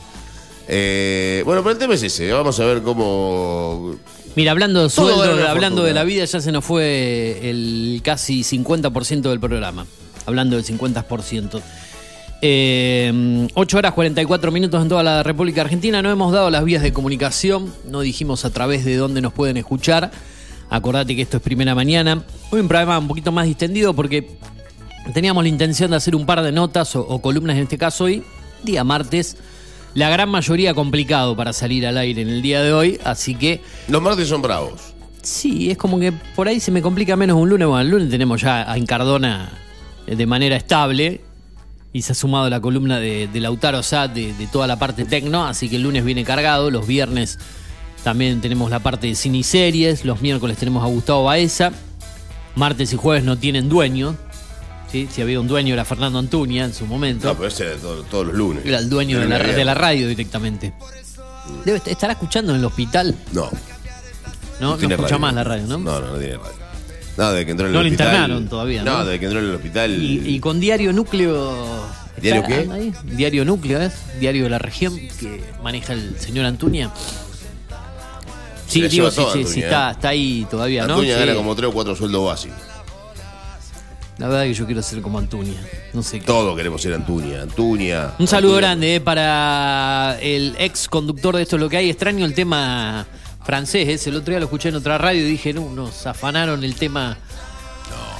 Eh, 0.68 1.44
bueno, 1.46 1.62
pero 1.62 1.74
el 1.74 1.78
tema 1.78 1.94
es 1.94 2.02
ese. 2.04 2.32
Vamos 2.32 2.60
a 2.60 2.66
ver 2.66 2.82
cómo. 2.82 3.96
Mira, 4.36 4.52
hablando 4.52 4.84
de 4.84 4.90
sueldo, 4.90 5.22
hablando 5.22 5.82
fortuna. 5.82 5.88
de 5.88 5.94
la 5.94 6.04
vida, 6.04 6.26
ya 6.26 6.42
se 6.42 6.52
nos 6.52 6.66
fue 6.66 7.50
el 7.50 8.02
casi 8.04 8.42
50% 8.42 9.22
del 9.22 9.40
programa. 9.40 9.86
Hablando 10.26 10.56
del 10.56 10.66
50%. 10.66 11.62
Eh, 12.42 13.48
8 13.54 13.78
horas 13.78 13.94
44 13.94 14.52
minutos 14.52 14.82
en 14.82 14.90
toda 14.90 15.04
la 15.04 15.24
República 15.24 15.62
Argentina. 15.62 16.02
No 16.02 16.10
hemos 16.10 16.34
dado 16.34 16.50
las 16.50 16.64
vías 16.66 16.82
de 16.82 16.92
comunicación. 16.92 17.74
No 17.90 18.02
dijimos 18.02 18.44
a 18.44 18.50
través 18.50 18.86
de 18.86 18.96
dónde 18.96 19.22
nos 19.22 19.34
pueden 19.34 19.58
escuchar. 19.58 20.12
Acordate 20.70 21.16
que 21.16 21.22
esto 21.22 21.38
es 21.38 21.44
primera 21.44 21.76
mañana. 21.76 22.24
Hoy 22.50 22.60
un 22.62 22.68
programa 22.68 22.98
un 22.98 23.08
poquito 23.08 23.32
más 23.32 23.46
distendido 23.46 23.94
porque 23.94 24.38
teníamos 25.14 25.44
la 25.44 25.50
intención 25.50 25.92
de 25.92 25.98
hacer 25.98 26.16
un 26.16 26.26
par 26.26 26.42
de 26.42 26.52
notas 26.52 26.96
o, 26.96 27.02
o 27.02 27.22
columnas 27.22 27.56
en 27.58 27.64
este 27.64 27.78
caso 27.78 28.06
hoy, 28.06 28.24
día 28.64 28.84
martes. 28.84 29.38
La 29.94 30.10
gran 30.10 30.30
mayoría 30.30 30.74
complicado 30.74 31.36
para 31.36 31.54
salir 31.54 31.86
al 31.86 31.98
aire 31.98 32.22
en 32.22 32.30
el 32.30 32.42
día 32.42 32.62
de 32.62 32.74
hoy, 32.74 33.00
así 33.04 33.36
que 33.36 33.62
Los 33.88 34.02
martes 34.02 34.28
son 34.28 34.42
bravos. 34.42 34.94
Sí, 35.22 35.72
es 35.72 35.78
como 35.78 36.00
que 36.00 36.12
por 36.12 36.48
ahí 36.48 36.60
se 36.60 36.72
me 36.72 36.82
complica 36.82 37.16
menos 37.16 37.38
un 37.38 37.50
lunes. 37.50 37.68
Bueno, 37.68 37.82
el 37.82 37.90
lunes 37.90 38.10
tenemos 38.10 38.42
ya 38.42 38.70
a 38.70 38.78
Encardona 38.78 39.52
de 40.06 40.26
manera 40.26 40.56
estable 40.56 41.22
y 41.94 42.02
se 42.02 42.12
ha 42.12 42.16
sumado 42.16 42.50
la 42.50 42.60
columna 42.60 43.00
de, 43.00 43.28
de 43.28 43.40
Lautaro 43.40 43.84
Sat 43.84 44.14
de, 44.14 44.34
de 44.34 44.48
toda 44.48 44.68
la 44.68 44.78
parte 44.78 45.06
tecno, 45.06 45.46
así 45.46 45.70
que 45.70 45.78
el 45.78 45.84
lunes 45.84 46.04
viene 46.04 46.24
cargado. 46.24 46.72
Los 46.72 46.88
viernes 46.88 47.40
también 48.04 48.42
tenemos 48.42 48.70
la 48.70 48.80
parte 48.80 49.08
de 49.08 49.16
cine 49.16 49.38
y 49.38 49.44
series. 49.44 50.04
Los 50.04 50.22
miércoles 50.22 50.58
tenemos 50.58 50.84
a 50.84 50.88
Gustavo 50.88 51.24
Baeza. 51.26 51.72
Martes 52.56 52.92
y 52.94 52.98
jueves 52.98 53.24
no 53.24 53.38
tienen 53.38 53.70
dueño. 53.70 54.18
¿Sí? 54.94 55.10
Si 55.12 55.22
había 55.22 55.40
un 55.42 55.48
dueño 55.50 55.74
era 55.74 55.84
Fernando 55.84 56.20
Antuña 56.20 56.64
en 56.64 56.74
su 56.74 56.86
momento. 56.86 57.28
No, 57.28 57.36
pero 57.36 57.48
ese 57.50 57.66
era 57.66 57.76
todo- 57.76 58.04
todos 58.04 58.28
los 58.28 58.36
lunes. 58.36 58.66
Era 58.66 58.78
el 58.80 58.90
dueño 58.90 59.20
de 59.20 59.28
la, 59.28 59.40
de 59.40 59.66
la 59.66 59.74
radio 59.74 60.08
directamente. 60.08 60.72
Debe 61.66 61.78
est- 61.80 61.88
estará 61.90 62.14
escuchando 62.14 62.54
en 62.54 62.60
el 62.60 62.66
hospital, 62.66 63.14
No. 63.34 63.50
¿no? 64.62 64.70
No, 64.72 64.78
tiene 64.78 64.94
escucha 64.94 65.10
radio. 65.16 65.20
más 65.20 65.34
la 65.34 65.44
radio, 65.44 65.68
¿no? 65.68 65.78
No, 65.80 66.00
no, 66.00 66.08
no 66.14 66.18
tiene 66.18 66.38
radio. 66.38 66.54
No, 67.18 67.32
desde 67.32 67.46
que 67.46 67.52
entró 67.52 67.66
en 67.68 67.72
el 67.72 67.74
No 67.76 67.82
lo 67.84 67.88
hospital. 67.90 68.08
internaron 68.08 68.48
todavía, 68.48 68.84
¿no? 68.84 69.04
Desde 69.06 69.20
que 69.20 69.26
entró 69.26 69.40
en 69.42 69.46
el 69.50 69.56
hospital. 69.56 70.02
Y, 70.02 70.36
y 70.36 70.40
con 70.40 70.60
Diario 70.62 70.94
Núcleo. 70.94 71.84
¿Diario 72.22 72.42
¿está- 72.44 72.56
qué? 72.56 72.62
anda 72.62 72.76
ahí? 72.76 72.94
Diario 73.04 73.44
Núcleo, 73.46 73.82
¿es? 73.82 73.94
Diario 74.20 74.44
de 74.46 74.50
la 74.52 74.60
región 74.60 74.96
que 75.20 75.44
maneja 75.64 75.94
el 75.94 76.18
señor 76.20 76.46
Antuña. 76.46 76.92
Sí, 78.68 78.82
la 78.82 78.88
digo, 78.88 79.10
lleva 79.10 79.12
sí, 79.12 79.16
sí, 79.18 79.24
Antuña, 79.40 79.48
sí, 79.54 79.60
¿eh? 79.60 79.64
está, 79.66 79.92
está 79.92 80.10
ahí 80.10 80.48
todavía, 80.50 80.88
¿no? 80.88 80.94
Antuña 80.96 81.14
Sí. 81.14 81.20
gana 81.20 81.36
como 81.36 81.56
tres 81.56 81.70
o 81.70 81.74
cuatro 81.74 81.96
sueldos 81.96 82.26
básicos. 82.26 82.58
La 84.18 84.28
verdad 84.28 84.44
que 84.44 84.54
yo 84.54 84.66
quiero 84.66 84.82
ser 84.84 85.02
como 85.02 85.18
Antuña. 85.18 85.60
No 85.94 86.04
sé 86.04 86.20
qué. 86.20 86.26
Todos 86.26 86.56
queremos 86.56 86.82
ser 86.82 86.94
Antuña. 86.94 87.42
Antuña. 87.42 88.12
Un 88.20 88.28
saludo 88.28 88.54
Antuña. 88.56 88.68
grande 88.68 88.96
eh, 88.96 89.02
para 89.02 90.18
el 90.22 90.56
ex 90.60 90.88
conductor 90.88 91.36
de 91.36 91.42
esto 91.44 91.56
es 91.56 91.62
lo 91.62 91.70
que 91.70 91.78
hay. 91.78 91.90
Extraño 91.90 92.24
el 92.26 92.34
tema 92.36 93.06
francés. 93.44 94.06
eh. 94.06 94.10
El 94.10 94.18
otro 94.18 94.32
día 94.32 94.40
lo 94.40 94.46
escuché 94.46 94.70
en 94.70 94.76
otra 94.76 94.98
radio 95.00 95.22
y 95.26 95.30
dije, 95.32 95.52
no, 95.54 95.70
nos 95.72 96.06
afanaron 96.06 96.64
el 96.64 96.76
tema. 96.76 97.18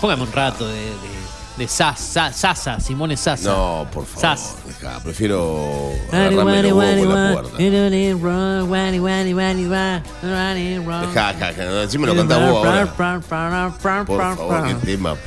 Póngame 0.02 0.24
un 0.24 0.32
rato 0.34 0.68
de, 0.68 0.74
de, 0.74 0.90
de 1.60 1.68
Sas- 1.68 2.00
Sa- 2.00 2.34
Sasa, 2.34 2.80
Simone 2.80 3.16
Sasa. 3.16 3.50
No, 3.52 3.88
por 3.94 4.06
favor. 4.06 4.22
Sas. 4.22 4.56
Dejá, 4.68 5.00
prefiero 5.02 5.92
agarrarme 6.12 6.64
los 6.64 6.72
huevos 6.74 7.08
la 7.16 7.34
puerta. 7.34 7.64
Dejá. 11.08 11.84
Encima 11.84 12.08
lo 12.08 12.16
cantás 12.16 12.40
vos 12.50 12.66
ahora. 12.66 12.82
Por 14.06 14.18
favor, 14.36 14.64
qué 14.68 14.86
tema. 14.86 15.16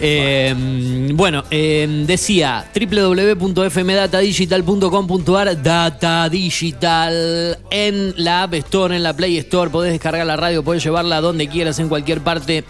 Eh, 0.00 1.10
bueno, 1.14 1.44
eh, 1.50 2.04
decía 2.06 2.70
www.fmdatadigital.com.ar 2.74 5.62
Data 5.62 6.28
Digital 6.28 7.58
en 7.70 8.14
la 8.16 8.42
App 8.44 8.54
Store, 8.54 8.96
en 8.96 9.02
la 9.02 9.14
Play 9.14 9.36
Store. 9.38 9.70
Podés 9.70 9.92
descargar 9.92 10.26
la 10.26 10.36
radio, 10.36 10.62
podés 10.62 10.84
llevarla 10.84 11.20
donde 11.20 11.48
quieras, 11.48 11.78
en 11.78 11.88
cualquier 11.88 12.20
parte 12.20 12.64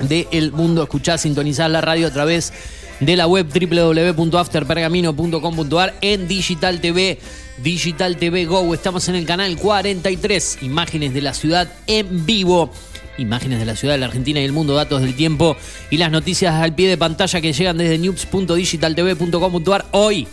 del 0.00 0.52
mundo. 0.52 0.82
Escuchás, 0.82 1.22
sintonizás 1.22 1.70
la 1.70 1.80
radio 1.80 2.06
a 2.06 2.10
través 2.10 2.52
de 3.00 3.16
la 3.16 3.26
web 3.26 3.48
www.afterpergamino.com.ar 3.48 5.94
en 6.00 6.28
Digital 6.28 6.80
TV, 6.80 7.18
Digital 7.58 8.16
TV 8.16 8.46
Go. 8.46 8.72
Estamos 8.74 9.08
en 9.08 9.16
el 9.16 9.26
canal 9.26 9.56
43, 9.56 10.58
imágenes 10.62 11.12
de 11.14 11.22
la 11.22 11.34
ciudad 11.34 11.68
en 11.86 12.24
vivo. 12.24 12.70
Imágenes 13.18 13.58
de 13.58 13.64
la 13.64 13.76
ciudad, 13.76 13.94
de 13.94 13.98
la 13.98 14.06
Argentina 14.06 14.40
y 14.40 14.44
el 14.44 14.52
mundo, 14.52 14.74
datos 14.74 15.00
del 15.00 15.14
tiempo 15.14 15.56
y 15.90 15.96
las 15.96 16.10
noticias 16.10 16.54
al 16.54 16.74
pie 16.74 16.88
de 16.88 16.96
pantalla 16.96 17.40
que 17.40 17.52
llegan 17.52 17.78
desde 17.78 17.98
news.digitaltv.com.ar. 17.98 19.86
Hoy, 19.92 20.28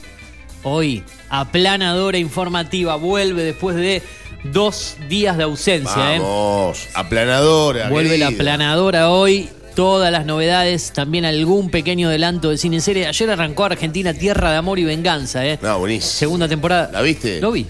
hoy, 0.64 1.04
aplanadora 1.30 2.18
informativa, 2.18 2.96
vuelve 2.96 3.44
después 3.44 3.76
de 3.76 4.02
dos 4.44 4.98
días 5.10 5.38
de 5.38 5.44
ausencia. 5.44 6.16
¿eh? 6.16 6.20
Vamos, 6.20 6.88
aplanadora. 6.94 7.90
Vuelve 7.90 8.18
la 8.18 8.28
aplanadora 8.28 9.10
hoy. 9.10 9.50
Todas 9.76 10.12
las 10.12 10.28
novedades, 10.28 10.94
también 10.94 11.26
algún 11.26 11.72
pequeño 11.72 12.10
adelanto 12.10 12.52
de 12.52 12.60
cine 12.60 12.80
serie. 12.80 13.08
Ayer 13.08 13.32
arrancó 13.32 13.66
Argentina 13.66 14.14
Tierra 14.14 14.52
de 14.52 14.58
Amor 14.58 14.78
y 14.78 14.84
Venganza, 14.84 15.48
¿eh? 15.48 15.58
No, 15.64 15.80
buenísimo. 15.80 16.12
Segunda 16.12 16.48
temporada. 16.48 16.92
¿La 16.94 17.02
viste? 17.02 17.42
Lo 17.42 17.52
vi. 17.52 17.66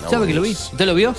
No, 0.00 0.08
¿Sabe 0.08 0.28
que 0.28 0.34
lo 0.34 0.40
vi? 0.40 0.52
¿Usted 0.52 0.86
lo 0.86 0.94
vio? 0.94 1.14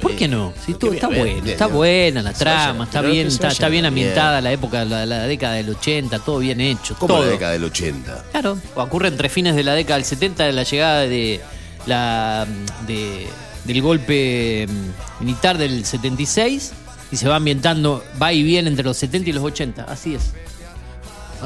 ¿Por 0.00 0.16
qué 0.16 0.28
no? 0.28 0.52
Si 0.64 0.72
está 0.94 1.08
bien, 1.08 1.46
está 1.52 1.66
buena 1.66 2.22
la 2.22 2.32
trama, 2.32 2.84
está 2.84 3.00
bien, 3.02 3.26
está, 3.26 3.68
bien 3.68 3.84
ambientada 3.86 4.40
la 4.40 4.52
época, 4.52 4.84
la, 4.84 5.04
la 5.06 5.26
década 5.26 5.54
del 5.54 5.70
80, 5.70 6.18
todo 6.20 6.38
bien 6.38 6.60
hecho. 6.60 6.94
¿Cómo 6.98 7.14
todo. 7.14 7.24
la 7.26 7.30
década 7.32 7.52
del 7.52 7.64
80? 7.64 8.24
Claro, 8.32 8.58
ocurre 8.74 9.08
entre 9.08 9.28
fines 9.28 9.54
de 9.54 9.62
la 9.64 9.74
década 9.74 9.96
del 9.96 10.04
70, 10.04 10.44
de 10.44 10.52
la 10.52 10.62
llegada 10.62 11.00
de 11.02 11.40
la 11.86 12.46
de- 12.86 13.26
del 13.64 13.82
golpe 13.82 14.66
mm, 14.68 15.24
militar 15.24 15.58
del 15.58 15.84
76 15.84 16.72
y 17.10 17.16
se 17.16 17.28
va 17.28 17.36
ambientando, 17.36 18.04
va 18.20 18.32
y 18.32 18.42
viene 18.42 18.68
entre 18.68 18.84
los 18.84 18.96
70 18.96 19.30
y 19.30 19.32
los 19.32 19.44
80, 19.44 19.84
así 19.84 20.14
es. 20.14 20.32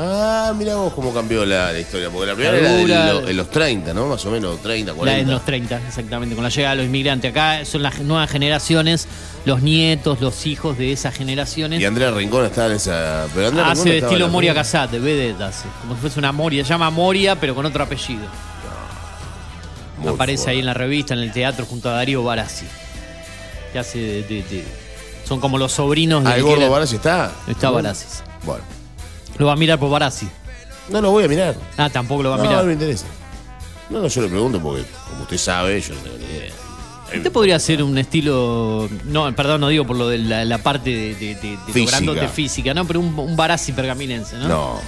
Ah, 0.02 0.54
mira 0.56 0.76
vos 0.76 0.92
cómo 0.94 1.12
cambió 1.12 1.44
la, 1.44 1.72
la 1.72 1.78
historia. 1.78 2.08
Porque 2.10 2.26
la 2.28 2.34
primera 2.34 2.52
La 2.54 2.58
era 2.60 2.70
de 2.72 2.80
dura- 2.80 3.12
lo- 3.12 3.28
en 3.28 3.36
los 3.36 3.50
30, 3.50 3.92
¿no? 3.92 4.06
Más 4.06 4.24
o 4.24 4.30
menos, 4.30 4.60
30, 4.62 4.92
La 4.92 4.96
40. 4.96 5.20
en 5.20 5.30
los 5.30 5.44
30, 5.44 5.80
exactamente, 5.86 6.34
con 6.34 6.42
la 6.44 6.50
llegada 6.50 6.70
de 6.74 6.76
los 6.78 6.86
inmigrantes. 6.86 7.30
Acá 7.30 7.64
son 7.66 7.82
las 7.82 7.98
nuevas 8.00 8.30
generaciones, 8.30 9.06
los 9.44 9.60
nietos, 9.62 10.20
los 10.20 10.46
hijos 10.46 10.78
de 10.78 10.92
esas 10.92 11.14
generaciones. 11.14 11.80
Y 11.80 11.84
Andrea 11.84 12.10
Rincón 12.12 12.46
está 12.46 12.66
en 12.66 12.72
esa. 12.72 13.26
Pero 13.34 13.48
Andrea 13.48 13.64
Rincón 13.66 13.70
Hace 13.80 13.88
de 13.90 13.94
estaba 13.96 14.10
en 14.10 14.14
estilo 14.14 14.26
la 14.26 14.32
Moria 14.32 14.50
primera. 14.52 14.62
Casate, 14.62 14.98
vedette 14.98 15.42
hace. 15.42 15.68
Como 15.82 15.94
si 15.96 16.00
fuese 16.00 16.18
una 16.18 16.32
Moria. 16.32 16.64
Se 16.64 16.70
llama 16.70 16.88
Moria, 16.90 17.36
pero 17.38 17.54
con 17.54 17.66
otro 17.66 17.84
apellido. 17.84 18.24
Muy 19.98 20.14
Aparece 20.14 20.36
fuerte. 20.44 20.50
ahí 20.52 20.58
en 20.60 20.66
la 20.66 20.74
revista, 20.74 21.12
en 21.14 21.20
el 21.20 21.32
teatro, 21.32 21.66
junto 21.66 21.90
a 21.90 21.92
Darío 21.92 22.22
Barassi. 22.24 22.64
Que 23.72 23.78
hace 23.78 23.98
de, 23.98 24.22
de- 24.22 24.42
de- 24.44 24.64
Son 25.28 25.40
como 25.40 25.58
los 25.58 25.72
sobrinos 25.72 26.24
Ah, 26.24 26.30
de. 26.30 26.36
el 26.36 26.42
gordo 26.42 26.70
Barassi 26.70 26.96
está. 26.96 27.32
Está. 27.46 27.70
Barassi. 27.70 28.06
Bueno. 28.44 28.64
Lo 29.40 29.46
va 29.46 29.52
a 29.54 29.56
mirar 29.56 29.78
por 29.78 29.90
Barassi. 29.90 30.28
No 30.90 31.00
lo 31.00 31.12
voy 31.12 31.24
a 31.24 31.28
mirar. 31.28 31.54
Ah, 31.78 31.88
tampoco 31.88 32.22
lo 32.22 32.28
va 32.28 32.34
a 32.34 32.38
No, 32.38 32.44
mirar. 32.44 32.58
no 32.60 32.66
me 32.66 32.74
interesa. 32.74 33.06
No, 33.88 34.00
no, 34.02 34.06
yo 34.08 34.20
le 34.20 34.28
pregunto 34.28 34.60
porque, 34.60 34.84
como 35.08 35.22
usted 35.22 35.38
sabe, 35.38 35.80
yo 35.80 35.94
no 35.94 36.00
tengo 36.02 36.18
ni 36.18 36.24
idea. 36.26 36.52
Usted 37.16 37.32
podría 37.32 37.56
hacer 37.56 37.82
un 37.82 37.96
estilo. 37.96 38.86
No, 39.06 39.34
perdón, 39.34 39.62
no 39.62 39.68
digo 39.68 39.86
por 39.86 39.96
lo 39.96 40.08
de 40.08 40.18
la, 40.18 40.44
la 40.44 40.58
parte 40.58 40.90
de, 40.90 41.14
de, 41.14 41.34
de- 41.36 41.40
de 41.40 41.56
lo 41.56 41.72
Física. 41.72 41.90
grandote 41.92 42.28
física, 42.28 42.74
¿no? 42.74 42.84
Pero 42.86 43.00
un, 43.00 43.18
un 43.18 43.34
Barassi 43.34 43.72
pergaminense, 43.72 44.36
¿no? 44.36 44.46
No. 44.46 44.80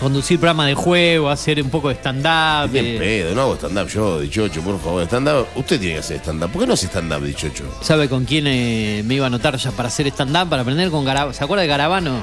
Conducir 0.00 0.38
programa 0.38 0.66
de 0.66 0.74
juego, 0.74 1.30
hacer 1.30 1.62
un 1.62 1.70
poco 1.70 1.88
de 1.88 1.94
stand-up. 1.94 2.70
Bien 2.70 2.84
eh, 2.84 2.98
pedo, 2.98 3.34
no 3.34 3.40
hago 3.40 3.54
stand-up 3.56 3.88
yo, 3.88 4.20
dichocho, 4.20 4.60
por 4.60 4.78
favor. 4.78 5.02
Stand-up, 5.04 5.46
usted 5.56 5.80
tiene 5.80 5.94
que 5.94 6.00
hacer 6.00 6.18
stand-up. 6.18 6.50
¿Por 6.50 6.60
qué 6.60 6.66
no 6.66 6.74
hace 6.74 6.88
stand-up, 6.88 7.22
dichocho? 7.24 7.64
¿Sabe 7.80 8.06
con 8.10 8.26
quién 8.26 8.46
eh, 8.46 9.02
me 9.06 9.14
iba 9.14 9.24
a 9.24 9.28
anotar 9.28 9.56
ya 9.56 9.70
para 9.70 9.88
hacer 9.88 10.06
stand-up? 10.08 10.50
Para 10.50 10.60
aprender 10.62 10.90
con 10.90 11.06
Garabano. 11.06 11.32
¿Se 11.32 11.42
acuerda 11.42 11.62
de 11.62 11.68
Garabano? 11.68 12.22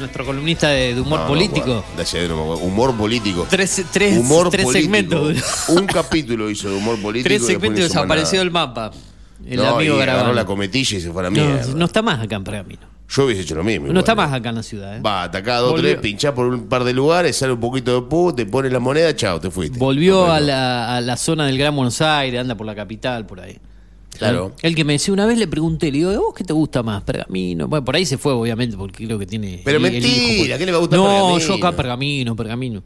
Nuestro 0.00 0.24
columnista 0.24 0.68
de, 0.68 0.94
de 0.94 1.00
humor 1.00 1.20
No, 1.20 1.26
político. 1.28 1.84
de 1.96 2.32
humor 2.62 2.96
político. 2.96 3.46
Tres, 3.48 3.84
tres, 3.92 4.18
humor 4.18 4.50
tres 4.50 4.64
político. 4.64 4.82
segmentos. 4.82 5.68
Un 5.68 5.86
capítulo 5.86 6.50
hizo 6.50 6.68
de 6.68 6.76
humor 6.76 7.00
político. 7.00 7.28
tres 7.28 7.46
segmentos 7.46 7.84
desapareció 7.84 8.38
del 8.40 8.50
mapa. 8.50 8.90
El 9.46 9.56
no, 9.56 9.76
amigo 9.76 9.98
y 9.98 10.02
agarró 10.02 10.32
la 10.34 10.44
cometilla 10.44 10.98
y 10.98 11.00
se 11.00 11.10
fue 11.10 11.22
a 11.22 11.24
la 11.24 11.30
mierda. 11.30 11.66
no 11.74 11.84
está 11.86 12.02
más 12.02 12.20
acá 12.20 12.36
en 12.36 12.44
Pergamino. 12.44 12.82
Yo 13.08 13.24
hubiese 13.24 13.42
hecho 13.42 13.54
lo 13.56 13.64
mismo. 13.64 13.86
No 13.86 13.90
igual, 13.90 13.98
está 14.02 14.12
¿eh? 14.12 14.14
más 14.16 14.32
acá 14.32 14.48
en 14.50 14.54
la 14.54 14.62
ciudad. 14.62 14.96
¿eh? 14.96 15.00
Va, 15.00 15.24
atacado 15.24 15.70
Volvió. 15.70 15.82
tres, 15.90 16.00
pinchá 16.00 16.32
por 16.34 16.46
un 16.46 16.68
par 16.68 16.84
de 16.84 16.92
lugares, 16.92 17.36
sale 17.36 17.52
un 17.54 17.58
poquito 17.60 18.00
de 18.00 18.06
put, 18.06 18.36
te 18.36 18.46
pone 18.46 18.70
la 18.70 18.78
moneda, 18.78 19.16
chao, 19.16 19.40
te 19.40 19.50
fuiste. 19.50 19.78
Volvió 19.78 20.30
a 20.30 20.38
la, 20.38 20.96
a 20.96 21.00
la 21.00 21.16
zona 21.16 21.46
del 21.46 21.58
Gran 21.58 21.74
Buenos 21.74 22.00
Aires, 22.02 22.40
anda 22.40 22.54
por 22.54 22.66
la 22.66 22.74
capital, 22.76 23.26
por 23.26 23.40
ahí. 23.40 23.58
Claro. 24.20 24.52
El 24.62 24.74
que 24.74 24.84
me 24.84 24.92
decía 24.94 25.12
una 25.12 25.26
vez 25.26 25.36
le 25.38 25.48
pregunté, 25.48 25.90
le 25.90 25.98
digo, 25.98 26.12
¿vos 26.20 26.34
qué 26.34 26.44
te 26.44 26.52
gusta 26.52 26.82
más? 26.82 27.02
Pergamino. 27.02 27.66
Bueno, 27.68 27.84
por 27.84 27.96
ahí 27.96 28.06
se 28.06 28.18
fue, 28.18 28.32
obviamente, 28.32 28.76
porque 28.76 29.04
creo 29.06 29.18
que 29.18 29.26
tiene. 29.26 29.62
Pero 29.64 29.78
el- 29.78 29.84
el 29.86 29.92
mentira, 29.92 30.16
hijo. 30.16 30.58
¿qué 30.58 30.66
le 30.66 30.72
va 30.72 30.78
a 30.78 30.80
gustar 30.80 30.98
No, 30.98 31.04
Pergamino? 31.06 31.38
yo 31.38 31.54
acá 31.54 31.76
pergamino, 31.76 32.36
pergamino. 32.36 32.82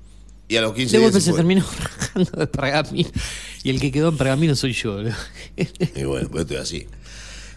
Y 0.49 0.57
a 0.57 0.61
los 0.63 0.75
15 0.75 0.97
De 0.99 1.03
golpe 1.05 1.21
se 1.21 1.33
terminó 1.33 1.65
rajando 1.81 2.31
de 2.33 2.47
pergamino. 2.47 3.09
Y 3.63 3.71
el 3.71 3.81
que 3.81 3.91
quedó 3.91 4.09
en 4.11 4.17
pergamino 4.17 4.55
soy 4.55 4.73
yo. 4.73 5.03
¿no? 5.03 5.11
Y 5.57 6.05
bueno, 6.05 6.29
pues 6.31 6.43
esto 6.43 6.55
es 6.55 6.61
así. 6.61 6.87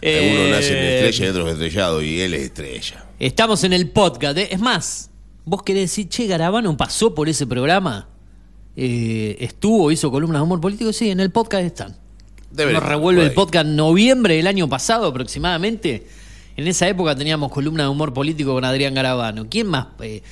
Eh, 0.00 0.30
Algunos 0.30 0.50
nacen 0.56 0.76
estrella 0.76 1.26
y 1.26 1.28
otros 1.28 1.52
estrellados, 1.52 2.02
y 2.04 2.20
él 2.20 2.34
es 2.34 2.42
estrella. 2.42 3.04
Estamos 3.18 3.64
en 3.64 3.72
el 3.72 3.90
podcast. 3.90 4.38
¿eh? 4.38 4.48
Es 4.50 4.60
más, 4.60 5.10
vos 5.44 5.62
querés 5.62 5.82
decir, 5.90 6.08
che, 6.08 6.26
Garabano 6.26 6.76
pasó 6.76 7.14
por 7.14 7.28
ese 7.28 7.46
programa. 7.46 8.08
Eh, 8.76 9.36
estuvo, 9.40 9.90
hizo 9.90 10.10
columnas 10.10 10.40
de 10.40 10.44
humor 10.44 10.60
político. 10.60 10.92
Sí, 10.92 11.10
en 11.10 11.20
el 11.20 11.30
podcast 11.30 11.64
están. 11.64 11.96
Debería, 12.50 12.80
Nos 12.80 12.88
revuelve 12.88 13.22
el 13.22 13.32
podcast 13.32 13.66
en 13.66 13.76
noviembre 13.76 14.36
del 14.36 14.46
año 14.46 14.68
pasado 14.68 15.06
aproximadamente. 15.06 16.06
En 16.56 16.66
esa 16.66 16.88
época 16.88 17.14
teníamos 17.14 17.52
columna 17.52 17.84
de 17.84 17.88
humor 17.88 18.12
político 18.12 18.54
con 18.54 18.64
Adrián 18.64 18.94
Garabano. 18.94 19.46
¿Quién 19.48 19.68
más 19.68 19.88
eh, 20.00 20.22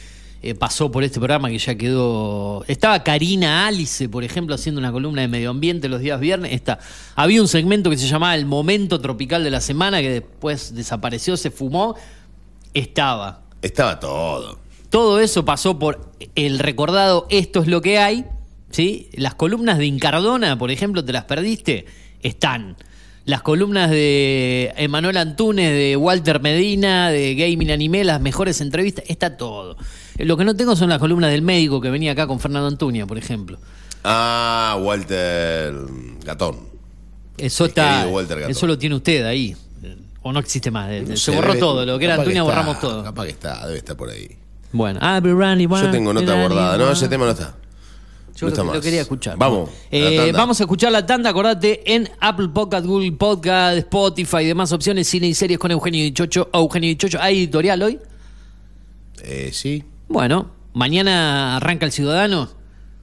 eh, 0.42 0.54
pasó 0.54 0.90
por 0.90 1.04
este 1.04 1.20
programa 1.20 1.48
que 1.50 1.58
ya 1.58 1.76
quedó? 1.76 2.64
Estaba 2.66 3.04
Karina 3.04 3.66
Alice, 3.66 4.08
por 4.08 4.24
ejemplo, 4.24 4.54
haciendo 4.54 4.80
una 4.80 4.90
columna 4.90 5.22
de 5.22 5.28
medio 5.28 5.50
ambiente 5.50 5.88
los 5.88 6.00
días 6.00 6.18
viernes. 6.18 6.52
Está. 6.52 6.80
Había 7.14 7.40
un 7.40 7.48
segmento 7.48 7.90
que 7.90 7.98
se 7.98 8.08
llamaba 8.08 8.34
El 8.34 8.46
Momento 8.46 9.00
Tropical 9.00 9.44
de 9.44 9.50
la 9.50 9.60
Semana 9.60 10.00
que 10.00 10.10
después 10.10 10.74
desapareció, 10.74 11.36
se 11.36 11.50
fumó. 11.50 11.94
Estaba. 12.74 13.42
Estaba 13.62 14.00
todo. 14.00 14.58
Todo 14.90 15.20
eso 15.20 15.44
pasó 15.44 15.78
por 15.78 16.12
el 16.34 16.58
recordado 16.58 17.26
Esto 17.30 17.60
es 17.60 17.68
lo 17.68 17.82
que 17.82 17.98
hay. 17.98 18.24
¿sí? 18.70 19.10
Las 19.14 19.34
columnas 19.34 19.78
de 19.78 19.86
Incardona, 19.86 20.58
por 20.58 20.70
ejemplo, 20.70 21.04
¿te 21.04 21.12
las 21.12 21.24
perdiste? 21.24 21.86
Están. 22.26 22.76
Las 23.24 23.42
columnas 23.42 23.90
de 23.90 24.72
Emanuel 24.76 25.16
Antunes, 25.16 25.70
de 25.72 25.96
Walter 25.96 26.40
Medina, 26.40 27.10
de 27.10 27.34
Gaming 27.34 27.70
Anime, 27.72 28.04
las 28.04 28.20
mejores 28.20 28.60
entrevistas, 28.60 29.04
está 29.08 29.36
todo. 29.36 29.76
Lo 30.18 30.36
que 30.36 30.44
no 30.44 30.54
tengo 30.54 30.76
son 30.76 30.88
las 30.90 30.98
columnas 30.98 31.30
del 31.30 31.42
médico 31.42 31.80
que 31.80 31.90
venía 31.90 32.12
acá 32.12 32.26
con 32.26 32.38
Fernando 32.38 32.68
Antuña, 32.68 33.04
por 33.06 33.18
ejemplo. 33.18 33.58
Ah, 34.04 34.78
Walter 34.80 35.74
Gatón. 36.24 36.56
Eso 37.36 37.64
está. 37.66 38.06
Walter 38.08 38.38
Gatto. 38.38 38.50
Eso 38.52 38.66
lo 38.66 38.78
tiene 38.78 38.94
usted 38.94 39.24
ahí. 39.24 39.56
O 40.22 40.32
no 40.32 40.38
existe 40.40 40.70
más. 40.70 40.88
No 41.02 41.08
Se 41.08 41.16
sé, 41.16 41.36
borró 41.36 41.52
debe- 41.54 41.60
todo. 41.60 41.86
Lo 41.86 41.98
que 41.98 42.04
era 42.06 42.22
está, 42.22 42.42
borramos 42.42 42.80
todo. 42.80 43.02
Capaz 43.04 43.24
que 43.24 43.30
está, 43.30 43.66
debe 43.66 43.78
estar 43.78 43.96
por 43.96 44.08
ahí. 44.10 44.28
Bueno, 44.72 45.00
Yo 45.00 45.90
tengo 45.90 46.12
nota 46.12 46.34
guardada. 46.34 46.78
No, 46.78 46.90
ese 46.92 47.08
tema 47.08 47.24
no 47.24 47.32
está. 47.32 47.54
Yo 48.36 48.50
No 48.50 48.74
lo, 48.74 48.80
quería 48.80 49.00
escuchar. 49.00 49.38
Vamos, 49.38 49.70
Eh, 49.90 50.30
vamos 50.34 50.60
a 50.60 50.64
escuchar 50.64 50.92
la 50.92 51.06
tanda, 51.06 51.30
acordate, 51.30 51.94
en 51.94 52.08
Apple 52.20 52.48
Podcast, 52.48 52.86
Google 52.86 53.12
Podcast, 53.12 53.78
Spotify 53.78 54.38
y 54.42 54.46
demás 54.46 54.72
opciones, 54.72 55.08
cine 55.08 55.26
y 55.26 55.34
series 55.34 55.58
con 55.58 55.70
Eugenio 55.70 56.04
Dichocho. 56.04 56.50
Eugenio 56.52 56.88
Dichocho, 56.88 57.18
¿hay 57.20 57.38
editorial 57.38 57.82
hoy? 57.82 57.98
Eh, 59.22 59.50
sí. 59.52 59.84
Bueno, 60.08 60.50
mañana 60.74 61.56
arranca 61.56 61.86
el 61.86 61.92
Ciudadano. 61.92 62.50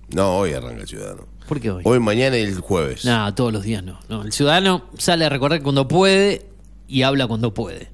No, 0.10 0.38
hoy 0.38 0.54
arranca 0.54 0.82
el 0.82 0.88
Ciudadano. 0.88 1.26
¿Por 1.48 1.60
qué 1.60 1.72
hoy? 1.72 1.82
Hoy, 1.86 2.00
mañana 2.00 2.38
y 2.38 2.42
el 2.42 2.60
jueves. 2.60 3.04
No, 3.04 3.34
todos 3.34 3.52
los 3.52 3.64
días 3.64 3.84
no. 3.84 4.00
no. 4.10 4.22
El 4.22 4.32
Ciudadano 4.32 4.86
sale 4.98 5.26
a 5.26 5.30
recorrer 5.30 5.64
cuando 5.64 5.88
puede 5.88 6.46
y 6.88 7.02
habla 7.02 7.28
cuando 7.28 7.54
puede. 7.54 7.93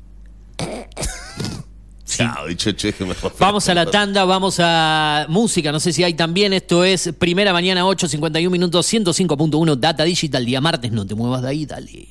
Vamos 3.39 3.69
a 3.69 3.73
la 3.73 3.85
tanda, 3.85 4.25
vamos 4.25 4.57
a 4.59 5.25
música, 5.29 5.71
no 5.71 5.79
sé 5.79 5.93
si 5.93 6.03
hay 6.03 6.13
también, 6.13 6.53
esto 6.53 6.83
es 6.83 7.13
Primera 7.17 7.53
Mañana 7.53 7.85
8, 7.85 8.07
51 8.07 8.49
minutos, 8.49 8.91
105.1 8.91 9.75
Data 9.75 10.03
Digital, 10.03 10.45
día 10.45 10.61
martes, 10.61 10.91
no 10.91 11.05
te 11.05 11.15
muevas 11.15 11.41
de 11.41 11.49
ahí, 11.49 11.65
dale. 11.65 12.07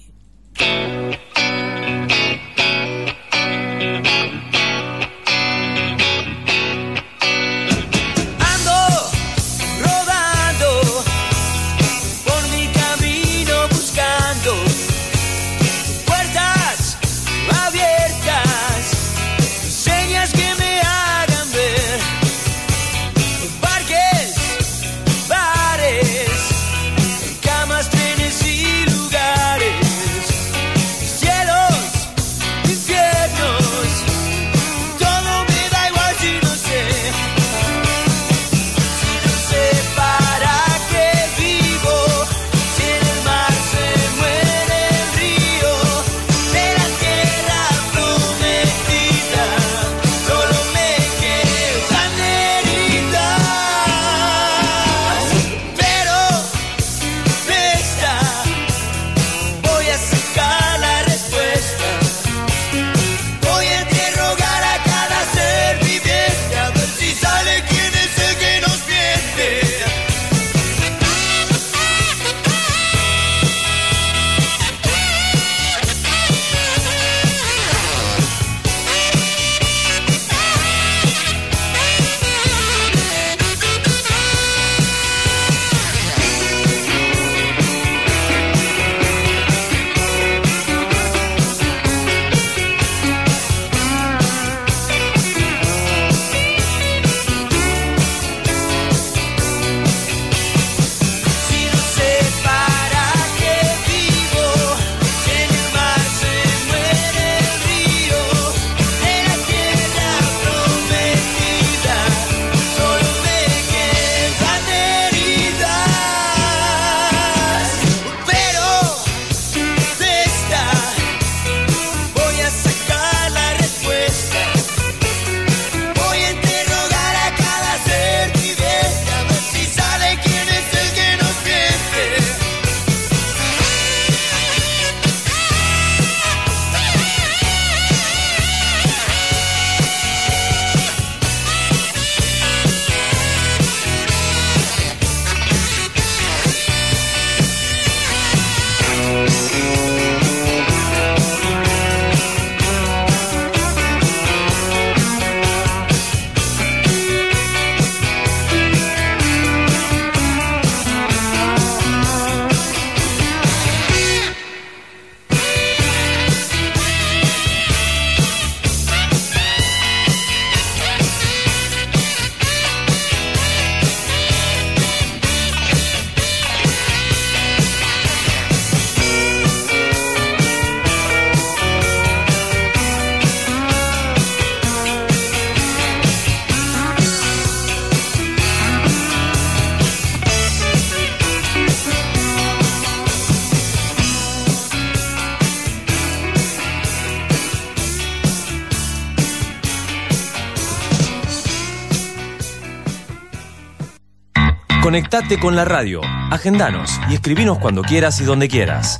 Conectate 204.88 205.38
con 205.38 205.54
la 205.54 205.66
radio, 205.66 206.00
agendanos 206.30 206.98
y 207.10 207.14
escribinos 207.14 207.58
cuando 207.58 207.82
quieras 207.82 208.22
y 208.22 208.24
donde 208.24 208.48
quieras. 208.48 208.96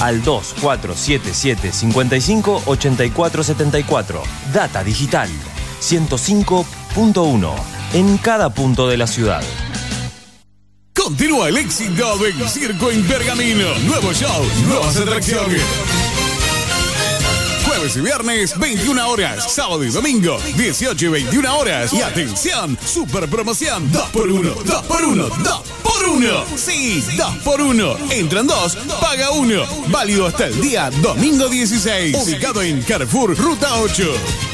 Al 0.00 0.22
2477 0.22 1.72
55 1.72 2.62
84 2.64 3.42
74. 3.42 4.22
Data 4.52 4.84
Digital 4.84 5.28
105.1 5.80 7.54
en 7.94 8.16
cada 8.18 8.50
punto 8.50 8.86
de 8.86 8.98
la 8.98 9.08
ciudad. 9.08 9.42
Continúa 10.94 11.48
el 11.48 11.56
éxito 11.56 12.16
del 12.18 12.48
Circo 12.48 12.92
en 12.92 13.04
Pergamino. 13.08 13.66
Nuevo 13.80 14.12
show, 14.12 14.44
nuevas 14.68 14.96
atracciones. 14.96 15.60
Jueves 17.74 17.96
y 17.96 18.00
viernes, 18.02 18.58
21 18.58 19.08
horas. 19.08 19.52
Sábado 19.52 19.82
y 19.82 19.90
domingo, 19.90 20.38
18 20.56 21.06
y 21.06 21.08
21 21.08 21.58
horas. 21.58 21.92
Y 21.92 22.02
atención, 22.02 22.78
super 22.84 23.28
promoción. 23.28 23.90
2x1, 23.90 24.54
2x1, 24.64 25.28
2x1. 25.82 26.56
Sí, 26.56 27.02
2x1. 27.16 28.12
Entran 28.12 28.46
dos, 28.46 28.76
paga 29.00 29.30
uno. 29.32 29.64
Válido 29.88 30.26
hasta 30.26 30.46
el 30.46 30.60
día 30.60 30.88
domingo 31.02 31.48
16. 31.48 32.16
Ubicado 32.22 32.62
en 32.62 32.80
Carrefour, 32.82 33.36
Ruta 33.36 33.80
8. 33.80 34.53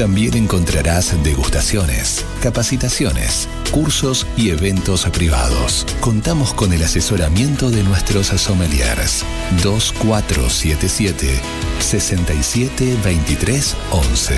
también 0.00 0.34
encontrarás 0.34 1.14
degustaciones, 1.22 2.24
capacitaciones, 2.40 3.50
cursos 3.70 4.26
y 4.34 4.48
eventos 4.48 5.04
privados. 5.10 5.86
Contamos 6.00 6.54
con 6.54 6.72
el 6.72 6.82
asesoramiento 6.82 7.70
de 7.70 7.82
nuestros 7.82 8.28
sommeliers. 8.28 9.26
2477 9.62 11.38
6723 11.80 13.76
11. 13.90 14.34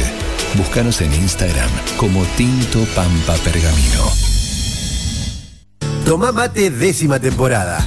Búscanos 0.57 1.01
en 1.01 1.15
Instagram 1.15 1.71
como 1.97 2.25
Tinto 2.37 2.85
Pampa 2.97 3.37
Pergamino. 3.45 4.11
Tomá 6.05 6.33
mate 6.33 6.71
décima 6.71 7.21
temporada. 7.21 7.87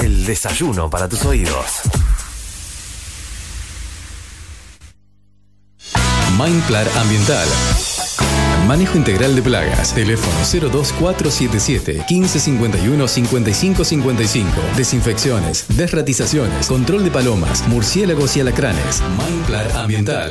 El 0.00 0.24
desayuno 0.24 0.88
para 0.88 1.08
tus 1.08 1.24
oídos. 1.24 1.80
Mindplar 6.38 6.88
Ambiental. 6.98 7.48
Manejo 8.68 8.96
integral 8.96 9.34
de 9.34 9.42
plagas. 9.42 9.92
Teléfono 9.94 10.36
02477 10.70 12.04
1551 12.08 13.08
5555. 13.08 14.50
Desinfecciones, 14.76 15.64
desratizaciones, 15.76 16.68
control 16.68 17.02
de 17.02 17.10
palomas, 17.10 17.66
murciélagos 17.66 18.36
y 18.36 18.40
alacranes. 18.40 19.02
Mindplar 19.18 19.72
Ambiental. 19.72 20.30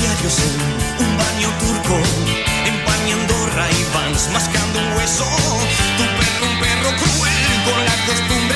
Diarios 0.00 0.38
en 0.38 1.06
un 1.06 1.16
baño 1.16 1.48
turco, 1.60 1.96
empañando 2.66 3.34
Ray-Bans, 3.56 4.28
mascando 4.32 4.78
un 4.78 4.92
hueso. 4.96 5.24
Tu 5.96 6.04
perro, 6.18 6.46
un 6.50 6.60
perro 6.60 6.90
cruel, 6.96 7.52
con 7.66 7.84
la 7.84 7.96
costumbre 8.06 8.51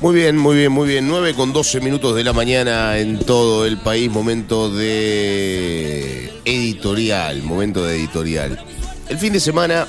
Muy 0.00 0.14
bien, 0.14 0.36
muy 0.36 0.56
bien, 0.56 0.72
muy 0.72 0.88
bien. 0.88 1.08
9 1.08 1.34
con 1.34 1.52
12 1.52 1.80
minutos 1.80 2.14
de 2.16 2.24
la 2.24 2.32
mañana 2.32 2.98
en 2.98 3.18
todo 3.18 3.66
el 3.66 3.78
país. 3.78 4.10
Momento 4.10 4.68
de 4.68 6.32
editorial. 6.44 7.42
Momento 7.42 7.84
de 7.84 7.96
editorial. 7.96 8.64
El 9.08 9.18
fin 9.18 9.32
de 9.32 9.40
semana, 9.40 9.86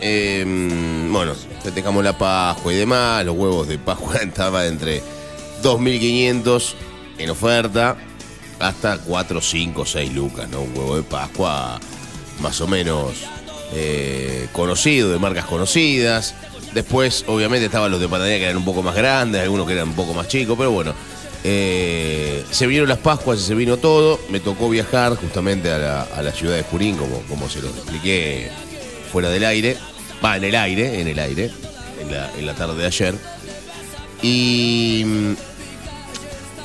eh, 0.00 0.44
bueno, 1.10 1.34
festejamos 1.62 2.04
la 2.04 2.16
Pascua 2.16 2.72
y 2.72 2.76
demás. 2.76 3.24
Los 3.24 3.36
huevos 3.36 3.68
de 3.68 3.78
Pascua 3.78 4.16
estaban 4.22 4.66
entre 4.66 5.02
2.500 5.62 6.74
en 7.18 7.30
oferta 7.30 7.96
hasta 8.60 8.98
4, 8.98 9.40
5, 9.40 9.86
6 9.86 10.12
lucas, 10.14 10.48
¿no? 10.48 10.60
Un 10.62 10.76
huevo 10.76 10.96
de 10.96 11.02
Pascua 11.02 11.78
más 12.40 12.60
o 12.60 12.66
menos 12.66 13.12
eh, 13.72 14.48
conocido, 14.52 15.10
de 15.10 15.18
marcas 15.18 15.44
conocidas. 15.44 16.34
Después, 16.74 17.24
obviamente, 17.28 17.66
estaban 17.66 17.90
los 17.90 18.00
de 18.00 18.08
panadería 18.08 18.38
que 18.38 18.44
eran 18.44 18.56
un 18.58 18.64
poco 18.64 18.82
más 18.82 18.94
grandes, 18.94 19.42
algunos 19.42 19.66
que 19.66 19.72
eran 19.72 19.88
un 19.88 19.94
poco 19.94 20.12
más 20.14 20.28
chicos, 20.28 20.56
pero 20.58 20.70
bueno. 20.70 20.94
eh, 21.44 22.44
se 22.50 22.66
vinieron 22.66 22.88
las 22.88 22.98
Pascuas 22.98 23.38
y 23.40 23.42
se 23.42 23.54
vino 23.54 23.76
todo. 23.76 24.20
Me 24.28 24.40
tocó 24.40 24.68
viajar 24.68 25.14
justamente 25.16 25.70
a 25.70 25.78
la, 25.78 26.02
a 26.02 26.22
la 26.22 26.32
ciudad 26.32 26.56
de 26.56 26.62
Jurín, 26.64 26.96
como, 26.96 27.20
como 27.22 27.48
se 27.48 27.62
lo 27.62 27.68
expliqué 27.68 28.50
fuera 29.12 29.30
del 29.30 29.44
aire. 29.44 29.76
Va, 30.24 30.36
en 30.36 30.44
el 30.44 30.54
aire, 30.56 31.00
en 31.00 31.08
el 31.08 31.18
aire, 31.18 31.50
en 32.00 32.12
la, 32.12 32.30
en 32.36 32.44
la 32.46 32.54
tarde 32.54 32.74
de 32.76 32.86
ayer. 32.86 33.14
Y 34.20 35.04
mm, 35.06 35.36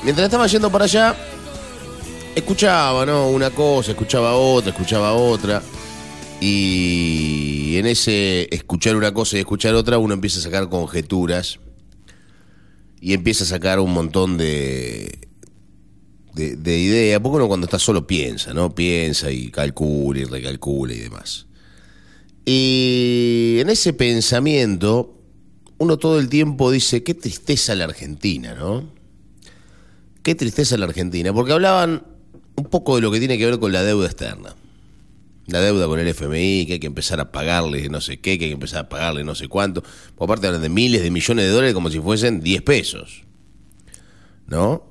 mientras 0.04 0.26
estaba 0.26 0.48
yendo 0.48 0.72
para 0.72 0.86
allá, 0.86 1.16
escuchaba, 2.36 3.06
¿no? 3.06 3.30
Una 3.30 3.50
cosa, 3.52 3.92
escuchaba 3.92 4.36
otra, 4.36 4.72
escuchaba 4.72 5.14
otra. 5.14 5.62
Y 6.42 7.78
en 7.78 7.86
ese 7.86 8.54
escuchar 8.54 8.96
una 8.96 9.14
cosa 9.14 9.38
y 9.38 9.40
escuchar 9.40 9.76
otra, 9.76 9.98
uno 9.98 10.14
empieza 10.14 10.40
a 10.40 10.44
sacar 10.44 10.70
conjeturas 10.70 11.60
y 13.00 13.14
empieza 13.14 13.44
a 13.44 13.48
sacar 13.48 13.80
un 13.80 13.94
montón 13.94 14.38
de, 14.38 15.20
de, 16.34 16.56
de 16.56 16.80
ideas. 16.80 17.20
Porque 17.22 17.38
uno 17.38 17.48
cuando 17.48 17.66
está 17.66 17.80
solo 17.80 18.06
piensa, 18.06 18.54
¿no? 18.54 18.76
Piensa 18.76 19.32
y 19.32 19.52
calcula 19.52 20.20
y 20.20 20.26
recalcula 20.26 20.94
y 20.94 21.00
demás. 21.00 21.48
Y 22.46 23.58
en 23.60 23.70
ese 23.70 23.94
pensamiento, 23.94 25.18
uno 25.78 25.98
todo 25.98 26.20
el 26.20 26.28
tiempo 26.28 26.72
dice, 26.72 27.04
qué 27.04 27.14
tristeza 27.14 27.74
la 27.76 27.86
Argentina, 27.86 28.54
¿no? 28.54 28.92
Qué 30.24 30.36
tristeza 30.36 30.78
la 30.78 30.86
Argentina, 30.86 31.34
porque 31.34 31.54
hablaban 31.54 32.13
un 32.56 32.66
poco 32.66 32.96
de 32.96 33.02
lo 33.02 33.12
que 33.12 33.20
tiene 33.20 33.38
que 33.38 33.46
ver 33.46 33.60
con 33.60 33.72
la 33.72 33.84
deuda 33.84 34.06
externa. 34.06 34.56
La 35.48 35.60
deuda 35.60 35.88
con 35.88 36.00
el 36.00 36.08
FMI, 36.08 36.66
que 36.66 36.74
hay 36.74 36.80
que 36.80 36.88
empezar 36.88 37.20
a 37.20 37.32
pagarle 37.32 37.90
no 37.90 38.00
sé 38.00 38.20
qué, 38.20 38.38
que 38.38 38.46
hay 38.46 38.52
que 38.52 38.56
empezar 38.56 38.86
a 38.86 38.90
pagarle 38.90 39.24
no 39.24 39.36
sé 39.36 39.48
cuánto. 39.48 39.84
Por 40.16 40.26
aparte 40.26 40.48
hablan 40.48 40.62
de 40.62 40.70
miles 40.70 41.02
de 41.02 41.12
millones 41.12 41.46
de 41.46 41.52
dólares 41.52 41.74
como 41.74 41.90
si 41.90 42.00
fuesen 42.00 42.42
10 42.42 42.62
pesos. 42.62 43.24
¿No? 44.48 44.86